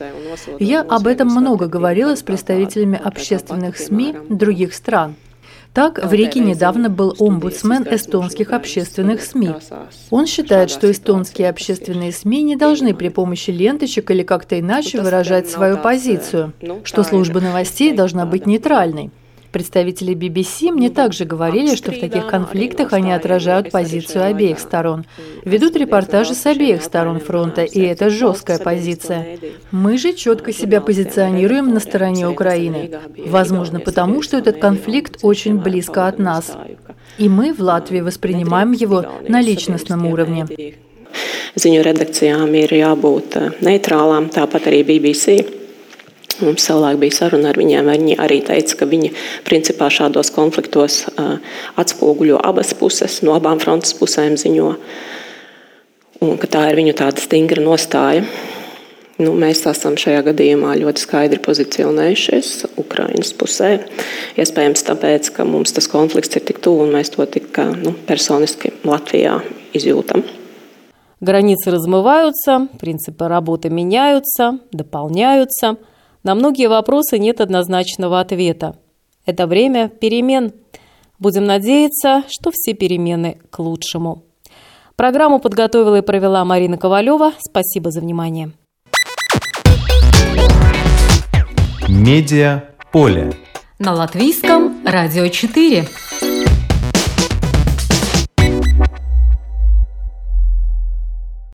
Я 0.58 0.80
об 0.80 1.06
этом 1.06 1.28
много 1.28 1.66
говорила 1.66 2.16
с 2.16 2.22
представителями 2.22 2.98
общественных 3.04 3.76
СМИ 3.76 4.14
других 4.30 4.72
стран. 4.72 5.16
Так, 5.74 5.98
в 6.04 6.12
Риге 6.12 6.40
недавно 6.40 6.88
был 6.88 7.16
омбудсмен 7.18 7.84
эстонских 7.90 8.52
общественных 8.52 9.22
СМИ. 9.22 9.50
Он 10.10 10.26
считает, 10.26 10.70
что 10.70 10.88
эстонские 10.88 11.50
общественные 11.50 12.12
СМИ 12.12 12.44
не 12.44 12.56
должны 12.56 12.94
при 12.94 13.08
помощи 13.08 13.50
ленточек 13.50 14.08
или 14.12 14.22
как-то 14.22 14.58
иначе 14.60 15.00
выражать 15.00 15.50
свою 15.50 15.78
позицию, 15.78 16.52
что 16.84 17.02
служба 17.02 17.40
новостей 17.40 17.92
должна 17.92 18.24
быть 18.24 18.46
нейтральной. 18.46 19.10
Представители 19.54 20.14
BBC 20.16 20.72
мне 20.72 20.90
также 20.90 21.24
говорили, 21.24 21.76
что 21.76 21.92
в 21.92 22.00
таких 22.00 22.26
конфликтах 22.26 22.92
они 22.92 23.12
отражают 23.12 23.70
позицию 23.70 24.24
обеих 24.24 24.58
сторон. 24.58 25.04
Ведут 25.44 25.76
репортажи 25.76 26.34
с 26.34 26.44
обеих 26.44 26.82
сторон 26.82 27.20
фронта, 27.20 27.62
и 27.62 27.80
это 27.82 28.10
жесткая 28.10 28.58
позиция. 28.58 29.38
Мы 29.70 29.96
же 29.96 30.12
четко 30.12 30.52
себя 30.52 30.80
позиционируем 30.80 31.72
на 31.72 31.78
стороне 31.78 32.26
Украины. 32.26 32.90
Возможно, 33.26 33.78
потому 33.78 34.22
что 34.22 34.38
этот 34.38 34.58
конфликт 34.58 35.20
очень 35.22 35.58
близко 35.58 36.08
от 36.08 36.18
нас. 36.18 36.56
И 37.18 37.28
мы 37.28 37.54
в 37.54 37.60
Латвии 37.60 38.00
воспринимаем 38.00 38.72
его 38.72 39.06
на 39.28 39.40
личностном 39.40 40.04
уровне. 40.06 40.46
Ziņu 41.54 41.84
redakcijām 41.86 42.50
ir 42.58 42.72
jābūt 42.74 43.36
neitrālām, 43.62 44.26
tāpat 44.34 44.64
arī 44.66 44.80
BBC. 44.82 45.63
Mums 46.39 46.63
savulaik 46.63 46.99
bija 47.01 47.17
saruna 47.17 47.51
ar 47.51 47.57
viņiem. 47.59 47.89
Viņi 47.91 48.15
arī 48.21 48.39
teica, 48.47 48.77
ka 48.79 48.87
viņi 48.87 49.11
principā 49.47 49.89
šādos 49.91 50.31
konfliktos 50.31 51.01
uh, 51.11 51.35
atspoguļo 51.79 52.39
abas 52.39 52.71
puses, 52.79 53.19
no 53.25 53.35
abām 53.35 53.59
frontes 53.59 53.95
pusēm 53.97 54.37
ziņo. 54.39 54.69
Un 56.23 56.39
ka 56.39 56.47
tā 56.51 56.63
ir 56.69 56.79
viņu 56.79 56.95
tāda 56.99 57.19
stingra 57.23 57.63
nostāja. 57.63 58.23
Nu, 59.19 59.33
mēs 59.35 59.65
esam 59.67 59.97
šajā 59.99 60.21
gadījumā 60.29 60.77
ļoti 60.79 61.03
skaidri 61.03 61.41
pozicionējušies 61.43 62.53
Ukraiņas 62.79 63.33
pusē. 63.35 63.73
Iespējams, 64.39 64.85
tāpēc, 64.87 65.27
ka 65.35 65.43
mums 65.43 65.75
tas 65.75 65.91
konflikts 65.91 66.39
ir 66.39 66.45
tik 66.47 66.63
tuvu 66.63 66.85
un 66.85 66.95
mēs 66.95 67.11
to 67.17 67.27
tik 67.27 67.51
nu, 67.83 67.91
personiski 68.07 68.71
Latvijā 68.87 69.41
izjūtam. 69.75 70.23
Границы 71.19 71.67
размываются, 71.71 72.69
принципы 72.79 73.27
работы 73.27 73.67
меняются, 73.67 74.59
дополняются – 74.71 75.89
на 76.24 76.34
многие 76.34 76.68
вопросы 76.68 77.18
нет 77.18 77.40
однозначного 77.40 78.18
ответа. 78.18 78.76
Это 79.26 79.46
время 79.46 79.88
перемен. 79.88 80.52
Будем 81.18 81.44
надеяться, 81.44 82.24
что 82.28 82.50
все 82.50 82.72
перемены 82.72 83.38
к 83.50 83.58
лучшему. 83.58 84.24
Программу 84.96 85.38
подготовила 85.38 85.96
и 85.96 86.02
провела 86.02 86.44
Марина 86.44 86.78
Ковалева. 86.78 87.32
Спасибо 87.38 87.90
за 87.90 88.00
внимание. 88.00 88.52
Медиа 91.88 92.64
поле. 92.90 93.32
На 93.78 93.92
латвийском 93.92 94.82
радио 94.86 95.28
4. 95.28 95.86